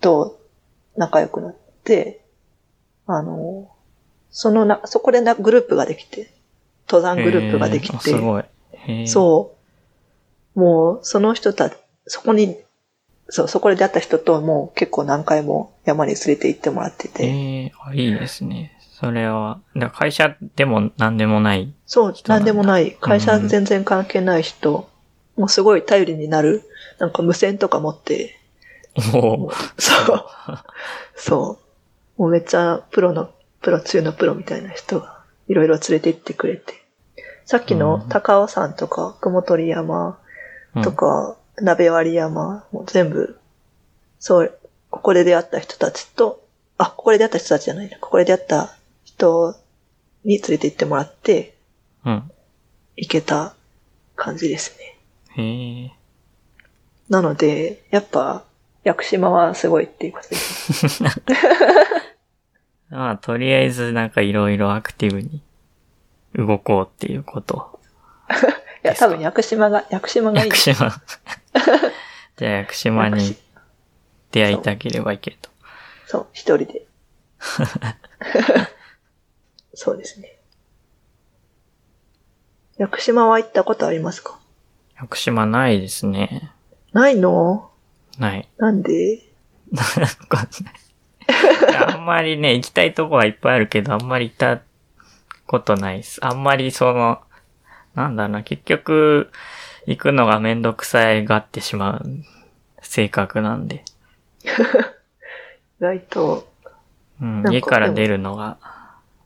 [0.00, 0.40] と
[0.96, 2.24] 仲良くなって、
[3.06, 3.70] あの、
[4.30, 6.32] そのな、そこでなグループができて、
[6.88, 8.44] 登山グループができへーあて、すごい。
[9.06, 9.56] そ
[10.56, 10.60] う。
[10.60, 11.76] もう、その人たち、
[12.06, 12.56] そこに、
[13.28, 18.76] そう、そこで出会った人ともう結構何回も山に連れて行ってもらってて、ええあいいですね。
[18.80, 21.72] それは、だ会社でも何でもない。
[21.86, 22.96] そう、人なんだなんでもない。
[23.00, 24.88] 会社うん全然関係ない人、
[25.36, 26.62] もうすごい頼りになる、
[26.98, 28.38] なんか無線とか持って、
[29.14, 30.24] おそう、
[31.16, 31.58] そ
[32.18, 32.22] う。
[32.22, 33.30] もうめっちゃプロの、
[33.62, 36.81] プロ中のプロみたいな人がいろいろ連れて行ってくれて。
[37.44, 40.18] さっきの高尾山とか、雲取山
[40.74, 43.38] うんとか、鍋割山、もう全部、
[44.18, 44.58] そう、
[44.90, 46.42] ここで出会った人たちと、
[46.78, 47.98] あ、ここで出会った人たちじゃないな。
[47.98, 49.54] ここで出会った人
[50.24, 51.54] に連れて行ってもらって、
[52.04, 52.30] うん。
[52.96, 53.54] 行けた
[54.16, 54.98] 感じですね。
[55.36, 55.92] へえ。
[57.08, 58.44] なので、やっぱ、
[58.84, 61.02] 屋久島はすごいっていうことです。
[62.90, 65.42] まあ、とりあえずなんかいろいろアクティブに
[66.34, 67.80] 動こうっていうこと。
[68.84, 70.54] いや、多分屋久島が、屋久島がいい屋。
[70.54, 70.90] 久島。
[72.36, 73.36] じゃあ屋久島に
[74.30, 75.50] 出会いたければいけると。
[76.06, 76.86] そう、一人で。
[79.74, 80.38] そうですね。
[82.78, 84.38] 屋久島は行ったことありますか？
[85.00, 86.52] 屋久島ないですね。
[86.92, 87.70] ないの？
[88.18, 88.48] ない。
[88.58, 89.22] なんで？
[89.72, 89.86] なん
[90.28, 90.72] かね
[91.86, 94.60] あんまりね、行きたいとこはいっぱいあるけど、あんまり行った
[95.52, 96.24] ことないです。
[96.24, 97.20] あんまりその、
[97.94, 99.30] なんだろうな、結局、
[99.86, 102.02] 行くのがめんどくさいがってしまう
[102.80, 103.84] 性格なんで。
[105.78, 106.52] 意外と、
[107.20, 108.56] うん家から出るのが。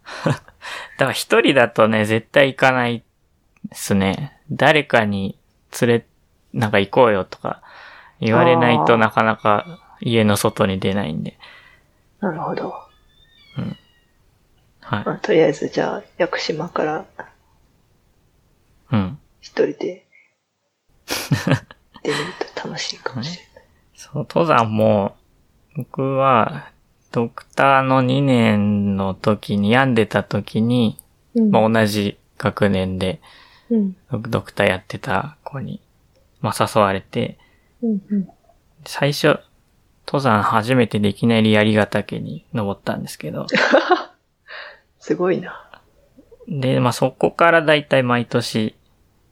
[0.24, 3.05] だから一人だとね、絶対行かない
[3.69, 4.40] ですね。
[4.51, 5.39] 誰かに
[5.81, 6.07] 連れ、
[6.53, 7.62] なんか行こうよとか
[8.19, 9.65] 言われないとなかなか
[10.01, 11.39] 家の外に出ないんで。
[12.20, 12.74] なるほど。
[14.86, 15.04] はい。
[15.04, 17.06] まあ、とりあえず、じゃあ、屋久島から
[18.92, 19.18] うん。
[19.40, 20.06] 一人で
[22.04, 22.16] 出る
[22.54, 23.64] と楽しいかもしれない。
[23.96, 25.16] そう、登山も、
[25.74, 26.70] 僕は、
[27.10, 30.96] ドクターの2年の時に、病んでた時に、
[31.34, 33.20] うんまあ、同じ学年で、
[33.70, 33.96] うん。
[34.12, 35.80] ドドクターやってた子に、
[36.40, 37.38] まあ、誘われて、
[37.82, 38.02] うん。
[38.08, 38.28] うん。
[38.84, 39.40] 最初、
[40.06, 43.48] 登山初めてできない槍ヶ岳に登ったんですけど、
[45.07, 45.70] すごいな。
[46.49, 48.74] で、まあ、そこからだいたい毎年、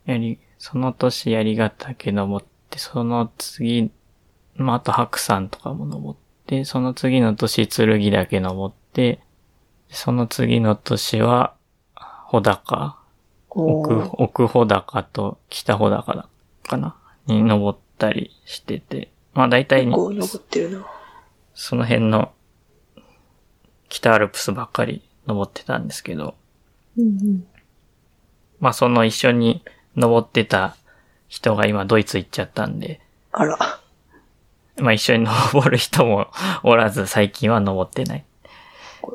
[0.07, 3.91] やり、その年槍ヶ岳登って、その次、
[4.55, 9.19] まあ、あと白山とかも登って、その次の年剣岳登って、
[9.89, 11.55] その次の年は、
[11.97, 12.97] 穂高、
[13.51, 16.29] 奥、奥穂高と北穂高だ、
[16.69, 16.95] かな？
[17.27, 19.91] に登ったりしてて、まあ大体。
[21.55, 22.31] その辺の
[23.89, 26.35] 北アルプスばっかり登ってたんですけど、
[26.97, 27.47] うんうん。
[28.61, 29.63] まあその一緒に
[29.97, 30.77] 登ってた
[31.29, 33.01] 人が今ドイツ行っちゃったんで、
[33.33, 33.59] あら。
[34.79, 36.29] まあ一緒に登る人も
[36.63, 38.25] おらず最近は登ってない。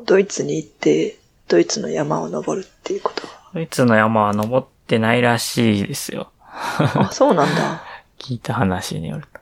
[0.04, 1.18] ドイツに行って、
[1.48, 3.22] ドイツの山を登るっていうこと。
[3.54, 6.30] ドイツの山は登ってないらしいですよ。
[6.52, 7.82] あ、そうなんだ。
[8.18, 9.40] 聞いた話によると。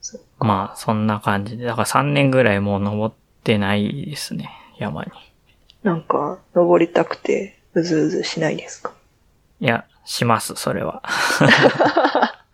[0.00, 3.14] そまあそんな感じで、だから3年ぐらいもう登っ
[3.44, 5.12] てないですね、山に。
[5.86, 8.90] なんか、登りたくて、うずうずしないですか？
[9.60, 11.02] いや、します、それは。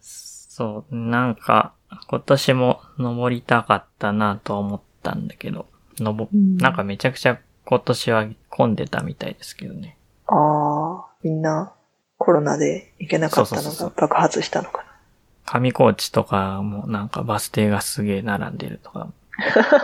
[0.00, 1.72] そう、なんか、
[2.08, 5.66] 今年も登りたかったなとは思ったんだけど、
[5.98, 9.96] 登、うんなんかめちゃくちゃ今年は混んでたみたいですけどね。
[10.28, 11.72] ああ、みんな
[12.16, 14.84] コロナで行けなかったのが爆発したのか
[15.46, 19.08] 上高地とかもなんかバス停がすげえ並んでるとか、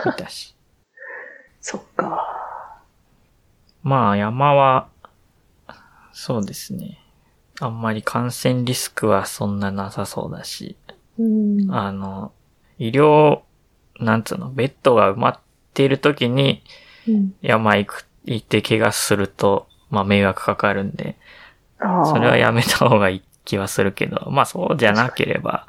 [0.05, 0.55] 見たし。
[1.59, 1.63] な。
[1.63, 2.83] そっか。
[3.83, 4.89] まあ山は
[6.11, 6.99] そうですね。
[7.61, 10.75] あんまり感染リスクはそんななさそうだし、
[11.17, 11.71] うん。
[11.71, 12.33] あの、
[12.77, 13.41] 医療、
[13.99, 15.39] なんつうの、ベッドが埋まっ
[15.73, 16.63] ている時に
[17.07, 17.33] うん。
[17.41, 21.15] 山行く、行って怪我すると、まあ迷惑かかるんで。
[21.79, 25.67] それはやめた方がいい気はするけど、まあそうじゃなければ、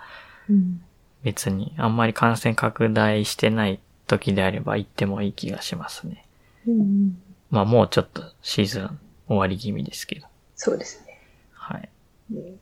[0.48, 0.82] うん。
[1.22, 3.78] 別にあんまり感染拡大してない
[4.10, 6.26] 時であれば行ってもいい気がしますね。
[6.66, 7.20] うん。
[7.50, 10.26] まあもうちょっとシーズン終わり気味ですけど。
[10.56, 11.20] そうですね。
[11.52, 11.88] はい。
[12.32, 12.60] うん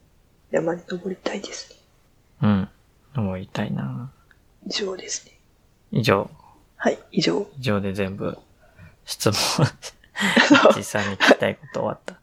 [0.51, 1.77] 山に登りたいですね。
[2.43, 2.69] うん。
[3.15, 4.11] 登りたいな
[4.67, 5.39] 以上ですね。
[5.93, 6.31] 以上、
[6.77, 7.47] はい、以上。
[7.59, 8.39] 以上で全部
[9.05, 9.67] 質問、
[10.77, 12.15] 実際に聞きたいこと終わった。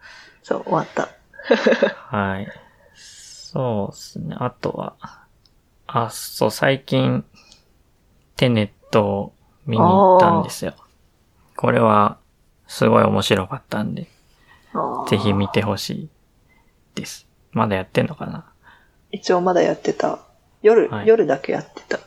[0.41, 1.09] そう、終わった。
[2.15, 2.47] はい。
[2.95, 4.35] そうですね。
[4.39, 4.95] あとは、
[5.87, 7.23] あ、そう、最近、
[8.37, 9.33] テネットを
[9.65, 10.73] 見に行ったんですよ。
[11.57, 12.17] これは、
[12.67, 14.07] すごい面白かったんで、
[15.09, 16.09] ぜひ見てほしい
[16.95, 17.27] です。
[17.51, 18.45] まだやってんのかな？
[19.11, 20.19] 一応まだやってた。
[20.61, 21.99] 夜、はい夜だけやってた。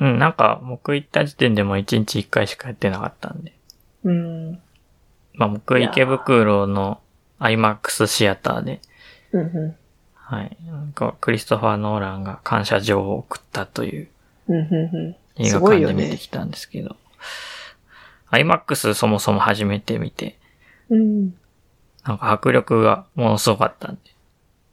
[0.00, 3.52] うん、なんか、僕行った時点でも1日1回しかやってなかったんで。
[4.04, 4.52] うん。
[5.34, 7.00] まあ僕、池袋の
[7.38, 8.80] IMAX シアターで、
[9.32, 9.76] うんう
[10.14, 10.56] はい。
[10.66, 14.08] なんか、クリストファー・ノーランが感謝状を送ったという
[14.52, 14.54] ん。
[14.54, 15.16] うんうんうん。
[15.40, 16.26] 映画館で見てき。
[16.28, 16.96] たんですけど、
[18.30, 20.38] IMAX そもそも初めて見て、
[20.88, 21.34] うん。
[22.04, 24.00] なんか迫力がものすごかったんで、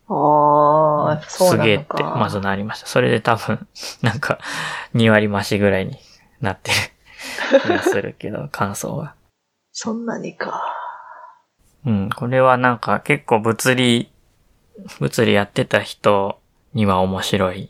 [0.09, 1.97] ああ、やっぱそうすげえっなのか。
[1.97, 2.87] てまずなりました。
[2.87, 3.67] それで多分、
[4.01, 4.39] なんか、
[4.95, 5.97] 2割増しぐらいに
[6.41, 6.77] なってる
[7.61, 9.15] 気がするけど、感想が。
[9.71, 10.63] そんなにか。
[11.85, 14.11] うん、これはなんか結構物理、
[14.99, 16.39] 物理やってた人
[16.73, 17.69] には面白い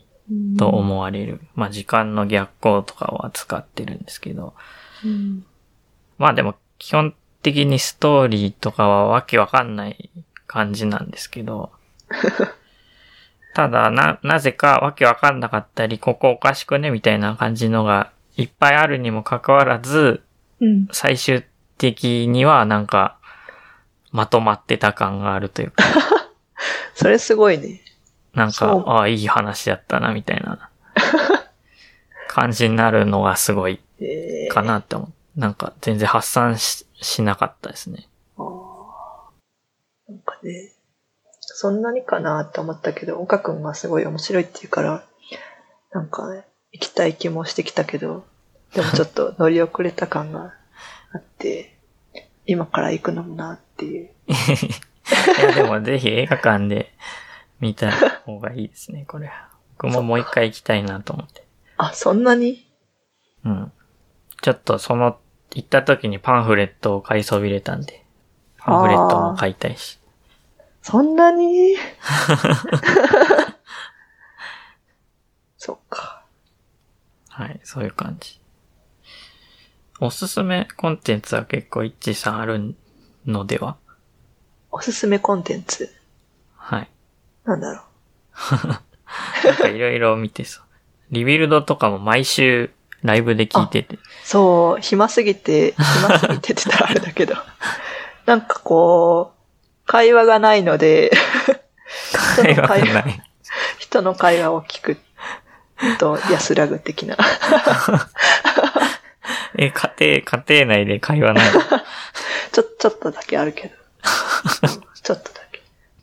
[0.58, 1.42] と思われる。
[1.56, 4.54] まあ時間の逆行とかを扱ってるんですけど、
[5.04, 5.46] うん。
[6.18, 10.10] まあでも基本的にストーリーとかはわけわかんない
[10.48, 11.72] 感じなんですけど、
[13.54, 20.24] ただな、なぜかわけわかんなかったり、ここおかしくねみたいな感じのがいっぱいあるにもかかわらず、
[20.60, 20.88] うん。
[20.92, 21.44] 最終
[21.78, 23.18] 的にはなんか
[24.12, 25.84] まとまってた感があるというか、
[26.96, 27.82] それすごいね。
[28.38, 30.70] なんか、ああ、いい話だったなみたいな
[32.30, 35.40] 感じになるのがすごいええかなって思う。
[35.40, 38.08] なんか全然発散ししなかったですね。
[38.38, 40.72] なんかね、
[41.42, 45.04] そんなにかなって思ったけど、岡くんがすごい面白いって言うから、
[45.92, 48.24] なんかね、行きたい気もしてきたけど、
[48.76, 50.54] でもちょっと乗り遅れた感が
[51.12, 51.76] あって、
[52.46, 54.12] 今から行くのもなっていう。
[54.30, 56.94] いや、でもぜひ映画館で
[57.60, 59.50] 見た方がいいですね、これは。
[59.78, 61.46] 僕ももう一回行きたいなと思って。
[61.78, 62.68] あ、そんなに？
[63.46, 63.72] うん。
[64.42, 65.20] ちょっとその、
[65.54, 68.06] 行った時にパンフレットを買いそびれたんで、
[68.58, 70.00] パンフレットも買いたいし。
[70.82, 71.76] そんなに？
[75.58, 76.24] そっか。
[77.30, 78.40] はい、そういう感じ。
[80.00, 82.76] おすすめコンテンツは結構一致さんある
[83.26, 83.78] のでは？
[84.72, 85.92] おすすめコンテンツ？
[86.56, 86.90] はい。
[87.48, 87.82] なんだろ
[89.46, 90.64] なんかいろいろ見てそう。
[91.12, 92.72] リビルドとかも毎週
[93.04, 93.96] ライブで聞いてて。
[93.96, 94.00] う。
[94.26, 97.36] そう、暇すぎて、暇すぎてって言ったらあれだけど、
[98.28, 101.12] なんかこう、会話がないので、
[102.36, 103.24] 人会話の会話がない。
[103.80, 104.98] 人の会話を聞く
[105.98, 107.16] と安らぐ的な。
[109.58, 111.62] え、家庭、家庭内で会話ないの？
[112.52, 113.76] ちょ、ちょっとだけあるけど。
[115.02, 115.37] ちょっと。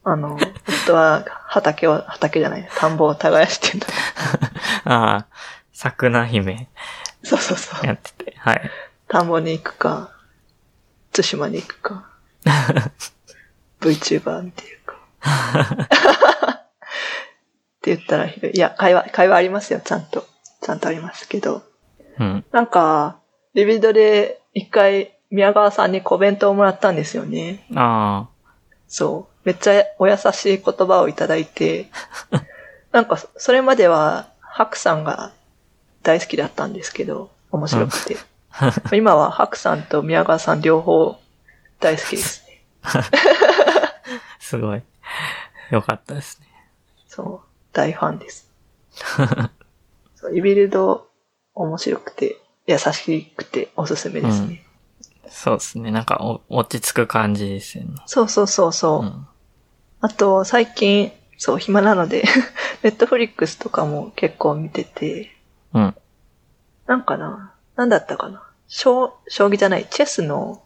[0.04, 0.38] あの、
[0.84, 3.86] 夫は畑を、畑じゃない、田んぼを耕してんだ。
[4.84, 5.26] ああ、
[5.72, 6.68] 桜姫
[7.22, 7.86] そうそうそう。
[7.86, 8.34] やってて。
[8.38, 8.70] はい。
[9.08, 10.10] 田んぼに行くか、
[11.12, 12.10] 対馬に行くか、
[13.80, 14.96] VTuber 見てるか。
[16.54, 16.58] っ
[17.80, 20.26] て言ったらひどい、いや、会話、会話ありますよ、ちゃんと。
[20.60, 21.62] ちゃんとありますけど。
[22.18, 22.44] うん。
[22.52, 23.18] なんか、
[23.54, 27.66] リビドで一回宮川さんにコメントをもらったんですよね。
[27.74, 28.28] あ
[28.86, 29.33] そう。
[29.44, 31.90] めっちゃお優しい言葉をいただいて、
[32.92, 35.32] なんか、それまでは、ハクさんが
[36.02, 38.16] 大好きだったんですけど、面白くて。
[38.92, 41.18] 今はハクさんと宮川さん両方
[41.80, 42.62] 大好きですね。
[42.82, 43.02] あ、
[44.38, 44.82] すごい。
[45.70, 46.46] よかったですね。
[47.08, 47.40] そう。
[47.72, 48.48] 大ファンです。
[50.14, 51.08] そうリビルド
[51.54, 54.64] 面白くて、優しくておすすめですね。
[55.28, 55.90] そうですね。
[55.90, 57.94] なんかお落ち着く感じですよね。
[58.06, 59.02] そうそうそうそう。
[59.02, 59.26] うん。
[60.04, 62.24] あと、最近、そう、暇なので、
[62.84, 65.34] ネットフリックスとかも結構見てて、
[65.72, 65.96] うん。
[66.86, 68.42] なんかな、なんだったかな。
[68.68, 70.62] 将将棋じゃない、チェスの、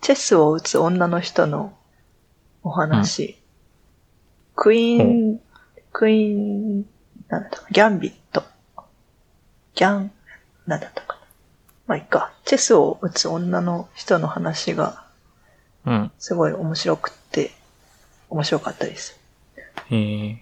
[0.00, 1.72] チェスを打つ女の人の
[2.64, 3.40] お話。
[4.56, 5.40] クイーン、
[5.92, 6.84] クイーン、
[7.28, 8.42] なんだったか、ギャンビット。
[9.76, 10.10] ギャン、
[10.66, 11.20] なんだったかな。
[11.86, 12.32] まあ、いっか。
[12.44, 15.04] チェスを打つ女の人の話が
[15.86, 16.10] うん。
[16.18, 17.52] すごい面白くって、
[18.30, 19.18] 面白かったです。
[19.90, 20.36] えー、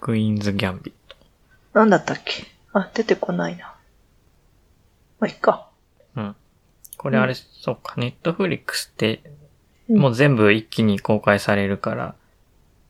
[0.00, 1.16] クイーンズ・ギャンビット。
[1.74, 2.44] なんだったっけ？
[2.72, 3.74] あ、出てこないな。
[5.18, 5.68] まあ、いっか。
[6.16, 6.36] うん。
[6.96, 9.38] これあれ、そうか、ネットフリックスって、うん
[10.00, 12.14] もう全部一気に公開されるから、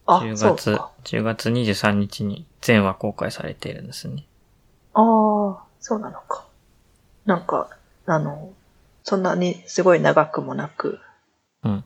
[0.04, 4.26] あ、10月そうか。、10月23日に全話公開されているんですね。
[4.94, 6.44] ああ、そうなのか。
[7.24, 7.70] なんか、
[8.06, 8.52] あの、
[9.04, 10.98] そんなにすごい長くもなく、
[11.62, 11.84] うん。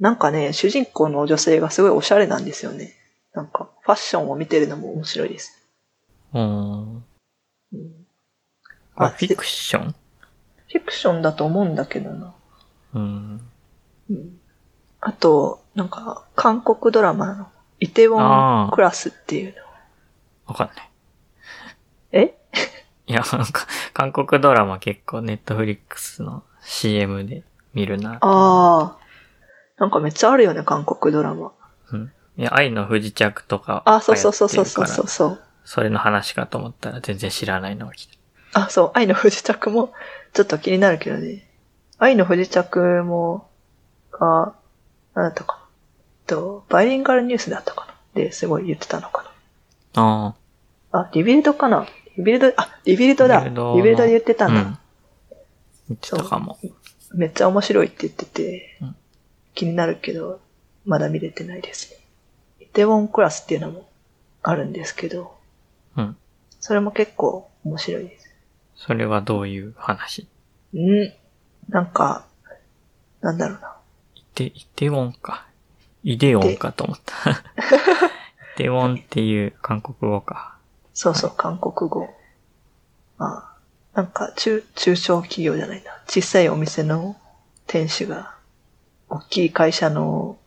[0.00, 2.94] なんかね、主人公の女性がすごいおしゃれなんですよね。
[3.34, 5.68] なんか、ファッションを見てるのも面白いです。
[6.32, 7.04] うーん。
[7.72, 8.06] うん、
[8.94, 9.90] あ、あフィクション？
[9.90, 12.34] フィクションだと思うんだけどな。
[12.94, 13.40] うん。
[14.10, 14.40] うん、
[15.00, 17.48] あと、なんか、韓国ドラマの、
[17.80, 19.62] イテウォンクラスっていうの。
[20.46, 20.90] わかんない。
[22.12, 22.38] え？
[23.06, 27.42] いや、なんか、韓国ドラマ結構ネットフリックスの CM で
[27.74, 28.14] 見るな。
[28.14, 28.96] ああ。
[29.78, 31.52] なんかめっちゃあるよね、韓国ドラマ。
[31.92, 32.12] うん。
[32.36, 33.82] いや、愛の不時着とか。
[33.86, 35.40] あ、そうそうそうそうそうそうそう。
[35.64, 38.06] それの話かと思ったら全然知らないのが来
[38.52, 38.64] た。
[38.64, 39.92] あ、そう、愛の不時着も
[40.32, 41.48] ちょっと気になるけどね。
[41.98, 43.48] 愛の不時着も、
[44.12, 44.54] が、
[45.14, 45.68] なんだったかな。
[46.26, 47.94] と、バイリンガルニュースだったかな。
[48.14, 49.32] で、すごい言ってたのか
[49.94, 50.34] あ
[50.92, 51.00] な。
[51.00, 51.86] あ、リビルドかな。
[52.16, 53.46] リビルド、あ、リビルドだ。
[53.46, 54.34] リリビルドで言ってあ。
[54.34, 54.60] たんだ。
[54.60, 54.78] うん。
[55.88, 56.58] 言ってたかも。
[57.14, 58.96] めっちゃ面白いって言ってて、うん
[59.58, 60.40] 気になるけど、
[60.86, 61.98] まだ見れてないですね。
[62.60, 63.88] イテウォンクラスっていうのも
[64.40, 65.36] あるんですけど、
[65.96, 66.16] うん。
[66.60, 68.32] それも結構面白いです。
[68.76, 70.28] それはどういう話？
[70.74, 71.12] うん。
[71.68, 72.24] なんか、
[73.20, 73.76] なんだろうな。
[74.14, 75.44] イテ、イテウォンか。
[76.04, 77.30] イデオンかと思った。
[77.32, 77.34] イ
[78.58, 80.56] テウォンっていう韓国語か。
[80.94, 82.08] そうそう、韓国語。
[83.16, 83.56] ま
[83.92, 85.90] あ、なんか、中、中小企業じゃないな。
[86.06, 87.16] 小さいお店の
[87.66, 88.37] 店主が、
[89.10, 90.38] 大きい会社の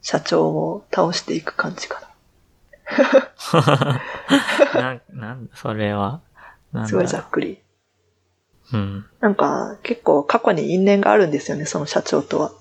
[0.00, 2.12] 社長を倒していく感じかな
[4.94, 6.20] ん、なんだ、それは。
[6.86, 7.58] すごいざっくり。
[8.72, 9.06] うん。
[9.20, 12.52] なんか、結構過去に因縁があるんですよね、その社長とは。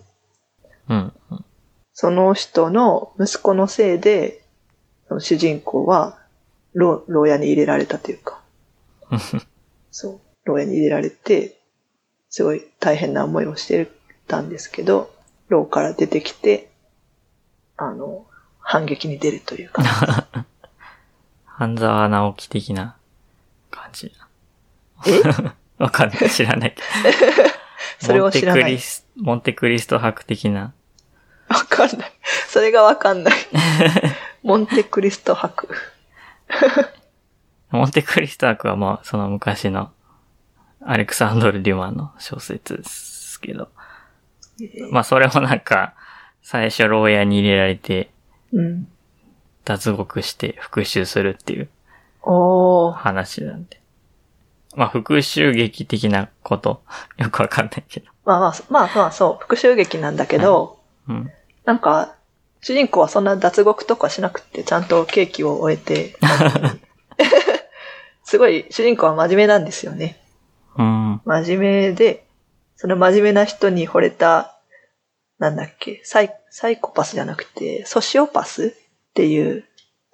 [0.89, 1.13] うん。
[1.93, 4.43] その人の息子のせいで、
[5.07, 6.17] その主人公は、
[6.73, 8.41] 牢、牢屋に入れられたというか。
[9.91, 10.19] そう。
[10.45, 11.57] 牢屋に入れられて、
[12.29, 13.91] すごい大変な思いをして
[14.31, 15.13] たんですけど、
[15.49, 16.69] 牢から出てきて、
[17.75, 18.25] あの、
[18.61, 19.83] 反撃に出るというか。
[21.45, 22.95] 半沢直樹的な
[23.69, 24.13] 感じ。
[25.05, 25.21] え？
[25.77, 26.29] わかんない。
[26.29, 26.75] 知らない。
[27.99, 30.73] それを知らないモンテクリス、モンテクリスト博的な。
[31.49, 32.11] わかんない。
[32.47, 33.33] それがわかんない。
[34.43, 35.67] モンテクリスト博。
[37.71, 39.91] モンテクリスト博はまあ、その昔の
[40.81, 43.69] アレクサンドル・デュマンの小説ですけど。
[44.91, 45.93] まあ、それもなんか、
[46.41, 48.09] 最初牢屋に入れられて、
[48.51, 48.87] うん。
[49.63, 51.69] 脱獄して復讐するっていう
[52.23, 52.93] おー。
[52.93, 53.79] 話なんで。
[54.75, 56.81] まあ、復讐劇的なこと、
[57.17, 58.07] よくわかんないけど。
[58.25, 61.31] まあまあ、まあまあそう、復讐劇なんだけど、うん。
[61.65, 62.15] なんか、
[62.61, 66.15] 主人公はそんな脱獄とかしなくて、ちゃんと刑期を終えて、
[68.23, 70.19] すごい主人公は真面目なんですよね。
[70.77, 71.21] うん。
[71.25, 72.25] 真面目で、
[72.81, 74.57] その真面目な人に惚れた、
[75.37, 78.69] なんだっけ、サイサイコパスじゃなくて、ソシオパス？
[78.69, 78.71] っ
[79.13, 79.65] ていう、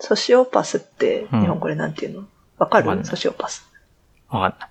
[0.02, 1.42] ソシオパスってうん。
[1.44, 2.28] 日本語でなんていうの？
[2.58, 3.66] わかる、ソシオパス。
[4.28, 4.70] わかんない。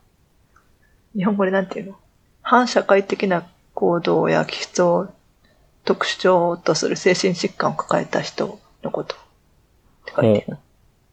[1.17, 1.97] 日本語でなんていうの？
[2.43, 5.09] 反社会的な行動や気質を
[5.87, 9.15] 特徴とする精神疾患を抱えた人のこと。
[9.15, 9.19] っ
[10.05, 10.59] て書いてる。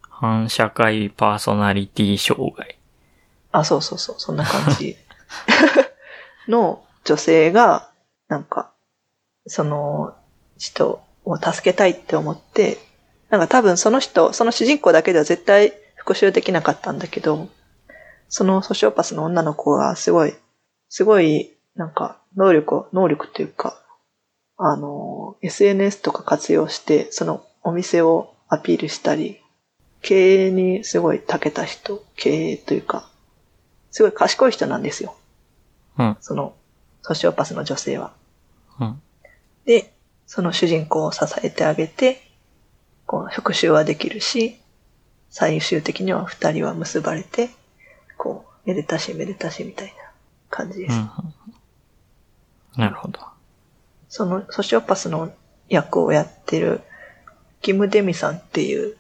[0.02, 2.78] 反社会パーソナリティ障害。
[3.54, 4.98] あ、そうそうそう、そんな感じ
[6.48, 7.90] の女性が、
[8.28, 8.72] なんか、
[9.48, 10.16] その
[10.58, 12.78] 人を助けたいって思って、
[13.30, 17.50] なんか多分その人、その主人公だけでは絶対復讐できなかったんだけど、
[18.30, 20.34] そのソシオパスの女の子がすごい、
[20.90, 23.80] すごい、なんか、能力を、能力というか、
[24.58, 29.40] あの、SNS とか活用して、そのお店をアピールしたり、
[30.02, 33.10] 経営にすごい長けた人、経営というか、
[33.92, 35.16] すごい賢い人なんですよ。
[35.98, 36.18] うん。
[36.22, 36.56] その、
[37.02, 38.14] ソシオパスの女性は。
[38.80, 39.02] うん。
[39.66, 39.94] で、
[40.26, 42.22] その主人公を支えてあげて、
[43.06, 44.60] こう、復讐はできるし、
[45.30, 47.50] 最終的には二人は結ばれて、
[48.18, 49.94] こう、めでたしめでたしみたいな
[50.50, 50.96] 感じです。
[50.96, 51.12] うん。
[52.78, 53.20] なるほど。
[54.10, 55.34] そのソシオパスの
[55.70, 56.82] 役をやってる、
[57.62, 58.98] キム・デミさんっていう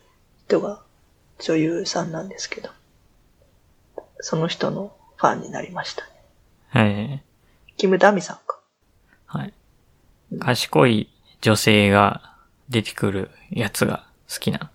[0.47, 0.81] 人が
[1.39, 2.69] 女優さんなんですけど、
[4.19, 6.07] その人のファンになりました
[6.73, 6.81] ね。
[6.81, 7.23] はい。
[7.77, 8.59] キム・ダミさんか。
[9.25, 9.53] はい。
[10.39, 11.09] 賢い
[11.41, 12.35] 女性が
[12.69, 14.65] 出てくるやつが好きなの。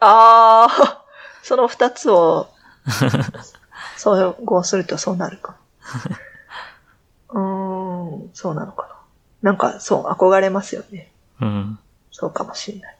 [0.00, 1.04] ああ、
[1.42, 2.48] その二つを、
[3.96, 5.56] 総合するとそうなるか。
[7.28, 8.88] うーん、そうなのか
[9.42, 9.50] な。
[9.50, 11.12] なんか、そう、憧れますよね。
[11.40, 11.78] うん。
[12.10, 12.96] そうかもしれない。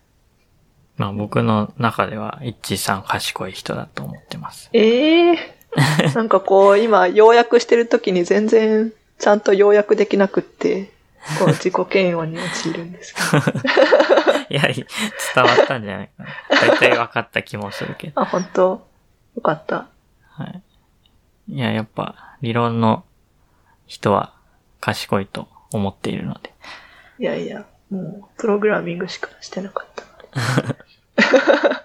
[0.96, 4.68] まあ僕の中では、イッチーさん賢い人だと思ってます。
[4.72, 5.59] ええ
[6.14, 10.90] なんかこう、今、要約してる時に全然、ちゃんと要約できなくって、
[11.38, 14.40] こう、自己嫌悪に陥るんですけど。
[14.50, 16.28] いや、い伝わったんじゃないかな。
[16.50, 18.20] 大体分かった気もするけど。
[18.20, 18.86] あ、本当？
[19.36, 19.86] よかった。
[20.30, 20.62] はい。
[21.48, 23.04] いや、やっぱ、理論の
[23.86, 24.34] 人は
[24.80, 26.52] 賢いと思っているので。
[27.18, 30.04] いやいや、もう、プログラミングしかしてなかった
[30.60, 30.76] ので。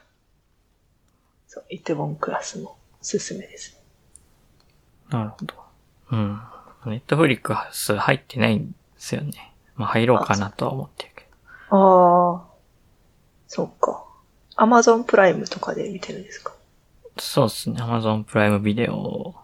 [1.47, 3.79] そう、イテボンクラスもおすすめです。
[5.09, 5.53] なるほど。
[6.11, 6.41] うん。
[6.87, 9.53] ネットフリックス入ってないんですよね。
[9.75, 11.27] まあ入ろうかなとは思ってるけ
[11.69, 11.77] ど。
[11.77, 12.45] ああ、
[13.47, 14.03] そうか。
[14.55, 16.53] アマゾンプライムとかで見てるんですか？
[17.17, 17.79] そうですね。
[17.79, 19.35] Amazon プライムビデオ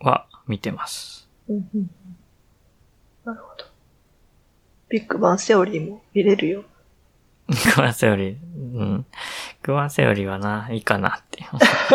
[0.00, 1.28] は見てます。
[1.48, 1.90] うんうんうん。
[3.26, 3.66] なるほど。
[4.88, 6.64] ビッグバンセオリーも見れるよ。
[7.74, 8.36] クワンセオリー、
[8.74, 9.06] うん。
[9.62, 11.44] クワンセオリーはな、いいかなって。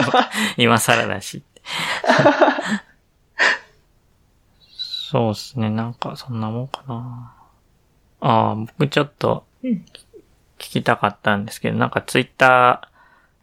[0.58, 1.44] 今更だし。
[4.72, 5.70] そうですね。
[5.70, 7.34] なんかそんなもんかな。
[8.22, 9.86] ああ、僕ちょっとうん。
[10.58, 12.90] 聞きたかったんですけど、なんかツイッタ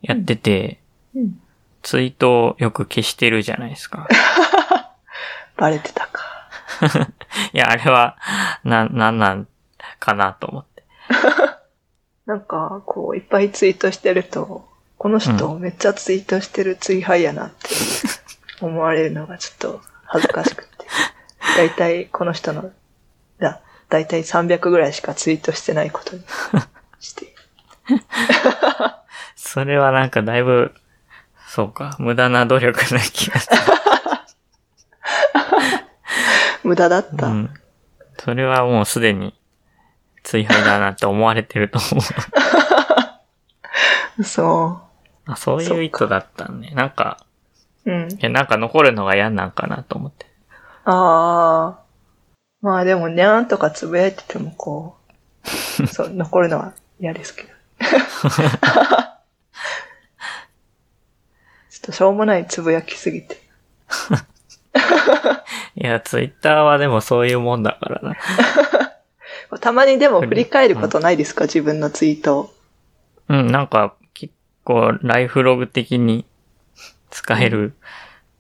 [0.03, 0.81] ーやってて、
[1.15, 1.41] うん。
[1.83, 4.09] ツイートをよく消してるじゃないですか。
[5.57, 6.49] バレてたか。
[7.53, 8.17] いや、あれは、
[8.65, 9.49] な、なんなん
[9.99, 10.85] かなと思って。
[12.33, 17.69] なんか、こう、いっぱいツイートしてると、この人めっちゃツイートしてるツイハイやなって
[18.63, 20.87] 思われるのがちょっと恥ずかしくて。
[21.59, 22.71] だいたいこの人の、
[23.39, 23.61] だ、
[23.91, 26.23] だいたい300ぐらいしかツイートしてないことに
[27.01, 27.35] して。
[29.37, 30.73] それはなんかだいぶ、
[31.49, 33.51] そうか、無駄な努力な気がす
[36.65, 37.27] 無駄だった。
[37.27, 37.33] る。
[37.33, 37.55] うん。
[38.19, 39.35] それはもうすでに、
[40.23, 42.01] 追廃だなって思われてると思
[44.19, 44.23] う。
[44.25, 44.83] そ
[45.27, 46.73] あ、そういう意図だったんね。
[46.75, 47.25] なんか、
[47.87, 47.91] う。
[47.91, 48.13] うん。
[48.13, 50.27] いや、なんか残るのが嫌なんかなと思って。
[50.85, 51.83] ああ。
[52.61, 54.97] まあでも、にゃーんとかつぶやいててもこ
[55.83, 57.49] う、 そう、残るのは嫌ですけど。
[57.83, 63.41] ちょっとしょうもないつぶやきすぎて。
[65.75, 68.17] いや、ツイッターはでもそういうもんだからな。
[69.59, 72.55] たまにでも振り返ることないですか、自分のツイートを。
[73.29, 74.33] うん、なんか、結
[74.65, 76.25] 構、ライフログ的に
[77.11, 77.75] 使える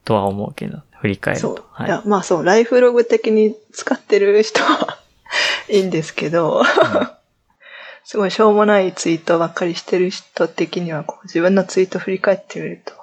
[0.04, 1.56] とは思うけど、振り返るそう。
[1.56, 1.66] と。。
[1.72, 1.86] はい。
[1.86, 4.98] いや、まあそう、ライフログ的に使ってる人は
[5.68, 6.62] いいんですけど、
[8.04, 12.94] すごいしょうもないツイートばっかりしてる人的には、こう自分のツイート振り返ってみると、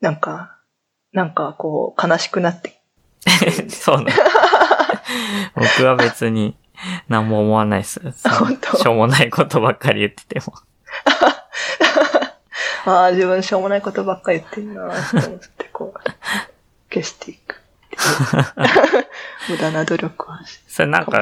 [0.00, 0.56] なんか、
[1.12, 2.80] なんかこう悲しくなって、
[3.68, 4.10] そうなの。
[5.56, 6.56] 僕は別に
[7.08, 8.00] 何も思わないです。
[8.28, 8.76] 本当？
[8.76, 10.54] しょうもないことばっかり言ってても。
[12.86, 16.00] ああ、自分しょうもないことばっかり言ってんなと思って、こう、
[16.92, 17.60] 消していく。
[19.48, 21.20] 無駄な努力はしそれなんか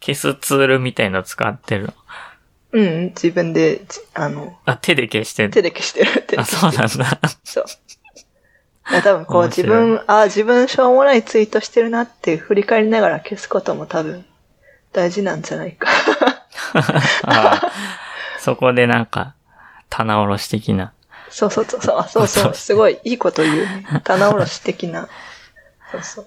[0.00, 1.94] 消すツールみたいの使ってるの？
[2.72, 6.38] うん、自分で、じあの、あ、手で消してる手で消してるって。
[6.38, 6.88] あ、そうなんだ。
[7.44, 7.64] そう。
[9.02, 14.24] 多分こう自分、ああ、自分しょうもないツイートしてるなって振り返りながら消すことも多分
[14.96, 15.86] 大事なんじゃないか。
[17.24, 17.60] あ
[18.38, 19.34] そこでなんか、
[19.90, 20.94] 棚卸し的な。
[21.28, 23.84] そうそうそうそう、あそうすごいいいこと言うね。
[24.04, 25.06] 棚卸し的な。
[25.92, 26.26] そうそう。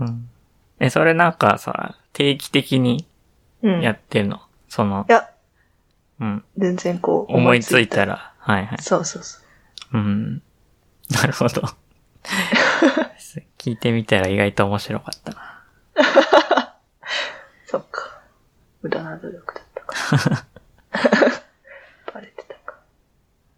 [0.00, 0.28] うん。
[0.80, 3.06] え、それなんかさ、定期的に
[3.62, 3.80] うん。
[3.80, 4.40] いやってるの？
[4.68, 5.30] その、や、
[6.18, 6.44] うん。
[6.58, 8.04] 全然こう思いついた。
[8.04, 8.82] ら、はいはい。
[8.82, 9.38] そうそうそ
[9.92, 9.96] う。
[9.96, 10.42] うん。
[11.10, 11.62] なるほど。
[13.58, 16.61] 聞いてみたら意外と面白かったな。
[17.72, 18.20] そっか。
[18.82, 20.46] 無駄な努力だったか。
[22.12, 22.78] バレてたか。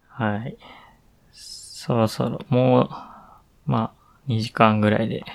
[0.07, 0.57] はい。
[1.33, 2.89] そろそろ、もう、
[3.65, 5.25] まあ、2時間ぐらいで、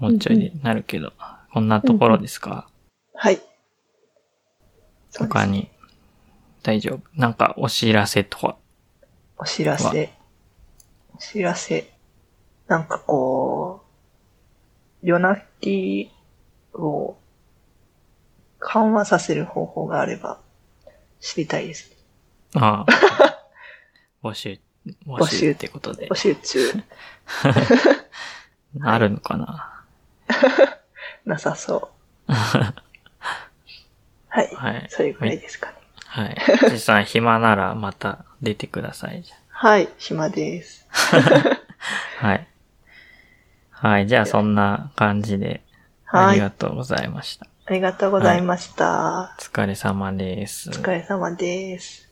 [0.00, 1.12] もうちょいでなるけど、
[1.52, 2.68] こんなところですか、
[3.14, 3.36] はい。
[3.36, 3.52] そうで
[5.12, 5.70] す他に、
[6.64, 7.08] 大丈夫？
[7.14, 8.56] なんか、お知らせとか。
[9.38, 10.12] お知らせ。
[11.14, 11.88] お知らせ。
[12.66, 13.84] なんかこ
[15.04, 16.10] う、夜泣き
[16.72, 17.16] を
[18.64, 20.40] 緩和させる方法があれば
[21.20, 21.92] 知りたいです。
[22.54, 23.46] ああ。
[24.26, 24.58] 募集、
[25.06, 26.14] 募集ってことで募。
[26.14, 26.72] 集中。
[28.82, 29.84] あるのかな？
[31.26, 31.90] なさそ
[32.26, 32.32] う。
[32.32, 32.72] は
[34.42, 34.54] い。
[34.54, 34.86] はい。
[34.88, 35.74] それぐらいですかね。
[36.06, 36.36] はい。
[36.70, 39.22] じさん暇ならまた出てください。
[39.48, 39.88] はい。
[39.98, 40.88] 暇です。
[40.90, 42.48] あはい。
[43.70, 44.06] はい。
[44.06, 45.62] じゃあそんな感じで、
[46.04, 46.26] はい。
[46.30, 47.46] ありがあとうございました。
[47.72, 49.34] りがとうございました。
[49.38, 50.68] お疲れ様です。
[50.70, 52.03] お疲れ様です。